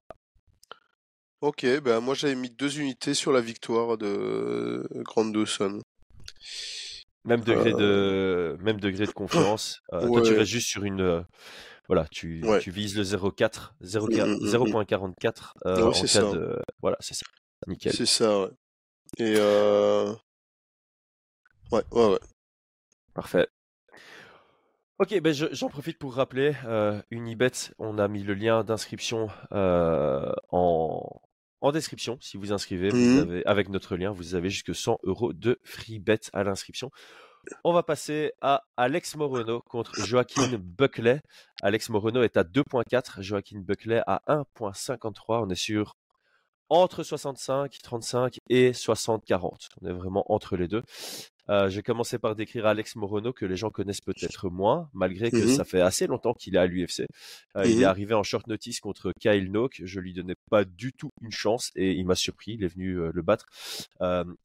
Ok, 1.41 1.67
ben 1.83 2.01
moi 2.01 2.15
j'avais 2.15 2.37
mis 2.37 2.51
deux 2.51 2.79
unités 2.79 3.13
sur 3.13 3.33
la 3.33 3.41
victoire 3.41 3.99
de 3.99 4.89
Grand 5.03 5.25
Dawson. 5.25 5.81
Même 7.25 7.41
degré 7.41 7.73
de 7.73 7.77
euh. 7.81 8.57
même 8.59 8.81
degré 8.81 9.07
de 9.07 9.13
confiance. 9.13 9.81
Euh, 9.93 10.07
toi 10.07 10.23
tu 10.23 10.33
restes 10.33 10.51
juste 10.51 10.69
sur 10.69 10.85
une 10.85 11.25
voilà, 11.87 12.07
tu, 12.11 12.43
tu 12.61 12.71
vises 12.71 12.97
le 12.97 13.03
0,4 13.03 13.73
0.44 13.83 14.95
en 14.97 15.13
cas 15.13 15.33
de 15.33 16.63
voilà, 16.81 16.97
c'est 17.01 17.15
ça. 17.15 17.27
Nickel. 17.67 17.93
C'est 17.93 18.07
ça, 18.07 18.41
ouais. 18.41 18.51
Et 19.19 19.37
ouais, 21.73 21.83
ouais, 21.93 22.07
ouais. 22.13 22.21
Parfait. 23.15 23.47
Ok, 25.01 25.19
ben 25.21 25.33
j'en 25.33 25.69
profite 25.69 25.99
pour 25.99 26.15
rappeler, 26.15 26.55
euh, 26.67 27.03
Unibet, 27.11 27.51
on 27.81 27.99
a 27.99 28.07
mis 28.07 28.23
le 28.23 28.33
lien 28.33 28.63
d'inscription 28.63 29.29
euh, 29.51 30.33
en, 30.53 31.21
en 31.61 31.73
description. 31.73 32.17
Si 32.21 32.37
vous 32.37 32.53
inscrivez, 32.53 32.91
vous 32.91 32.97
mmh. 32.97 33.19
avez, 33.19 33.47
avec 33.47 33.71
notre 33.71 33.97
lien, 33.97 34.13
vous 34.13 34.37
avez 34.37 34.51
jusque 34.51 34.73
100 34.73 34.99
euros 35.03 35.33
de 35.33 35.59
free 35.65 35.99
bet 35.99 36.21
à 36.33 36.45
l'inscription. 36.45 36.93
On 37.65 37.73
va 37.73 37.83
passer 37.83 38.33
à 38.41 38.63
Alex 38.77 39.17
Morono 39.17 39.63
contre 39.63 39.99
Joaquin 40.07 40.49
Buckley. 40.59 41.21
Alex 41.61 41.89
Morono 41.89 42.23
est 42.23 42.37
à 42.37 42.45
2.4, 42.45 43.21
Joaquin 43.21 43.59
Buckley 43.59 44.01
à 44.07 44.23
1.53. 44.29 45.45
On 45.45 45.51
est 45.51 45.57
sur 45.57 45.97
entre 46.69 47.03
65, 47.03 47.79
35 47.83 48.39
et 48.49 48.73
60, 48.73 49.25
40. 49.25 49.69
On 49.83 49.89
est 49.89 49.93
vraiment 49.93 50.25
entre 50.33 50.57
les 50.57 50.69
deux. 50.69 50.83
Euh, 51.51 51.69
je 51.69 51.77
vais 51.77 51.83
commencer 51.83 52.19
par 52.19 52.35
décrire 52.35 52.67
Alex 52.67 52.97
Morono 52.97 53.33
que 53.33 53.45
les 53.45 53.57
gens 53.57 53.71
connaissent 53.71 54.01
peut-être 54.01 54.49
moins, 54.49 54.89
malgré 54.93 55.31
que 55.31 55.37
mmh 55.37 55.55
ça 55.55 55.65
fait 55.65 55.81
assez 55.81 56.07
longtemps 56.07 56.35
qu'il 56.35 56.57
est 56.57 56.59
à 56.59 56.67
l'UFC. 56.67 57.07
Euh, 57.57 57.67
il 57.67 57.81
est 57.81 57.85
mmh 57.85 57.89
arrivé 57.89 58.15
en 58.15 58.23
short 58.23 58.47
notice 58.47 58.81
contre 58.81 59.13
Kyle 59.21 59.51
Noak. 59.51 59.83
Je 59.85 60.01
lui 60.01 60.15
donnais 60.15 60.37
pas 60.51 60.65
du 60.65 60.93
tout 60.93 61.11
une 61.21 61.31
chance 61.31 61.71
et 61.75 61.93
il 61.93 62.07
m'a 62.07 62.15
surpris. 62.15 62.55
Il 62.55 62.65
est 62.65 62.69
venu 62.69 62.99
euh, 62.99 63.11
le 63.13 63.23
battre. 63.23 63.47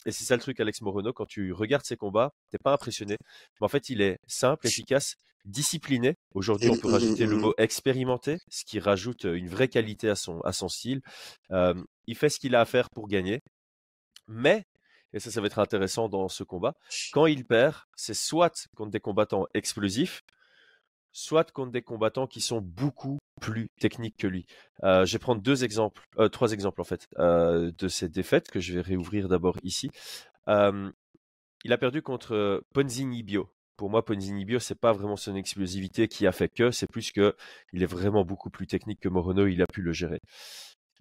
Et 0.05 0.11
c'est 0.11 0.23
ça 0.23 0.35
le 0.35 0.41
truc, 0.41 0.59
Alex 0.59 0.81
Morono. 0.81 1.13
Quand 1.13 1.25
tu 1.25 1.53
regardes 1.53 1.85
ses 1.85 1.97
combats, 1.97 2.33
t'es 2.51 2.57
pas 2.57 2.73
impressionné. 2.73 3.17
Mais 3.59 3.65
en 3.65 3.69
fait, 3.69 3.89
il 3.89 4.01
est 4.01 4.19
simple, 4.27 4.67
efficace, 4.67 5.15
discipliné. 5.45 6.15
Aujourd'hui, 6.33 6.69
on 6.69 6.77
peut 6.77 6.91
rajouter 6.91 7.25
le 7.25 7.37
mot 7.37 7.53
expérimenté, 7.57 8.37
ce 8.49 8.65
qui 8.65 8.79
rajoute 8.79 9.23
une 9.23 9.47
vraie 9.47 9.67
qualité 9.67 10.09
à 10.09 10.15
son 10.15 10.41
à 10.41 10.53
son 10.53 10.67
style. 10.69 11.01
il 11.51 12.15
fait 12.15 12.29
ce 12.29 12.39
qu'il 12.39 12.55
a 12.55 12.61
à 12.61 12.65
faire 12.65 12.89
pour 12.89 13.07
gagner. 13.07 13.41
Mais 14.27 14.63
et 15.13 15.19
ça, 15.19 15.31
ça 15.31 15.41
va 15.41 15.47
être 15.47 15.59
intéressant 15.59 16.09
dans 16.09 16.27
ce 16.27 16.43
combat. 16.43 16.75
Quand 17.13 17.25
il 17.25 17.45
perd, 17.45 17.75
c'est 17.95 18.13
soit 18.13 18.67
contre 18.75 18.91
des 18.91 18.99
combattants 18.99 19.47
explosifs, 19.53 20.21
soit 21.11 21.51
contre 21.51 21.71
des 21.71 21.81
combattants 21.81 22.27
qui 22.27 22.41
sont 22.41 22.61
beaucoup 22.61 23.19
plus 23.41 23.69
techniques 23.79 24.17
que 24.17 24.27
lui. 24.27 24.45
Euh, 24.83 25.05
je 25.05 25.13
vais 25.13 25.19
prendre 25.19 25.41
deux 25.41 25.63
exemples, 25.63 26.03
euh, 26.17 26.29
trois 26.29 26.51
exemples 26.51 26.81
en 26.81 26.83
fait, 26.83 27.07
euh, 27.17 27.71
de 27.77 27.87
ces 27.87 28.09
défaites 28.09 28.49
que 28.51 28.59
je 28.59 28.73
vais 28.73 28.81
réouvrir 28.81 29.27
d'abord 29.27 29.57
ici. 29.63 29.89
il 31.65 31.73
a 31.73 31.77
perdu 31.77 32.01
contre 32.01 32.63
Ponzini 32.73 33.23
Bio. 33.23 33.49
Pour 33.75 33.89
moi, 33.89 34.03
Ponzini 34.03 34.45
Bio, 34.45 34.59
c'est 34.59 34.79
pas 34.79 34.91
vraiment 34.93 35.15
son 35.15 35.35
explosivité 35.35 36.07
qui 36.07 36.27
a 36.27 36.31
fait 36.31 36.49
que, 36.49 36.71
c'est 36.71 36.87
plus 36.87 37.11
que 37.11 37.35
il 37.73 37.83
est 37.83 37.85
vraiment 37.85 38.25
beaucoup 38.25 38.49
plus 38.49 38.67
technique 38.67 38.99
que 38.99 39.09
Morono, 39.09 39.47
il 39.47 39.61
a 39.61 39.65
pu 39.71 39.81
le 39.81 39.93
gérer. 39.93 40.19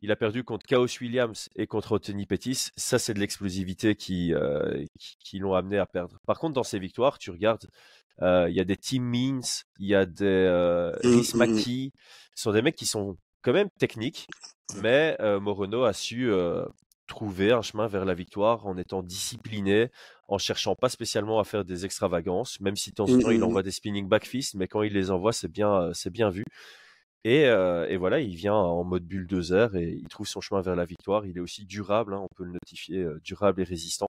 Il 0.01 0.13
a 0.13 0.17
perdu 0.17 0.45
contre 0.45 0.65
Chaos 0.65 0.87
Williams 1.01 1.49
et 1.57 1.67
contre 1.67 1.97
Anthony 1.97 2.25
Pettis. 2.27 2.69
Ça, 2.77 2.99
c'est 2.99 3.15
de 3.15 3.19
l'explosivité 3.19 3.97
qui, 3.97 4.33
euh, 4.33 4.85
qui, 4.99 5.17
qui 5.19 5.39
l'ont 5.39 5.55
amené 5.55 5.79
à 5.79 5.87
perdre. 5.87 6.19
Par 6.27 6.39
contre, 6.39 6.55
dans 6.55 6.63
ses 6.63 6.79
victoires, 6.79 7.19
tu 7.19 7.31
regardes, 7.31 7.69
euh, 8.23 8.47
il 8.49 8.57
y 8.57 8.61
a 8.61 8.65
des 8.65 8.77
Tim 8.77 9.03
Means, 9.03 9.65
il 9.79 9.87
y 9.87 9.95
a 9.95 10.07
des 10.07 10.25
euh, 10.25 10.93
Mm, 11.05 11.09
Rhys 11.09 11.31
mm, 11.35 11.39
Mackey. 11.39 11.93
Ce 12.35 12.43
sont 12.43 12.53
des 12.53 12.63
mecs 12.63 12.77
qui 12.77 12.87
sont 12.87 13.17
quand 13.43 13.53
même 13.53 13.71
techniques, 13.79 14.29
mais 14.83 15.17
euh, 15.21 15.41
Morono 15.41 15.85
a 15.85 15.93
su 15.93 16.31
trouver 17.07 17.53
un 17.53 17.63
chemin 17.63 17.87
vers 17.87 18.05
la 18.05 18.13
victoire 18.13 18.67
en 18.67 18.77
étant 18.77 19.03
discipliné, 19.03 19.91
en 20.29 20.37
cherchant 20.37 20.75
pas 20.75 20.91
spécialement 20.91 21.41
à 21.41 21.45
faire 21.45 21.65
des 21.65 21.87
extravagances, 21.87 22.61
même 22.61 22.77
si 22.77 22.91
de 22.91 22.97
temps 22.97 23.11
en 23.11 23.19
temps 23.19 23.31
il 23.31 23.43
envoie 23.43 23.63
des 23.63 23.71
spinning 23.71 24.07
back 24.07 24.27
fists, 24.27 24.55
mais 24.55 24.69
quand 24.69 24.83
il 24.83 24.93
les 24.93 25.11
envoie, 25.11 25.33
c'est 25.33 25.51
bien, 25.51 25.91
c'est 25.95 26.11
bien 26.11 26.29
vu. 26.29 26.45
Et, 27.25 27.47
euh, 27.47 27.87
et 27.89 27.97
voilà, 27.97 28.21
il 28.21 28.35
vient 28.37 28.55
en 28.55 28.85
mode 28.85 29.05
bulldozer 29.05 29.75
et 29.77 29.91
il 29.91 30.09
trouve 30.09 30.27
son 30.27 30.41
chemin 30.41 30.61
vers 30.63 30.77
la 30.77 30.85
victoire. 30.85 31.27
Il 31.27 31.37
est 31.37 31.41
aussi 31.41 31.67
durable, 31.67 32.15
hein, 32.15 32.21
on 32.23 32.29
peut 32.37 32.45
le 32.45 32.53
notifier, 32.53 32.99
euh, 33.03 33.21
durable 33.25 33.61
et 33.61 33.65
résistant. 33.65 34.07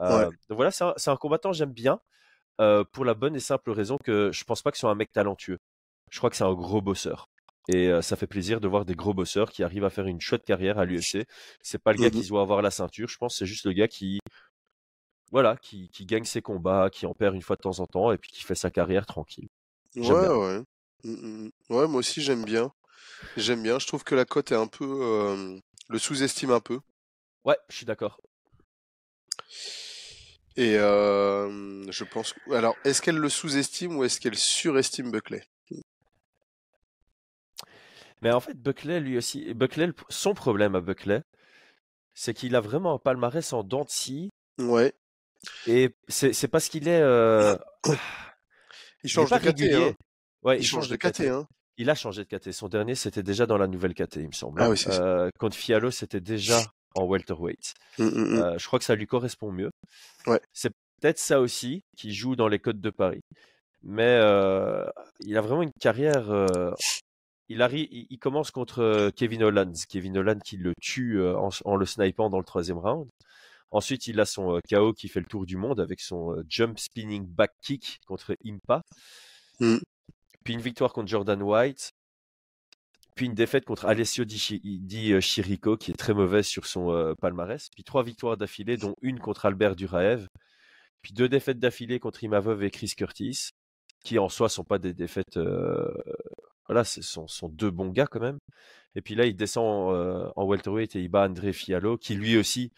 Euh, 0.00 0.28
Ouais. 0.28 0.36
Donc 0.48 0.56
voilà, 0.56 0.70
c'est 0.70 0.84
un, 0.84 0.94
un 1.12 1.16
combattant 1.16 1.52
j'aime 1.52 1.72
bien, 1.72 2.00
pour 2.92 3.04
la 3.04 3.14
bonne 3.14 3.34
et 3.36 3.40
simple 3.40 3.70
raison 3.72 3.96
que 4.02 4.30
je 4.32 4.44
pense 4.44 4.62
pas 4.62 4.70
que 4.70 4.76
ce 4.76 4.82
soit 4.82 4.90
un 4.90 4.94
mec 4.94 5.10
talentueux. 5.12 5.58
Je 6.10 6.18
crois 6.18 6.30
que 6.30 6.36
c'est 6.36 6.44
un 6.44 6.54
gros 6.54 6.80
bosseur. 6.80 7.26
Et 7.68 7.90
ça 8.02 8.14
fait 8.16 8.26
plaisir 8.28 8.60
de 8.60 8.68
voir 8.68 8.84
des 8.84 8.94
gros 8.94 9.14
bosseurs 9.14 9.50
qui 9.50 9.62
arrivent 9.64 9.84
à 9.86 9.90
faire 9.90 10.06
une 10.06 10.20
chouette 10.20 10.44
carrière 10.44 10.78
à 10.78 10.84
l'UFC. 10.84 11.26
C'est 11.62 11.82
pas 11.82 11.92
le 11.92 11.98
gars 11.98 12.10
Mhm. 12.10 12.22
qui 12.22 12.28
doit 12.28 12.42
avoir 12.42 12.62
la 12.62 12.70
ceinture, 12.70 13.08
je 13.08 13.16
pense 13.18 13.36
c'est 13.38 13.46
juste 13.46 13.66
le 13.66 13.72
gars 13.72 13.88
qui, 13.88 14.20
voilà, 15.32 15.56
qui, 15.56 15.88
qui 15.88 16.06
gagne 16.06 16.24
ses 16.24 16.42
combats, 16.42 16.90
qui 16.90 17.06
en 17.06 17.14
perd 17.14 17.34
une 17.34 17.42
fois 17.42 17.56
de 17.56 17.62
temps 17.62 17.80
en 17.80 17.86
temps 17.86 18.12
et 18.12 18.18
puis 18.18 18.30
qui 18.30 18.42
fait 18.42 18.54
sa 18.54 18.70
carrière 18.70 19.06
tranquille. 19.06 19.48
Ouais, 19.96 20.02
ouais. 20.28 20.62
Mm, 21.04 21.10
mm, 21.12 21.44
mm. 21.46 21.50
Ouais, 21.76 21.86
moi 21.88 21.98
aussi 22.00 22.20
j'aime 22.22 22.44
bien. 22.44 22.72
J'aime 23.36 23.62
bien. 23.62 23.78
Je 23.80 23.86
trouve 23.86 24.04
que 24.04 24.14
la 24.16 24.24
cote 24.26 24.52
est 24.52 24.56
un 24.56 24.68
peu, 24.68 24.86
euh, 24.86 25.58
le 25.88 25.98
sous-estime 25.98 26.52
un 26.52 26.60
peu. 26.60 26.80
Ouais, 27.44 27.56
je 27.68 27.76
suis 27.76 27.86
d'accord. 27.86 28.20
Et 30.56 30.76
euh, 30.78 31.84
je 31.90 32.04
pense. 32.04 32.34
Alors, 32.52 32.76
est-ce 32.84 33.02
qu'elle 33.02 33.16
le 33.16 33.28
sous-estime 33.28 33.96
ou 33.96 34.04
est-ce 34.04 34.20
qu'elle 34.20 34.36
surestime 34.36 35.10
Buckley? 35.10 35.42
Mais 38.22 38.32
en 38.32 38.40
fait, 38.40 38.54
Buckley, 38.60 39.00
lui 39.00 39.16
aussi, 39.16 39.52
Buckley, 39.54 39.86
le- 39.86 39.94
son 40.08 40.34
problème 40.34 40.74
à 40.74 40.80
Buckley, 40.80 41.22
c'est 42.14 42.34
qu'il 42.34 42.56
a 42.56 42.60
vraiment 42.60 42.94
un 42.94 42.98
palmarès 42.98 43.52
en 43.54 43.64
dents 43.64 43.84
de 43.84 43.90
scie 43.90 44.30
Ouais. 44.58 44.92
et 45.66 45.94
c'est 46.08 46.48
parce 46.48 46.68
qu'il 46.68 46.88
est, 46.88 47.00
euh, 47.00 47.56
Il 49.04 49.10
il 49.12 49.22
est 49.22 49.26
change 49.26 49.30
de 49.32 49.38
hein. 49.74 49.94
Ouais, 50.44 50.58
Il 50.58 50.64
change 50.64 50.88
de 50.88 50.96
KT, 50.96 51.20
hein. 51.22 51.46
Il 51.76 51.90
a 51.90 51.94
changé 51.94 52.24
de 52.24 52.36
KT. 52.36 52.52
Son 52.52 52.68
dernier, 52.68 52.94
c'était 52.94 53.22
déjà 53.22 53.46
dans 53.46 53.58
la 53.58 53.66
nouvelle 53.66 53.94
KT, 53.94 54.16
il 54.16 54.28
me 54.28 54.32
semble. 54.32 54.60
Ah 54.60 54.66
hein. 54.66 54.70
oui, 54.70 54.78
c'est 54.78 54.92
ça. 54.92 55.02
Euh, 55.02 55.30
contre 55.38 55.56
Fialo, 55.56 55.90
c'était 55.90 56.20
déjà 56.20 56.60
en 56.94 57.04
welterweight. 57.04 57.74
Mm, 57.98 58.04
mm, 58.04 58.10
mm. 58.10 58.38
Euh, 58.38 58.58
je 58.58 58.66
crois 58.66 58.78
que 58.78 58.84
ça 58.84 58.94
lui 58.94 59.06
correspond 59.06 59.50
mieux. 59.50 59.70
Ouais. 60.26 60.40
C'est 60.52 60.72
peut-être 61.00 61.18
ça 61.18 61.40
aussi 61.40 61.82
qui 61.96 62.14
joue 62.14 62.36
dans 62.36 62.46
les 62.46 62.60
codes 62.60 62.80
de 62.80 62.90
Paris. 62.90 63.22
Mais 63.82 64.18
euh, 64.20 64.86
il 65.20 65.36
a 65.36 65.40
vraiment 65.40 65.62
une 65.62 65.72
carrière. 65.80 66.26
il, 67.48 67.60
arrive, 67.60 67.88
il, 67.90 68.18
commence 68.18 68.50
contre 68.50 69.10
Kevin 69.16 69.42
Holland. 69.42 69.74
Kevin 69.88 70.16
Holland 70.16 70.40
qui 70.42 70.56
le 70.56 70.72
tue 70.80 71.20
en, 71.22 71.50
en 71.64 71.76
le 71.76 71.86
snipant 71.86 72.30
dans 72.30 72.38
le 72.38 72.44
troisième 72.44 72.78
round. 72.78 73.08
Ensuite, 73.72 74.06
il 74.06 74.20
a 74.20 74.24
son 74.24 74.60
KO 74.70 74.92
qui 74.92 75.08
fait 75.08 75.20
le 75.20 75.26
tour 75.26 75.44
du 75.44 75.56
monde 75.56 75.80
avec 75.80 76.00
son 76.00 76.36
jump 76.48 76.78
spinning 76.78 77.26
back 77.26 77.50
kick 77.60 77.98
contre 78.06 78.36
Impa. 78.46 78.82
Mm. 79.58 79.78
Puis 80.44 80.54
une 80.54 80.60
victoire 80.60 80.92
contre 80.92 81.08
Jordan 81.08 81.42
White. 81.42 81.92
Puis 83.14 83.26
une 83.26 83.34
défaite 83.34 83.64
contre 83.64 83.86
Alessio 83.86 84.24
Di, 84.24 85.12
euh, 85.12 85.20
Chirico 85.20 85.76
qui 85.76 85.92
est 85.92 85.94
très 85.94 86.14
mauvaise 86.14 86.46
sur 86.46 86.66
son 86.66 86.92
euh, 86.92 87.14
palmarès. 87.14 87.68
Puis 87.70 87.84
trois 87.84 88.02
victoires 88.02 88.36
d'affilée, 88.36 88.76
dont 88.76 88.96
une 89.02 89.20
contre 89.20 89.46
Albert 89.46 89.76
Duraev. 89.76 90.28
Puis 91.02 91.12
deux 91.12 91.28
défaites 91.28 91.58
d'affilée 91.58 92.00
contre 92.00 92.24
Imavov 92.24 92.62
et 92.62 92.70
Chris 92.70 92.92
Curtis, 92.96 93.50
qui 94.04 94.18
en 94.18 94.28
soi 94.28 94.48
sont 94.48 94.64
pas 94.64 94.78
des 94.78 94.94
défaites. 94.94 95.36
euh, 95.36 95.92
voilà, 96.66 96.84
ce 96.84 97.02
sont, 97.02 97.28
sont 97.28 97.48
deux 97.48 97.70
bons 97.70 97.90
gars 97.90 98.06
quand 98.06 98.20
même. 98.20 98.38
Et 98.94 99.02
puis 99.02 99.14
là, 99.14 99.26
il 99.26 99.36
descend 99.36 99.94
euh, 99.94 100.30
en 100.36 100.44
welterweight 100.46 100.96
et 100.96 101.02
il 101.02 101.08
bat 101.08 101.26
André 101.26 101.52
Fiallo, 101.52 101.98
qui 101.98 102.14
lui 102.14 102.36
aussi 102.36 102.72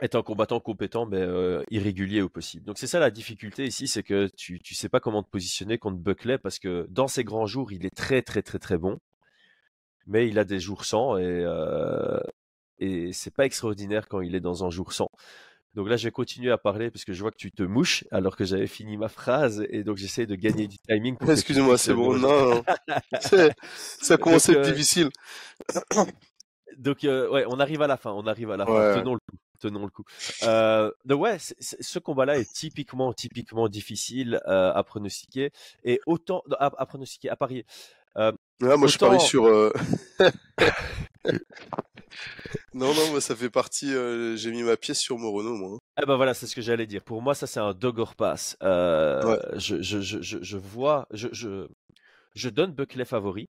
est 0.00 0.14
un 0.14 0.22
combattant 0.22 0.60
compétent 0.60 1.06
mais 1.06 1.20
euh, 1.20 1.62
irrégulier 1.70 2.22
au 2.22 2.28
possible. 2.28 2.64
Donc 2.64 2.78
c'est 2.78 2.86
ça 2.86 2.98
la 2.98 3.10
difficulté 3.10 3.64
ici, 3.64 3.88
c'est 3.88 4.02
que 4.02 4.28
tu 4.36 4.60
tu 4.60 4.74
sais 4.74 4.88
pas 4.88 5.00
comment 5.00 5.22
te 5.22 5.30
positionner 5.30 5.78
contre 5.78 5.98
Buckley 5.98 6.38
parce 6.38 6.58
que 6.58 6.86
dans 6.90 7.08
ses 7.08 7.24
grands 7.24 7.46
jours, 7.46 7.72
il 7.72 7.86
est 7.86 7.94
très 7.94 8.22
très 8.22 8.42
très 8.42 8.58
très 8.58 8.78
bon, 8.78 8.98
mais 10.06 10.28
il 10.28 10.38
a 10.38 10.44
des 10.44 10.60
jours 10.60 10.84
sans 10.84 11.16
et 11.16 11.22
euh, 11.24 12.20
et 12.78 13.12
c'est 13.12 13.34
pas 13.34 13.44
extraordinaire 13.44 14.08
quand 14.08 14.20
il 14.20 14.34
est 14.34 14.40
dans 14.40 14.64
un 14.64 14.70
jour 14.70 14.92
sans. 14.92 15.10
Donc 15.74 15.88
là, 15.88 15.96
je 15.96 16.04
vais 16.04 16.10
continuer 16.10 16.50
à 16.50 16.58
parler 16.58 16.90
parce 16.90 17.04
que 17.04 17.12
je 17.12 17.20
vois 17.20 17.30
que 17.30 17.36
tu 17.36 17.52
te 17.52 17.62
mouches 17.62 18.04
alors 18.10 18.36
que 18.36 18.44
j'avais 18.44 18.66
fini 18.66 18.96
ma 18.96 19.08
phrase 19.08 19.64
et 19.70 19.84
donc 19.84 19.96
j'essaie 19.96 20.26
de 20.26 20.34
gagner 20.34 20.66
du 20.66 20.78
timing. 20.78 21.16
Excuse-moi, 21.28 21.78
c'est 21.78 21.94
bon. 21.94 22.16
Non, 22.16 22.54
non. 22.56 22.64
Ça 24.00 24.14
a 24.14 24.16
commencé 24.16 24.52
à 24.52 24.54
Donc, 24.54 24.64
être 24.64 24.70
euh, 24.70 24.72
difficile. 24.72 25.08
Donc 26.78 27.04
euh, 27.04 27.28
ouais, 27.30 27.44
on 27.48 27.60
arrive 27.60 27.82
à 27.82 27.86
la 27.86 27.96
fin, 27.96 28.12
on 28.12 28.26
arrive 28.26 28.50
à 28.50 28.56
la 28.56 28.66
fin. 28.66 28.98
Tenons 28.98 29.14
le 29.14 29.20
coup, 29.20 29.36
tenons 29.58 29.84
le 29.84 29.90
coup. 29.90 30.04
Euh, 30.42 30.90
donc 31.04 31.20
ouais, 31.22 31.36
ce 31.38 31.98
combat-là 31.98 32.38
est 32.38 32.52
typiquement, 32.52 33.12
typiquement 33.12 33.68
difficile 33.68 34.40
euh, 34.46 34.72
à 34.72 34.82
pronostiquer 34.84 35.50
et 35.84 36.00
autant 36.06 36.42
à, 36.58 36.66
à 36.76 36.86
pronostiquer, 36.86 37.28
à 37.30 37.36
parier. 37.36 37.64
Ah, 38.14 38.32
moi, 38.60 38.88
je 38.88 38.98
parie 38.98 39.20
sur. 39.20 39.46
euh, 39.46 39.72
non, 42.74 42.92
non, 42.94 43.10
moi, 43.10 43.20
ça 43.20 43.36
fait 43.36 43.50
partie. 43.50 43.92
euh, 43.94 44.36
J'ai 44.36 44.50
mis 44.50 44.62
ma 44.62 44.76
pièce 44.76 44.98
sur 44.98 45.18
Morono, 45.18 45.54
moi. 45.54 45.78
Ah 45.96 46.06
ben 46.06 46.16
voilà, 46.16 46.34
c'est 46.34 46.46
ce 46.46 46.54
que 46.54 46.62
j'allais 46.62 46.86
dire. 46.86 47.02
Pour 47.02 47.22
moi, 47.22 47.34
ça 47.34 47.46
c'est 47.46 47.60
un 47.60 47.74
dog 47.74 47.98
or 47.98 48.14
pass. 48.14 48.56
Euh, 48.62 49.22
Ouais. 49.24 49.38
je, 49.58 49.80
je, 49.82 50.00
je, 50.00 50.18
je 50.42 50.56
vois, 50.56 51.06
je, 51.12 51.28
je, 51.32 51.68
je 52.34 52.48
donne 52.48 52.72
Buckley 52.72 53.04
favori, 53.04 53.48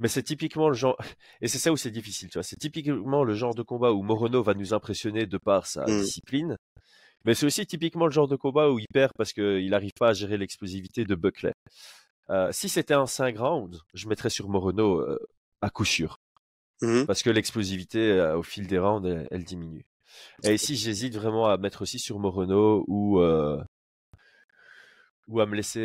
mais 0.00 0.08
c'est 0.08 0.22
typiquement 0.22 0.68
le 0.68 0.74
genre, 0.74 0.96
et 1.40 1.48
c'est 1.48 1.58
ça 1.58 1.72
où 1.72 1.76
c'est 1.76 1.90
difficile, 1.90 2.28
tu 2.28 2.34
vois. 2.38 2.42
C'est 2.42 2.56
typiquement 2.56 3.24
le 3.24 3.34
genre 3.34 3.54
de 3.54 3.62
combat 3.62 3.92
où 3.92 4.02
Morono 4.02 4.42
va 4.42 4.54
nous 4.54 4.74
impressionner 4.74 5.26
de 5.26 5.38
par 5.38 5.66
sa 5.66 5.84
Mm. 5.86 6.00
discipline, 6.00 6.56
mais 7.24 7.34
c'est 7.34 7.46
aussi 7.46 7.66
typiquement 7.66 8.06
le 8.06 8.12
genre 8.12 8.28
de 8.28 8.36
combat 8.36 8.70
où 8.70 8.78
il 8.78 8.86
perd 8.92 9.12
parce 9.16 9.32
qu'il 9.32 9.70
n'arrive 9.70 9.92
pas 9.98 10.10
à 10.10 10.12
gérer 10.12 10.36
l'explosivité 10.38 11.04
de 11.04 11.14
Buckley. 11.14 11.52
Euh, 12.30 12.50
si 12.52 12.68
c'était 12.68 12.94
un 12.94 13.06
5 13.06 13.38
rounds, 13.38 13.80
je 13.94 14.08
mettrais 14.08 14.30
sur 14.30 14.48
Morono 14.48 15.00
euh, 15.00 15.18
à 15.62 15.70
coup 15.70 15.84
sûr 15.84 16.16
Mhm. 16.82 17.06
parce 17.06 17.22
que 17.22 17.30
l'explosivité 17.30 18.12
euh, 18.12 18.36
au 18.36 18.42
fil 18.42 18.66
des 18.66 18.78
rounds 18.78 19.08
elle, 19.08 19.26
elle 19.30 19.44
diminue. 19.44 19.86
Et 20.44 20.54
ici 20.54 20.76
j'hésite 20.76 21.14
vraiment 21.14 21.46
à 21.46 21.56
mettre 21.56 21.82
aussi 21.82 21.98
sur 21.98 22.18
Morono 22.18 22.84
ou 22.88 23.20
euh, 23.20 23.62
ou 25.28 25.40
à 25.40 25.46
me 25.46 25.56
laisser 25.56 25.80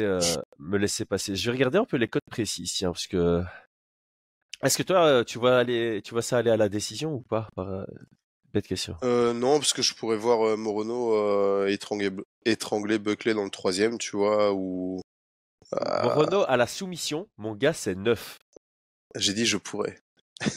me 0.60 0.78
laisser 0.78 1.06
passer. 1.06 1.36
Je 1.36 1.46
vais 1.50 1.56
regarder 1.58 1.78
un 1.78 1.86
peu 1.86 1.98
les 1.98 2.08
codes 2.08 2.22
précis 2.30 2.64
tiens 2.64 2.92
parce 2.92 3.08
que 3.08 3.42
est-ce 4.64 4.78
que 4.78 4.84
toi 4.84 5.06
euh, 5.06 5.24
tu 5.24 5.40
vois 5.40 5.58
aller 5.58 6.02
tu 6.04 6.14
vois 6.14 6.22
ça 6.22 6.38
aller 6.38 6.52
à 6.52 6.58
la 6.58 6.70
décision 6.70 7.14
ou 7.14 7.22
pas 7.22 7.48
par 7.56 7.70
euh, 7.70 7.86
bête 8.54 8.68
question. 8.68 8.96
Euh, 9.04 9.34
non, 9.34 9.60
parce 9.60 9.74
que 9.74 9.82
je 9.82 9.94
pourrais 9.94 10.18
voir 10.18 10.46
euh, 10.46 10.58
Morono 10.58 11.16
euh, 11.16 11.68
étrangler, 11.68 12.12
étrangler 12.46 13.00
Buckley 13.00 13.34
dans 13.34 13.44
le 13.44 13.50
troisième, 13.50 13.98
tu 13.98 14.18
vois, 14.18 14.54
ou. 14.54 15.02
Morono 16.04 16.44
à 16.48 16.58
la 16.58 16.68
soumission, 16.68 17.30
mon 17.38 17.56
gars 17.56 17.74
c'est 17.74 17.96
9. 17.96 18.38
J'ai 19.16 19.34
dit 19.34 19.46
je 19.46 19.58
pourrais. 19.58 19.98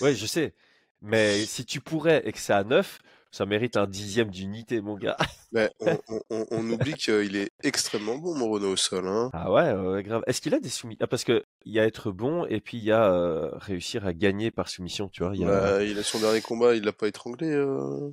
Ouais, 0.01 0.15
je 0.15 0.27
sais. 0.27 0.55
Mais 1.03 1.45
si 1.45 1.65
tu 1.65 1.81
pourrais 1.81 2.27
et 2.27 2.33
que 2.33 2.39
c'est 2.39 2.53
à 2.53 2.65
9, 2.65 2.99
ça 3.35 3.47
mérite 3.47 3.77
un 3.77 3.87
dixième 3.87 4.31
d'unité 4.31 4.81
mon 4.81 4.97
gars. 4.97 5.17
Mais 5.53 5.71
on, 5.81 5.99
on, 6.09 6.21
on- 6.31 6.47
on 6.51 6.71
oublie 6.71 6.95
qu'il 6.95 7.35
est 7.37 7.51
extrêmement 7.65 8.17
bon, 8.17 8.37
Morono 8.37 8.73
au 8.73 8.77
sol. 8.77 9.09
Hein. 9.09 9.31
Ah 9.33 9.51
ouais, 9.53 10.03
grave. 10.05 10.23
Est-ce 10.27 10.41
qu'il 10.41 10.55
a 10.55 10.61
des 10.61 10.69
soumissions 10.69 11.01
ah, 11.03 11.07
Parce 11.09 11.25
que 11.25 11.43
il 11.65 11.73
y 11.73 11.81
a 11.81 11.85
être 11.87 12.13
bon 12.13 12.45
et 12.47 12.61
puis 12.61 12.79
il 12.79 12.85
y 12.85 12.93
a 12.93 13.13
euh, 13.13 13.51
réussir 13.55 14.07
à 14.07 14.13
gagner 14.13 14.51
par 14.51 14.69
soumission, 14.69 15.09
tu 15.09 15.25
vois. 15.25 15.35
Il 15.35 15.41
y 15.41 15.45
a 15.45 15.49
Bah, 15.49 15.83
il 15.85 15.99
a 15.99 16.03
son 16.05 16.21
dernier 16.21 16.41
combat, 16.41 16.75
il 16.77 16.85
l'a 16.85 16.93
pas 16.93 17.09
étranglé. 17.09 17.49
euh. 17.51 18.11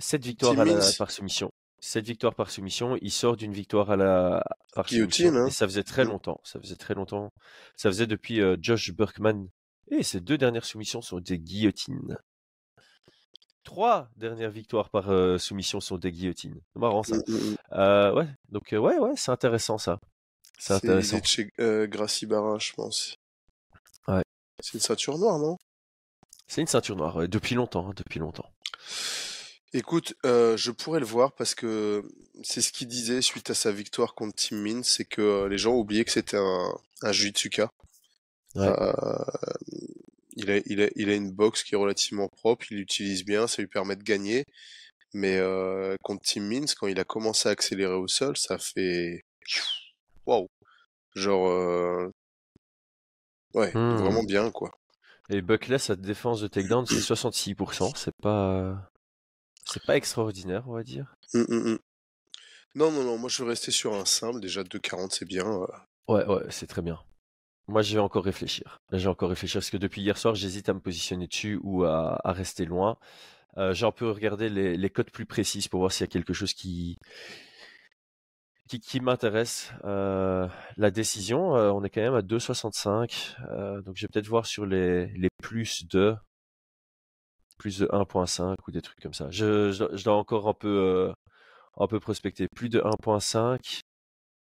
sept 0.00 0.24
victoires 0.24 0.54
Tim 0.54 0.60
à 0.62 0.64
la- 0.64 0.74
Means. 0.74 0.92
par 0.98 1.10
soumission. 1.10 1.50
Sept 1.80 2.04
victoires 2.04 2.34
par 2.34 2.50
soumission. 2.50 2.96
Il 3.00 3.12
sort 3.12 3.36
d'une 3.36 3.52
victoire 3.52 3.90
à 3.92 3.96
la 3.96 4.42
par 4.74 4.86
Guillotine, 4.86 5.26
soumission. 5.26 5.44
hein. 5.44 5.46
Et 5.46 5.50
ça 5.52 5.66
faisait 5.68 5.84
très 5.84 6.04
longtemps. 6.04 6.40
Ça 6.42 6.58
faisait 6.60 6.74
très 6.74 6.94
longtemps. 6.94 7.30
Ça 7.76 7.88
faisait 7.88 8.08
depuis 8.08 8.40
euh, 8.40 8.56
Josh 8.60 8.90
Burkman. 8.92 9.46
Et 9.92 10.02
ces 10.02 10.20
deux 10.20 10.36
dernières 10.36 10.64
soumissions 10.64 11.00
sont 11.02 11.20
des 11.20 11.38
guillotines. 11.38 12.16
Trois 13.68 14.08
dernières 14.16 14.50
victoires 14.50 14.88
par 14.88 15.10
euh, 15.10 15.36
soumission 15.36 15.78
sont 15.78 15.98
des 15.98 16.10
guillotines. 16.10 16.58
Marrant 16.74 17.02
ça. 17.02 17.16
Mm, 17.16 17.22
mm, 17.28 17.34
mm. 17.34 17.56
Euh, 17.72 18.14
ouais, 18.14 18.26
donc 18.48 18.72
euh, 18.72 18.78
ouais, 18.78 18.96
ouais, 18.96 19.12
c'est 19.14 19.30
intéressant 19.30 19.76
ça. 19.76 20.00
C'est 20.58 20.72
intéressant. 20.72 21.22
chez 21.22 21.52
Gracie 21.58 22.24
Barra, 22.24 22.58
je 22.58 22.72
pense. 22.72 23.16
Ouais. 24.06 24.22
C'est 24.60 24.72
une 24.72 24.80
ceinture 24.80 25.18
noire, 25.18 25.38
non? 25.38 25.58
C'est 26.46 26.62
une 26.62 26.66
ceinture 26.66 26.96
noire, 26.96 27.16
ouais, 27.16 27.28
depuis 27.28 27.56
longtemps, 27.56 27.90
hein, 27.90 27.92
depuis 27.94 28.18
longtemps. 28.18 28.50
Écoute, 29.74 30.14
je 30.24 30.70
pourrais 30.70 31.00
le 31.00 31.06
voir 31.06 31.32
parce 31.32 31.54
que 31.54 32.08
c'est 32.42 32.62
ce 32.62 32.72
qu'il 32.72 32.88
disait 32.88 33.20
suite 33.20 33.50
à 33.50 33.54
sa 33.54 33.70
victoire 33.70 34.14
contre 34.14 34.34
Tim 34.34 34.56
Min, 34.56 34.82
c'est 34.82 35.04
que 35.04 35.44
les 35.44 35.58
gens 35.58 35.74
oubliaient 35.74 36.06
que 36.06 36.12
c'était 36.12 36.38
un, 36.38 36.70
un 37.02 37.12
Jujitsuka. 37.12 37.70
Ouais. 38.54 38.66
Euh, 38.66 39.24
il 40.38 40.50
a, 40.50 40.58
il 40.66 40.80
a, 40.82 40.88
il 40.96 41.10
a 41.10 41.14
une 41.14 41.30
box 41.32 41.62
qui 41.64 41.74
est 41.74 41.78
relativement 41.78 42.28
propre, 42.28 42.64
il 42.70 42.78
l'utilise 42.78 43.24
bien, 43.24 43.46
ça 43.46 43.60
lui 43.60 43.68
permet 43.68 43.96
de 43.96 44.02
gagner. 44.02 44.44
Mais 45.14 45.36
euh, 45.38 45.96
contre 46.02 46.22
Tim 46.24 46.42
Means, 46.42 46.66
quand 46.78 46.86
il 46.86 46.98
a 47.00 47.04
commencé 47.04 47.48
à 47.48 47.52
accélérer 47.52 47.94
au 47.94 48.08
sol, 48.08 48.36
ça 48.36 48.58
fait 48.58 49.22
waouh, 50.26 50.48
genre 51.14 51.48
euh, 51.48 52.10
ouais, 53.54 53.72
Hmm. 53.72 53.96
vraiment 53.96 54.22
bien 54.24 54.50
quoi. 54.50 54.70
Et 55.30 55.42
Buckley, 55.42 55.78
sa 55.78 55.94
défense 55.96 56.40
de 56.40 56.48
takedown, 56.48 56.86
c'est 56.86 57.00
66%. 57.00 57.92
C'est 57.96 58.14
pas, 58.22 58.90
c'est 59.66 59.82
pas 59.84 59.96
extraordinaire, 59.96 60.64
on 60.68 60.72
va 60.74 60.82
dire. 60.82 61.14
Hum, 61.34 61.44
hum. 61.50 61.78
Non, 62.74 62.90
non, 62.92 63.02
non, 63.04 63.18
moi 63.18 63.28
je 63.28 63.42
vais 63.42 63.48
rester 63.50 63.70
sur 63.70 63.94
un 63.94 64.04
simple. 64.04 64.40
Déjà 64.40 64.62
2,40 64.62 65.10
c'est 65.10 65.26
bien. 65.26 65.46
euh. 65.46 65.66
Ouais, 66.08 66.24
ouais, 66.26 66.44
c'est 66.50 66.66
très 66.66 66.80
bien. 66.82 66.98
Moi, 67.68 67.82
je 67.82 67.94
vais 67.94 68.00
encore 68.00 68.24
réfléchir. 68.24 68.80
Je 68.92 69.08
encore 69.08 69.28
réfléchir 69.28 69.60
parce 69.60 69.70
que 69.70 69.76
depuis 69.76 70.00
hier 70.00 70.16
soir, 70.16 70.34
j'hésite 70.34 70.70
à 70.70 70.74
me 70.74 70.80
positionner 70.80 71.26
dessus 71.26 71.60
ou 71.62 71.84
à, 71.84 72.18
rester 72.24 72.64
loin. 72.64 72.96
Euh, 73.58 73.74
j'ai 73.74 73.86
un 73.86 73.92
peu 73.92 74.10
regardé 74.10 74.48
les, 74.48 74.90
codes 74.90 75.10
plus 75.10 75.26
précises 75.26 75.68
pour 75.68 75.80
voir 75.80 75.92
s'il 75.92 76.02
y 76.02 76.08
a 76.08 76.12
quelque 76.12 76.32
chose 76.32 76.54
qui, 76.54 76.96
qui, 78.68 79.00
m'intéresse. 79.00 79.72
Euh, 79.84 80.48
la 80.78 80.90
décision, 80.90 81.56
euh, 81.56 81.70
on 81.70 81.84
est 81.84 81.90
quand 81.90 82.00
même 82.00 82.14
à 82.14 82.22
2,65. 82.22 83.36
Euh, 83.50 83.82
donc, 83.82 83.96
je 83.96 84.02
vais 84.06 84.08
peut-être 84.08 84.28
voir 84.28 84.46
sur 84.46 84.64
les, 84.66 85.06
les 85.08 85.28
plus 85.42 85.86
de 85.86 86.16
plus 87.58 87.80
de 87.80 87.86
1.5 87.86 88.54
ou 88.66 88.70
des 88.70 88.80
trucs 88.80 89.00
comme 89.00 89.14
ça. 89.14 89.28
Je, 89.30 89.72
je, 89.72 90.04
dois 90.04 90.16
encore 90.16 90.48
un 90.48 90.54
peu, 90.54 91.12
un 91.76 91.86
peu 91.86 92.00
prospecter. 92.00 92.46
Plus 92.54 92.68
de 92.68 92.80
1.5. 92.80 93.80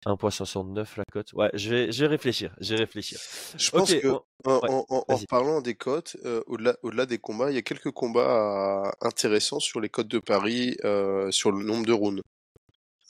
1.69 0.05 0.97
la 0.97 1.03
cote. 1.11 1.33
Ouais, 1.33 1.49
je 1.53 1.69
vais, 1.69 1.91
je 1.91 2.01
vais 2.01 2.07
réfléchir. 2.07 2.55
Je 2.61 2.73
vais 2.75 2.79
réfléchir. 2.81 3.19
Je 3.57 3.71
pense 3.71 3.93
que 3.93 4.07
on- 4.07 4.21
en, 4.45 4.59
ouais, 4.59 4.69
en, 4.69 4.85
en- 4.89 5.05
en 5.07 5.15
vas-y. 5.15 5.25
parlant 5.25 5.61
des 5.61 5.75
cotes, 5.75 6.15
euh, 6.25 6.41
au-delà, 6.47 6.77
au-delà 6.83 7.05
des 7.05 7.17
combats, 7.17 7.49
il 7.51 7.55
y 7.55 7.57
a 7.57 7.61
quelques 7.61 7.91
combats 7.91 8.85
euh, 8.85 8.91
intéressants 9.01 9.59
sur 9.59 9.81
les 9.81 9.89
cotes 9.89 10.07
de 10.07 10.19
Paris, 10.19 10.77
euh, 10.85 11.31
sur 11.31 11.51
le 11.51 11.63
nombre 11.65 11.85
de 11.85 11.93
rounds. 11.93 12.21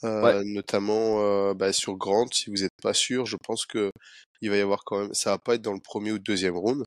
Euh, 0.04 0.22
Ouais. 0.22 0.44
notamment 0.44 1.52
bah, 1.54 1.72
sur 1.72 1.96
Grant, 1.96 2.26
si 2.32 2.50
vous 2.50 2.56
n'êtes 2.62 2.70
pas 2.82 2.94
sûr, 2.94 3.26
je 3.26 3.36
pense 3.36 3.66
que 3.66 3.90
il 4.40 4.48
va 4.50 4.56
y 4.56 4.60
avoir 4.60 4.84
quand 4.84 5.00
même, 5.00 5.14
ça 5.14 5.30
va 5.30 5.38
pas 5.38 5.56
être 5.56 5.62
dans 5.62 5.72
le 5.74 5.80
premier 5.80 6.12
ou 6.12 6.18
deuxième 6.20 6.56
round. 6.56 6.84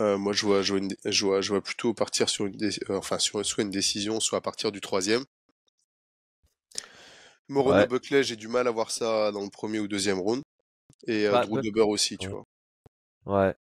Euh, 0.00 0.16
moi, 0.18 0.32
je 0.32 0.44
vois, 0.46 0.62
je 0.62 0.72
vois, 0.72 0.78
une- 0.82 0.94
je 1.04 1.24
vois, 1.24 1.40
je 1.40 1.48
vois 1.50 1.60
plutôt 1.62 1.94
partir 1.94 2.28
sur 2.28 2.46
une, 2.46 2.52
dé- 2.56 2.70
enfin 2.88 3.18
sur 3.18 3.44
soit 3.44 3.62
une 3.64 3.70
décision, 3.70 4.18
soit 4.20 4.38
à 4.38 4.40
partir 4.40 4.72
du 4.72 4.80
troisième. 4.80 5.24
Morono 7.48 7.78
Ouais. 7.78 7.86
Buckley, 7.86 8.22
j'ai 8.22 8.36
du 8.36 8.48
mal 8.48 8.66
à 8.68 8.70
voir 8.70 8.90
ça 8.90 9.32
dans 9.32 9.42
le 9.42 9.50
premier 9.50 9.78
ou 9.80 9.88
deuxième 9.88 10.18
round. 10.20 10.42
Et 11.06 11.26
euh, 11.26 11.32
Bah, 11.32 11.44
Drew 11.44 11.56
Buck- 11.56 11.64
Dober 11.64 11.82
aussi, 11.82 12.16
tu 12.18 12.28
ouais. 12.28 12.32
vois. 12.32 12.44
Ouais. 13.26 13.54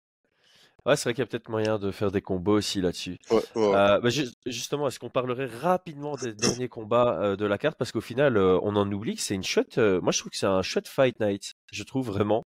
Ouais, 0.84 0.96
c'est 0.96 1.04
vrai 1.04 1.14
qu'il 1.14 1.22
y 1.22 1.24
a 1.24 1.26
peut-être 1.26 1.48
moyen 1.48 1.78
de 1.78 1.92
faire 1.92 2.10
des 2.10 2.22
combos 2.22 2.54
aussi 2.58 2.80
là-dessus. 2.80 3.16
Ouais, 3.30 3.42
ouais. 3.54 3.62
Euh, 3.74 4.00
bah, 4.00 4.08
ju- 4.10 4.26
justement, 4.46 4.88
est-ce 4.88 4.98
qu'on 4.98 5.10
parlerait 5.10 5.46
rapidement 5.46 6.16
des 6.16 6.34
derniers 6.34 6.68
combats 6.68 7.20
euh, 7.22 7.36
de 7.36 7.46
la 7.46 7.56
carte? 7.58 7.78
Parce 7.78 7.92
qu'au 7.92 8.00
final, 8.00 8.36
euh, 8.36 8.58
on 8.62 8.74
en 8.74 8.90
oublie 8.90 9.14
que 9.14 9.22
c'est 9.22 9.36
une 9.36 9.44
shot. 9.44 9.62
euh, 9.78 10.00
moi, 10.00 10.10
je 10.12 10.18
trouve 10.18 10.30
que 10.32 10.38
c'est 10.38 10.46
un 10.46 10.62
shot 10.62 10.80
fight 10.86 11.20
night. 11.20 11.52
Je 11.72 11.84
trouve 11.84 12.06
vraiment. 12.08 12.42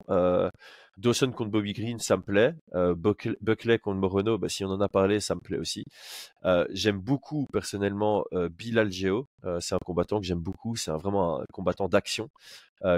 Dawson 0.97 1.31
contre 1.31 1.51
Bobby 1.51 1.73
Green, 1.73 1.99
ça 1.99 2.17
me 2.17 2.21
plaît. 2.21 2.55
Euh, 2.73 2.95
Buck- 2.95 3.35
Buckley 3.41 3.79
contre 3.79 3.99
Morono, 3.99 4.37
bah, 4.37 4.49
si 4.49 4.63
on 4.63 4.69
en 4.69 4.79
a 4.81 4.87
parlé, 4.89 5.19
ça 5.19 5.35
me 5.35 5.39
plaît 5.41 5.57
aussi. 5.57 5.83
Euh, 6.45 6.65
j'aime 6.71 6.99
beaucoup 6.99 7.47
personnellement 7.51 8.23
euh, 8.33 8.49
Bilal 8.49 8.91
Geo. 8.91 9.27
Euh, 9.43 9.59
c'est 9.59 9.75
un 9.75 9.79
combattant 9.85 10.19
que 10.19 10.25
j'aime 10.25 10.39
beaucoup. 10.39 10.75
C'est 10.75 10.91
un- 10.91 10.97
vraiment 10.97 11.41
un 11.41 11.45
combattant 11.51 11.87
d'action. 11.87 12.29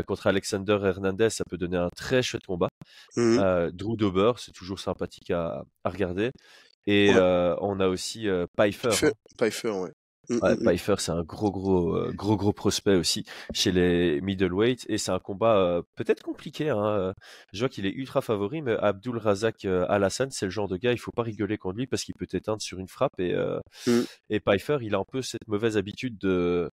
Contre 0.06 0.28
Alexander 0.28 0.78
Hernandez, 0.84 1.30
ça 1.30 1.46
peut 1.50 1.58
donner 1.58 1.78
un 1.78 1.90
très 1.96 2.22
chouette 2.22 2.46
combat. 2.46 2.68
Mhm. 3.16 3.72
Drew 3.72 3.96
Dober, 3.96 4.34
c'est 4.38 4.52
toujours 4.52 4.80
sympathique 4.80 5.32
à, 5.32 5.64
à 5.86 5.90
regarder. 5.90 6.32
Et 6.88 7.14
Ouais. 7.14 7.56
on 7.62 7.80
a 7.80 7.88
aussi 7.88 8.28
Pfeiffer. 8.58 8.90
Pfeiffer, 8.90 9.08
hein. 9.08 9.12
Pfeiffer, 9.38 9.70
ouais. 9.70 9.92
Mm, 10.30 10.40
Ouais, 10.42 10.56
mm, 10.56 10.60
mm. 10.60 10.64
Pfeiffer, 10.64 10.96
c'est 11.00 11.12
un 11.12 11.24
gros, 11.24 11.52
gros, 11.52 11.96
euh, 11.96 12.12
gros, 12.14 12.36
gros 12.36 12.52
prospect 12.54 12.96
aussi 12.96 13.26
chez 13.54 13.72
les 13.72 14.20
middleweight. 14.22 14.86
Et 14.90 14.98
c'est 14.98 15.12
un 15.12 15.20
combat 15.20 15.56
euh, 15.58 15.82
peut-être 15.96 16.22
compliqué. 16.24 16.70
Hein. 16.70 16.86
euh, 16.86 17.14
Je 17.54 17.60
vois 17.60 17.70
qu'il 17.70 17.86
est 17.86 17.92
ultra 17.94 18.22
favori, 18.22 18.62
mais 18.62 18.76
Abdul 18.78 19.18
Razak 19.18 19.66
euh, 19.66 19.86
Alassane, 19.90 20.32
c'est 20.32 20.46
le 20.46 20.52
genre 20.52 20.68
de 20.68 20.78
gars, 20.78 20.92
il 20.92 20.98
faut 21.00 21.12
pas 21.12 21.24
rigoler 21.24 21.58
contre 21.58 21.78
lui 21.78 21.88
parce 21.88 22.04
qu'il 22.04 22.16
peut 22.16 22.28
t'éteindre 22.28 22.62
sur 22.62 22.80
une 22.80 22.88
frappe. 22.90 23.20
Et, 23.20 23.34
euh, 23.34 23.60
Mm. 23.88 24.02
et 24.30 24.40
Pfeiffer, 24.40 24.78
il 24.82 24.96
a 24.96 24.98
un 25.00 25.06
peu 25.10 25.22
cette 25.22 25.48
mauvaise 25.48 25.78
habitude 25.78 26.18
de 26.18 26.70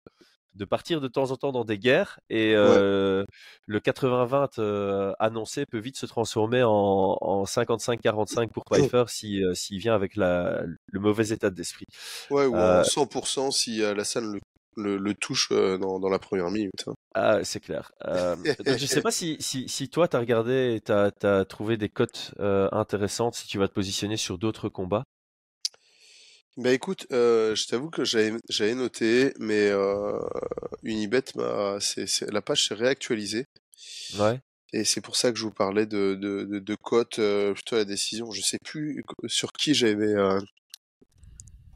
de 0.55 0.65
partir 0.65 1.01
de 1.01 1.09
temps 1.09 1.31
en 1.31 1.37
temps 1.37 1.53
dans 1.53 1.65
des 1.65 1.79
guerres 1.79 2.19
et 2.29 2.55
euh, 2.55 3.25
le 3.67 3.81
80-20 3.81 4.59
euh, 4.59 5.13
annoncé 5.19 5.65
peut 5.67 5.79
vite 5.79 5.97
se 5.97 6.07
transformer 6.07 6.63
en, 6.63 7.17
en 7.21 7.45
55-45 7.45 8.49
pour 8.49 8.65
Pfeiffer 8.65 9.05
si 9.09 9.43
euh, 9.45 9.55
s'il 9.55 9.79
vient 9.79 9.95
avec 9.95 10.17
la, 10.17 10.63
le 10.87 11.01
mauvais 11.01 11.29
état 11.29 11.51
d'esprit. 11.51 11.87
Ouais, 12.31 12.47
ou 12.47 12.55
en 12.57 12.83
100% 12.83 13.51
si 13.51 13.83
Alassane 13.85 14.33
le, 14.33 14.41
le, 14.77 14.97
le 14.97 15.15
touche 15.15 15.51
dans, 15.51 15.99
dans 16.01 16.09
la 16.09 16.19
première 16.19 16.51
minute. 16.51 16.73
hein. 16.87 16.95
Ah, 17.15 17.43
c'est 17.43 17.61
clair. 17.61 17.91
Donc 18.65 18.77
je 18.79 18.87
sais 18.87 19.01
pas 19.01 19.11
si, 19.11 19.37
si, 19.41 19.69
si 19.69 19.89
toi 19.89 20.09
t'as 20.09 20.21
regardé 20.21 20.75
et 20.77 20.81
t'as 20.81 21.11
as 21.23 21.45
trouvé 21.45 21.77
des 21.77 21.89
cotes 21.89 22.35
intéressantes 22.39 23.35
si 23.35 23.47
tu 23.47 23.59
vas 23.59 23.69
te 23.69 23.73
positionner 23.75 24.17
sur 24.17 24.39
d'autres 24.39 24.69
combats? 24.69 25.05
Bah 26.57 26.73
écoute, 26.73 27.07
euh, 27.13 27.55
je 27.55 27.67
t'avoue 27.67 27.91
que 27.91 28.05
j'avais 28.05 28.33
j'avais 28.49 28.75
noté, 28.75 29.33
mais 29.39 29.69
euh, 29.71 30.19
Unibet 30.83 31.23
m'a, 31.37 31.79
c'est, 31.81 32.07
c'est- 32.07 32.31
la 32.31 32.43
page 32.43 32.69
s'est 32.69 32.75
réactualisée. 32.75 33.47
Ouais. 34.19 34.41
Et 34.73 34.85
c'est 34.85 35.01
pour 35.01 35.17
ça 35.17 35.31
que 35.33 35.39
je 35.39 35.45
vous 35.45 35.53
parlais 35.53 35.87
de, 35.87 36.15
de, 36.15 36.43
de, 36.45 36.59
de 36.59 36.75
cotes 36.77 37.19
euh, 37.21 37.53
plutôt 37.55 37.77
à 37.77 37.79
la 37.81 37.85
décision. 37.85 38.31
Je 38.33 38.41
sais 38.41 38.59
plus 38.65 39.05
sur 39.27 39.53
qui 39.53 39.75
j'avais 39.75 40.15
euh, 40.15 40.41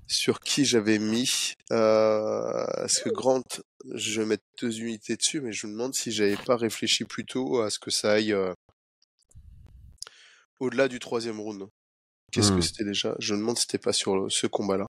sur 0.07 0.41
qui 0.41 0.64
j'avais 0.64 0.99
mis. 0.99 1.55
Euh, 1.72 2.64
parce 2.77 2.99
que 3.01 3.09
Grant, 3.11 3.43
je 3.95 4.20
vais 4.20 4.27
mettre 4.27 4.45
deux 4.61 4.81
unités 4.81 5.16
dessus, 5.16 5.41
mais 5.41 5.53
je 5.53 5.66
me 5.66 5.72
demande 5.72 5.95
si 5.95 6.12
j'avais 6.12 6.37
pas 6.37 6.57
réfléchi 6.57 7.05
plus 7.05 7.25
tôt 7.25 7.61
à 7.61 7.70
ce 7.70 7.79
que 7.79 7.91
ça 7.91 8.12
aille 8.12 8.33
euh, 8.33 8.53
au-delà 10.59 10.89
du 10.89 10.99
troisième 10.99 11.39
round. 11.41 11.68
Qu'est-ce 12.35 12.51
que 12.53 12.57
Hmm. 12.59 12.62
c'était 12.62 12.85
déjà? 12.85 13.14
Je 13.18 13.35
me 13.35 13.39
demande 13.41 13.57
si 13.57 13.62
c'était 13.62 13.78
pas 13.78 13.93
sur 13.93 14.26
ce 14.30 14.47
combat-là. 14.47 14.87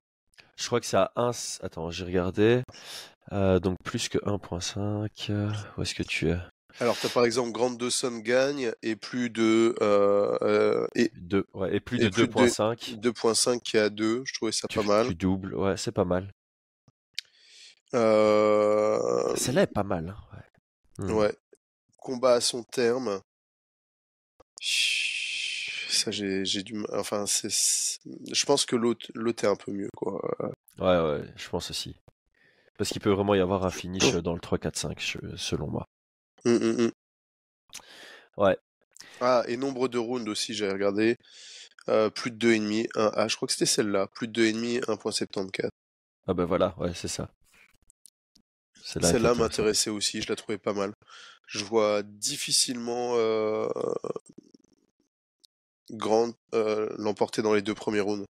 Je 0.58 0.66
crois 0.68 0.80
que 0.80 0.86
c'est 0.86 0.98
à 0.98 1.12
1. 1.16 1.32
Attends, 1.62 1.92
j'ai 1.92 2.04
regardé. 2.06 2.64
Euh, 3.32 3.60
donc 3.60 3.78
plus 3.84 4.10
que 4.10 4.18
1.5. 4.20 5.28
euh, 5.30 5.52
Où 5.78 5.82
est-ce 5.84 5.94
que 5.96 6.04
tu 6.04 6.30
es? 6.30 6.38
Alors, 6.80 6.98
t'as 7.00 7.10
par 7.10 7.24
exemple 7.24 7.52
Grant 7.52 7.72
Dawson 7.72 8.18
gagne 8.20 8.72
et 8.82 8.96
plus 8.98 9.30
de 9.30 9.76
euh, 9.82 10.86
et 10.96 11.10
Deux, 11.16 11.46
ouais, 11.54 11.76
et 11.76 11.80
plus 11.80 11.98
Et 11.98 12.06
de 12.06 12.10
plus 12.10 12.28
de 12.28 12.34
2.5. 12.34 13.00
2.5 13.00 13.60
qui 13.62 13.78
est 13.78 13.82
à 13.82 13.90
2, 13.90 14.24
je 14.26 14.34
trouvais 14.34 14.52
ça 14.52 14.68
Tu, 14.68 14.80
pas 14.80 14.84
mal. 14.84 15.08
tu 15.08 15.16
doubles, 15.16 15.56
ouais, 15.56 15.78
c'est 15.78 15.92
pas 15.94 16.04
mal. 16.06 16.32
Euh, 17.94 19.36
Celle-là 19.36 19.62
est 19.64 19.68
pas 19.68 19.84
mal. 19.84 20.10
hein, 20.10 20.38
ouais. 21.00 21.06
Hmm. 21.06 21.12
ouais. 21.18 21.36
Combat 21.98 22.34
à 22.34 22.42
son 22.42 22.64
terme. 22.64 23.22
Ça, 25.90 26.12
j'ai 26.12 26.46
j'ai 26.46 26.64
du 26.64 26.74
mal. 26.74 26.88
Enfin, 26.94 27.26
c'est. 27.26 27.50
Je 27.50 28.46
pense 28.46 28.66
que 28.66 28.76
l'autre 28.76 29.08
l'autre 29.14 29.44
est 29.44 29.48
un 29.48 29.56
peu 29.56 29.72
mieux, 29.72 29.90
quoi. 29.96 30.20
Ouais, 30.80 31.00
ouais, 31.00 31.24
je 31.36 31.50
pense 31.50 31.70
aussi. 31.70 31.96
Parce 32.78 32.90
qu'il 32.90 33.02
peut 33.02 33.12
vraiment 33.12 33.36
y 33.36 33.40
avoir 33.40 33.66
un 33.66 33.72
finish 33.72 34.14
dans 34.16 34.34
le 34.34 34.40
3-4-5, 34.42 35.00
je- 35.00 35.36
selon 35.38 35.68
moi. 35.68 35.86
Hum, 36.46 36.56
hum, 36.62 36.80
hum. 36.80 36.92
Ouais. 38.38 38.58
Ah, 39.22 39.44
et 39.48 39.56
nombre 39.58 39.88
de 39.88 39.98
rounds 39.98 40.30
aussi, 40.30 40.54
j'ai 40.54 40.70
regardé. 40.70 41.18
Euh, 41.88 42.10
plus 42.10 42.32
de 42.32 42.38
2,5. 42.38 42.88
Un- 42.96 43.12
Ah, 43.16 43.28
je 43.28 43.36
crois 43.36 43.48
que 43.48 43.54
c'était 43.54 43.66
celle-là. 43.66 44.08
Plus 44.08 44.28
de 44.28 44.34
2,5, 44.34 44.82
1.74. 44.90 45.70
Ah 46.28 46.34
ben 46.34 46.46
voilà, 46.46 46.74
ouais, 46.80 46.94
c'est 46.96 47.08
ça. 47.08 47.30
Celle-là 48.84 49.10
intéressante. 49.10 49.38
m'intéressait 49.40 49.90
aussi, 49.90 50.22
je 50.22 50.30
la 50.30 50.36
trouvais 50.36 50.58
pas 50.58 50.74
mal. 50.74 50.94
Je 51.48 51.64
vois 51.64 52.02
difficilement 52.04 53.14
euh, 53.16 53.68
Grant 55.92 56.32
euh, 56.54 56.90
l'emporter 56.98 57.42
dans 57.42 57.54
les 57.54 57.62
deux 57.62 57.76
premiers 57.76 58.00
rounds. 58.00 58.26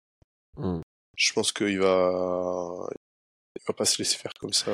Hmm. 0.56 0.80
Je 1.16 1.32
pense 1.32 1.52
qu'il 1.52 1.78
va, 1.78 2.86
il 3.56 3.62
va 3.66 3.74
pas 3.74 3.84
se 3.84 3.98
laisser 3.98 4.18
faire 4.18 4.34
comme 4.34 4.52
ça. 4.52 4.72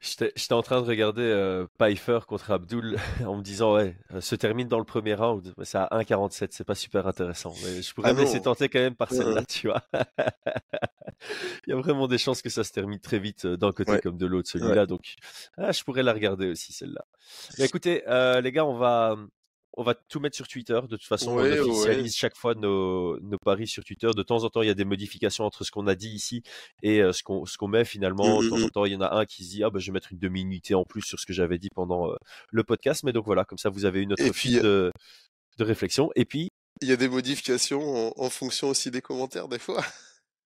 J'étais 0.00 0.30
j'étais 0.36 0.52
en 0.52 0.62
train 0.62 0.82
de 0.82 0.86
regarder 0.86 1.22
euh, 1.22 1.66
Pfeiffer 1.78 2.20
contre 2.28 2.50
Abdul 2.50 2.96
en 3.26 3.36
me 3.36 3.42
disant, 3.42 3.74
ouais, 3.74 3.96
euh, 4.12 4.20
se 4.20 4.34
termine 4.34 4.68
dans 4.68 4.78
le 4.78 4.84
premier 4.84 5.14
round. 5.14 5.54
Mais 5.56 5.64
c'est 5.64 5.78
à 5.78 5.88
1,47, 5.90 6.48
c'est 6.50 6.64
pas 6.64 6.74
super 6.74 7.06
intéressant. 7.06 7.54
Mais 7.64 7.82
je 7.82 7.94
pourrais 7.94 8.10
Ah 8.10 8.12
me 8.12 8.20
laisser 8.20 8.42
tenter 8.42 8.68
quand 8.68 8.78
même 8.78 8.94
par 8.94 9.10
celle-là, 9.10 9.40
ouais. 9.40 9.46
tu 9.46 9.68
vois. 9.68 9.82
Il 11.66 11.70
y 11.70 11.72
a 11.72 11.76
vraiment 11.76 12.06
des 12.08 12.18
chances 12.18 12.42
que 12.42 12.50
ça 12.50 12.62
se 12.62 12.72
termine 12.72 13.00
très 13.00 13.18
vite 13.18 13.46
euh, 13.46 13.56
d'un 13.56 13.72
côté 13.72 13.92
Ouais. 13.92 14.00
comme 14.00 14.18
de 14.18 14.26
l'autre, 14.26 14.50
celui-là. 14.50 14.84
Donc, 14.86 15.14
ah, 15.56 15.72
je 15.72 15.82
pourrais 15.82 16.02
la 16.02 16.12
regarder 16.12 16.50
aussi, 16.50 16.72
celle-là. 16.74 17.04
Mais 17.58 17.64
écoutez, 17.64 18.02
euh, 18.06 18.40
les 18.42 18.52
gars, 18.52 18.66
on 18.66 18.76
va, 18.76 19.16
on 19.76 19.82
va 19.82 19.94
tout 19.94 20.20
mettre 20.20 20.34
sur 20.36 20.48
Twitter. 20.48 20.80
De 20.88 20.96
toute 20.96 21.04
façon, 21.04 21.36
Ouais, 21.36 21.42
on 21.60 21.64
ouais. 21.64 21.70
officialise 21.70 22.16
chaque 22.16 22.36
fois 22.36 22.54
nos, 22.54 23.20
nos 23.20 23.38
paris 23.38 23.66
sur 23.66 23.84
Twitter. 23.84 24.10
De 24.16 24.22
temps 24.22 24.42
en 24.44 24.48
temps, 24.50 24.62
il 24.62 24.68
y 24.68 24.70
a 24.70 24.74
des 24.74 24.84
modifications 24.86 25.44
entre 25.44 25.64
ce 25.64 25.70
qu'on 25.70 25.86
a 25.86 25.94
dit 25.94 26.08
ici 26.10 26.42
et 26.82 27.00
euh, 27.02 27.12
ce 27.12 27.22
qu'on 27.22 27.44
ce 27.46 27.56
qu'on 27.58 27.68
met 27.68 27.84
finalement. 27.84 28.40
De 28.42 28.48
temps 28.48 28.56
en 28.56 28.60
Mhm. 28.60 28.70
temps, 28.70 28.84
il 28.86 28.92
y 28.92 28.96
en 28.96 29.00
a 29.02 29.14
un 29.14 29.24
qui 29.26 29.44
se 29.44 29.50
dit 29.50 29.62
ah 29.64 29.70
bah 29.70 29.78
je 29.78 29.86
vais 29.86 29.92
mettre 29.92 30.12
une 30.12 30.18
demi-unité 30.18 30.74
en 30.74 30.84
plus 30.84 31.02
sur 31.02 31.20
ce 31.20 31.26
que 31.26 31.32
j'avais 31.32 31.58
dit 31.58 31.68
pendant 31.74 32.10
euh, 32.10 32.16
le 32.50 32.64
podcast. 32.64 33.02
Mais 33.04 33.12
donc 33.12 33.26
voilà, 33.26 33.44
comme 33.44 33.58
ça, 33.58 33.68
vous 33.68 33.84
avez 33.84 34.00
une 34.02 34.12
autre 34.14 34.22
Et 34.24 34.32
fil 34.32 34.52
puis- 34.58 34.62
de, 34.62 34.92
de 35.58 35.64
réflexion. 35.64 36.10
Et 36.16 36.24
puis 36.24 36.48
il 36.82 36.88
y 36.88 36.92
a 36.92 36.96
des 36.96 37.08
modifications 37.08 38.08
en, 38.08 38.12
en 38.24 38.30
fonction 38.30 38.68
aussi 38.68 38.90
des 38.90 39.00
commentaires 39.02 39.48
des 39.48 39.58
fois. 39.58 39.84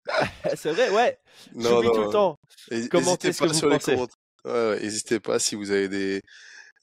c'est 0.57 0.72
vrai, 0.72 0.91
ouais. 0.91 1.18
Non, 1.55 1.70
J'oublie 1.83 1.89
tout 1.89 1.95
non, 2.01 2.07
le 2.07 2.12
temps. 2.12 2.37
Commentez 2.91 3.33
ce 3.33 3.39
que 3.41 3.45
pas 3.47 3.53
vous 3.53 3.59
sur 3.59 3.68
pensez? 3.68 3.93
commentaires. 3.95 4.16
Ouais, 4.45 4.53
ouais, 4.53 4.85
hésitez 4.85 5.20
pas 5.20 5.39
si 5.39 5.55
vous 5.55 5.70
avez 5.70 5.89
des, 5.89 6.22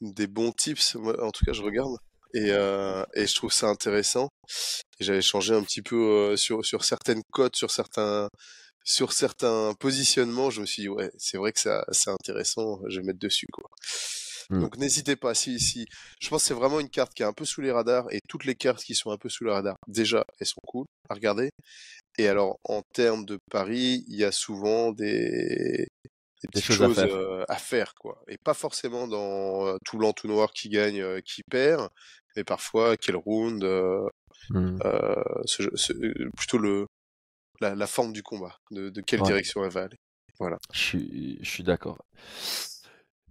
des 0.02 0.28
bons 0.28 0.52
tips. 0.52 0.96
Moi, 0.96 1.22
en 1.24 1.32
tout 1.32 1.44
cas, 1.46 1.54
je 1.54 1.62
regarde. 1.64 1.98
Et, 2.34 2.52
euh, 2.52 3.04
et 3.14 3.28
je 3.28 3.36
trouve 3.36 3.52
ça 3.52 3.68
intéressant. 3.68 4.30
J'avais 5.00 5.22
changé 5.22 5.54
un 5.54 5.64
petit 5.64 5.82
peu 5.82 5.96
euh, 5.96 6.38
sur, 6.38 6.66
sur 6.66 6.84
certaines 6.84 7.22
cotes, 7.32 7.56
sur 7.56 7.72
certains, 7.72 8.30
sur 8.84 9.14
certains 9.14 9.74
positionnements. 9.80 10.50
Je 10.50 10.62
me 10.62 10.66
suis 10.66 10.84
dit, 10.84 10.90
ouais, 10.90 11.12
c'est 11.18 11.38
vrai 11.38 11.52
que 11.54 11.60
ça, 11.60 11.86
c'est 11.92 12.10
intéressant. 12.10 12.80
Je 12.90 13.00
vais 13.00 13.06
mettre 13.06 13.20
dessus, 13.20 13.48
quoi. 13.52 13.70
Hmm. 14.50 14.62
Donc 14.62 14.78
n'hésitez 14.78 15.16
pas. 15.16 15.34
Si, 15.34 15.60
si, 15.60 15.86
je 16.22 16.30
pense 16.30 16.44
que 16.44 16.48
c'est 16.48 16.54
vraiment 16.54 16.80
une 16.80 16.90
carte 16.90 17.14
qui 17.14 17.24
est 17.24 17.26
un 17.26 17.34
peu 17.34 17.46
sous 17.46 17.62
les 17.62 17.72
radars. 17.72 18.06
Et 18.12 18.20
toutes 18.28 18.46
les 18.46 18.56
cartes 18.56 18.84
qui 18.84 18.96
sont 18.96 19.12
un 19.12 19.18
peu 19.18 19.30
sous 19.30 19.44
les 19.44 19.52
radars, 19.52 19.76
déjà, 19.88 20.26
elles 20.40 20.48
sont 20.48 20.62
cool 20.66 20.86
à 21.10 21.16
regarder. 21.16 21.50
Et 22.18 22.28
alors, 22.28 22.58
en 22.64 22.82
termes 22.94 23.26
de 23.26 23.38
paris, 23.52 24.04
il 24.08 24.16
y 24.16 24.24
a 24.24 24.32
souvent 24.32 24.92
des, 24.92 25.88
des 26.44 26.50
petites 26.50 26.66
choses 26.66 27.00
à 27.00 27.08
faire. 27.08 27.16
euh, 27.16 27.44
à 27.50 27.56
faire, 27.56 27.94
quoi. 27.96 28.22
Et 28.28 28.38
pas 28.38 28.54
forcément 28.54 29.08
dans 29.08 29.66
euh, 29.68 29.78
tout 29.86 29.98
blanc, 29.98 30.14
tout 30.14 30.28
noir 30.28 30.52
qui 30.52 30.70
gagne, 30.70 31.02
euh, 31.02 31.20
qui 31.22 31.44
perd, 31.44 31.90
mais 32.36 32.44
parfois 32.44 32.98
quel 32.98 33.16
round, 33.16 33.64
ce 33.64 35.64
jeu- 35.64 35.72
ce- 35.76 35.94
euh, 35.94 36.30
plutôt 36.38 36.58
le 36.58 36.88
la, 37.60 37.74
la 37.74 37.88
forme 37.88 38.14
du 38.14 38.22
combat, 38.22 38.56
de, 38.72 38.90
de 38.90 39.02
quelle 39.02 39.22
Ouais. 39.22 39.28
direction 39.28 39.64
elle 39.64 39.72
va 39.72 39.84
aller. 39.84 39.98
Je 40.72 40.80
suis, 40.80 41.40
je 41.42 41.50
suis 41.50 41.64
d'accord. 41.64 41.98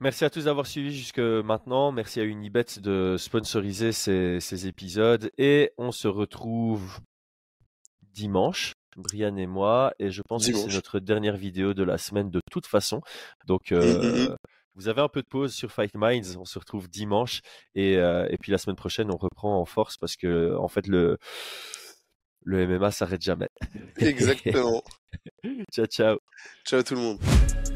Merci 0.00 0.24
à 0.24 0.30
tous 0.30 0.44
d'avoir 0.44 0.66
suivi 0.66 0.94
jusque 0.94 1.20
maintenant. 1.20 1.92
Merci 1.92 2.20
à 2.20 2.24
Unibet 2.24 2.64
de 2.78 3.16
sponsoriser 3.16 3.92
ces, 3.92 4.40
ces 4.40 4.66
épisodes. 4.66 5.30
Et 5.38 5.70
on 5.78 5.92
se 5.92 6.08
retrouve 6.08 6.98
dimanche, 8.02 8.72
Brian 8.96 9.36
et 9.36 9.46
moi. 9.46 9.92
Et 9.98 10.10
je 10.10 10.22
pense 10.28 10.46
que 10.46 10.54
c'est 10.56 10.74
notre 10.74 10.98
dernière 11.00 11.36
vidéo 11.36 11.74
de 11.74 11.82
la 11.84 11.98
semaine 11.98 12.30
de 12.30 12.40
toute 12.50 12.66
façon. 12.66 13.00
Donc, 13.46 13.70
Mhm, 13.70 13.78
euh, 13.78 14.28
mhm. 14.30 14.36
vous 14.74 14.88
avez 14.88 15.00
un 15.00 15.08
peu 15.08 15.22
de 15.22 15.26
pause 15.28 15.54
sur 15.54 15.70
Fight 15.70 15.94
Minds. 15.94 16.36
On 16.38 16.44
se 16.44 16.58
retrouve 16.58 16.88
dimanche. 16.88 17.40
Et, 17.74 17.96
euh, 17.96 18.26
et 18.30 18.36
puis 18.38 18.52
la 18.52 18.58
semaine 18.58 18.76
prochaine, 18.76 19.10
on 19.10 19.16
reprend 19.16 19.60
en 19.60 19.64
force 19.64 19.96
parce 19.96 20.16
que, 20.16 20.56
en 20.56 20.68
fait, 20.68 20.86
le, 20.86 21.18
le 22.44 22.66
MMA 22.66 22.90
s'arrête 22.90 23.22
jamais. 23.22 23.48
Exactement. 23.98 24.82
ciao, 25.72 25.86
ciao. 25.86 26.18
Ciao 26.64 26.82
tout 26.82 26.94
le 26.94 27.00
monde. 27.00 27.75